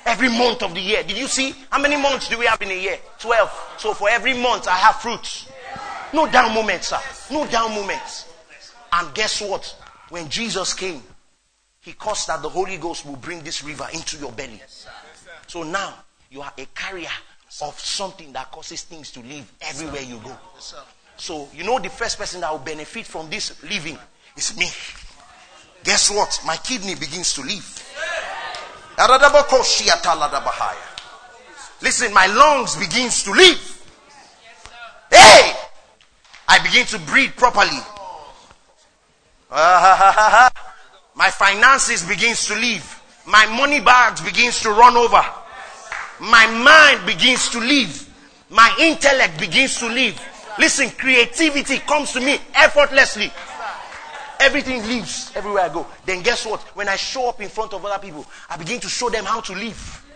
Every 0.06 0.28
month 0.28 0.62
of 0.62 0.74
the 0.74 0.80
year. 0.80 1.02
Did 1.02 1.18
you 1.18 1.26
see? 1.26 1.54
How 1.70 1.80
many 1.80 1.96
months 1.96 2.28
do 2.28 2.38
we 2.38 2.46
have 2.46 2.62
in 2.62 2.70
a 2.70 2.80
year? 2.80 2.98
12. 3.18 3.74
So 3.78 3.92
for 3.92 4.08
every 4.08 4.34
month 4.34 4.66
I 4.66 4.76
have 4.76 4.96
fruits. 4.96 5.48
No 6.12 6.30
down 6.30 6.54
moments, 6.54 6.88
sir. 6.88 6.98
No 7.30 7.46
down 7.46 7.74
moments. 7.74 8.26
And 8.92 9.12
guess 9.14 9.40
what? 9.40 9.76
When 10.08 10.28
Jesus 10.28 10.72
came, 10.72 11.02
he 11.80 11.92
caused 11.92 12.28
that 12.28 12.42
the 12.42 12.48
Holy 12.48 12.76
Ghost 12.76 13.06
will 13.06 13.16
bring 13.16 13.42
this 13.42 13.62
river 13.62 13.86
into 13.92 14.16
your 14.16 14.32
belly. 14.32 14.60
So 15.46 15.62
now 15.62 15.94
you 16.30 16.42
are 16.42 16.52
a 16.56 16.66
carrier 16.74 17.10
of 17.62 17.78
something 17.78 18.32
that 18.32 18.50
causes 18.50 18.82
things 18.82 19.10
to 19.12 19.20
live 19.20 19.50
everywhere 19.60 20.02
you 20.02 20.20
go. 20.24 20.36
So 21.16 21.48
you 21.54 21.64
know 21.64 21.78
the 21.78 21.90
first 21.90 22.18
person 22.18 22.40
that 22.40 22.50
will 22.50 22.58
benefit 22.58 23.06
from 23.06 23.28
this 23.28 23.62
living 23.62 23.98
is 24.36 24.56
me. 24.56 24.68
Guess 25.84 26.10
what? 26.10 26.40
My 26.44 26.56
kidney 26.56 26.94
begins 26.94 27.32
to 27.34 27.42
live. 27.42 27.76
Listen, 31.82 32.12
my 32.12 32.26
lungs 32.26 32.76
begins 32.76 33.22
to 33.24 33.32
live. 33.32 33.86
Hey! 35.10 35.52
I 36.46 36.58
begin 36.62 36.84
to 36.86 36.98
breathe 36.98 37.34
properly. 37.36 37.78
My 39.50 41.30
finances 41.30 42.04
begins 42.04 42.46
to 42.46 42.54
live. 42.54 43.02
My 43.26 43.46
money 43.46 43.80
bags 43.80 44.20
begins 44.20 44.60
to 44.60 44.70
run 44.70 44.96
over. 44.96 45.24
My 46.20 46.46
mind 46.46 47.06
begins 47.06 47.48
to 47.50 47.58
live. 47.60 48.06
My 48.50 48.74
intellect 48.78 49.38
begins 49.40 49.78
to 49.78 49.86
live. 49.86 50.20
Listen, 50.58 50.90
creativity 50.90 51.78
comes 51.78 52.12
to 52.12 52.20
me 52.20 52.38
effortlessly. 52.54 53.32
Everything 54.40 54.82
lives 54.86 55.30
everywhere 55.34 55.64
I 55.64 55.68
go. 55.68 55.86
Then 56.06 56.22
guess 56.22 56.46
what? 56.46 56.62
When 56.74 56.88
I 56.88 56.96
show 56.96 57.28
up 57.28 57.42
in 57.42 57.50
front 57.50 57.74
of 57.74 57.84
other 57.84 58.00
people, 58.00 58.24
I 58.48 58.56
begin 58.56 58.80
to 58.80 58.88
show 58.88 59.10
them 59.10 59.26
how 59.26 59.40
to 59.42 59.52
live. 59.52 60.06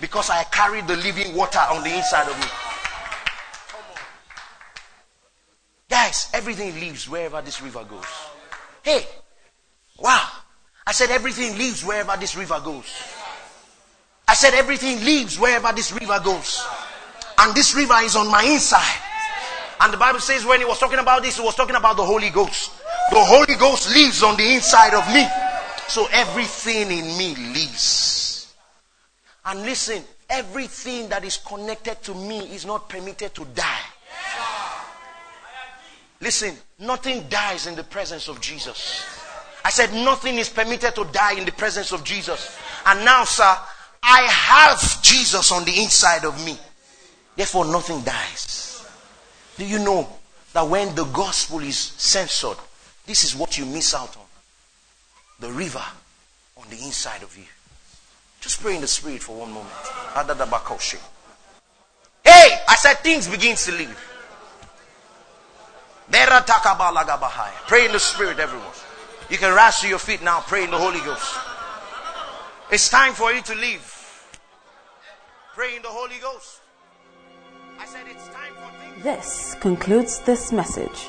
Because 0.00 0.30
I 0.30 0.44
carry 0.44 0.82
the 0.82 0.96
living 0.96 1.34
water 1.34 1.58
on 1.58 1.82
the 1.82 1.94
inside 1.94 2.28
of 2.28 2.38
me. 2.38 2.46
Guys, 5.88 6.28
everything 6.32 6.78
lives 6.78 7.08
wherever 7.08 7.42
this 7.42 7.60
river 7.60 7.84
goes. 7.84 8.04
Hey, 8.82 9.04
wow. 9.98 10.30
I 10.86 10.92
said 10.92 11.10
everything 11.10 11.58
lives 11.58 11.84
wherever 11.84 12.16
this 12.16 12.36
river 12.36 12.60
goes. 12.64 12.86
I 14.28 14.34
said 14.34 14.54
everything 14.54 15.04
lives 15.04 15.40
wherever 15.40 15.72
this 15.72 15.92
river 15.92 16.20
goes. 16.22 16.64
And 17.38 17.54
this 17.54 17.74
river 17.74 17.96
is 18.02 18.14
on 18.14 18.30
my 18.30 18.44
inside. 18.44 19.02
And 19.80 19.92
the 19.92 19.96
Bible 19.96 20.20
says 20.20 20.44
when 20.44 20.60
he 20.60 20.64
was 20.64 20.78
talking 20.78 20.98
about 21.00 21.22
this, 21.22 21.36
he 21.36 21.42
was 21.42 21.56
talking 21.56 21.76
about 21.76 21.96
the 21.96 22.04
Holy 22.04 22.30
Ghost. 22.30 22.72
The 23.10 23.24
Holy 23.24 23.54
Ghost 23.56 23.88
lives 23.94 24.22
on 24.22 24.36
the 24.36 24.54
inside 24.54 24.94
of 24.94 25.06
me. 25.12 25.26
So 25.88 26.06
everything 26.12 26.90
in 26.90 27.16
me 27.16 27.34
lives. 27.54 28.54
And 29.44 29.62
listen, 29.62 30.02
everything 30.28 31.08
that 31.08 31.24
is 31.24 31.36
connected 31.36 32.02
to 32.02 32.14
me 32.14 32.40
is 32.54 32.66
not 32.66 32.88
permitted 32.88 33.34
to 33.34 33.44
die. 33.44 33.86
Listen, 36.20 36.56
nothing 36.78 37.28
dies 37.28 37.66
in 37.66 37.76
the 37.76 37.84
presence 37.84 38.28
of 38.28 38.40
Jesus. 38.40 39.04
I 39.64 39.70
said 39.70 39.92
nothing 39.92 40.36
is 40.36 40.48
permitted 40.48 40.94
to 40.94 41.04
die 41.04 41.34
in 41.34 41.44
the 41.44 41.52
presence 41.52 41.92
of 41.92 42.04
Jesus. 42.04 42.56
And 42.86 43.04
now, 43.04 43.24
sir, 43.24 43.56
I 44.02 44.22
have 44.22 45.02
Jesus 45.02 45.52
on 45.52 45.64
the 45.64 45.82
inside 45.82 46.24
of 46.24 46.44
me. 46.44 46.58
Therefore, 47.36 47.66
nothing 47.66 48.02
dies. 48.02 48.86
Do 49.58 49.66
you 49.66 49.78
know 49.78 50.08
that 50.52 50.68
when 50.68 50.94
the 50.94 51.04
gospel 51.04 51.60
is 51.60 51.76
censored, 51.76 52.56
this 53.06 53.24
is 53.24 53.34
what 53.36 53.56
you 53.56 53.64
miss 53.64 53.94
out 53.94 54.16
on. 54.16 54.22
The 55.40 55.50
river 55.52 55.84
on 56.56 56.68
the 56.70 56.76
inside 56.76 57.22
of 57.22 57.36
you. 57.36 57.44
Just 58.40 58.60
pray 58.60 58.74
in 58.74 58.80
the 58.80 58.88
spirit 58.88 59.22
for 59.22 59.36
one 59.36 59.52
moment. 59.52 59.74
Hey, 62.24 62.58
I 62.68 62.76
said 62.76 62.94
things 62.98 63.28
begin 63.28 63.56
to 63.56 63.72
leave. 63.72 64.12
Pray 67.66 67.86
in 67.86 67.92
the 67.92 67.98
spirit, 67.98 68.38
everyone. 68.38 68.66
You 69.28 69.38
can 69.38 69.54
rise 69.54 69.80
to 69.80 69.88
your 69.88 69.98
feet 69.98 70.22
now. 70.22 70.40
Pray 70.40 70.64
in 70.64 70.70
the 70.70 70.78
Holy 70.78 71.00
Ghost. 71.00 71.36
It's 72.70 72.88
time 72.88 73.12
for 73.12 73.32
you 73.32 73.42
to 73.42 73.54
leave. 73.54 73.92
Pray 75.54 75.76
in 75.76 75.82
the 75.82 75.88
Holy 75.88 76.18
Ghost. 76.20 76.60
I 77.78 77.86
said 77.86 78.06
it's 78.08 78.26
time 78.28 78.52
for 78.54 78.70
things. 78.80 79.02
This 79.02 79.56
concludes 79.60 80.20
this 80.20 80.52
message. 80.52 81.08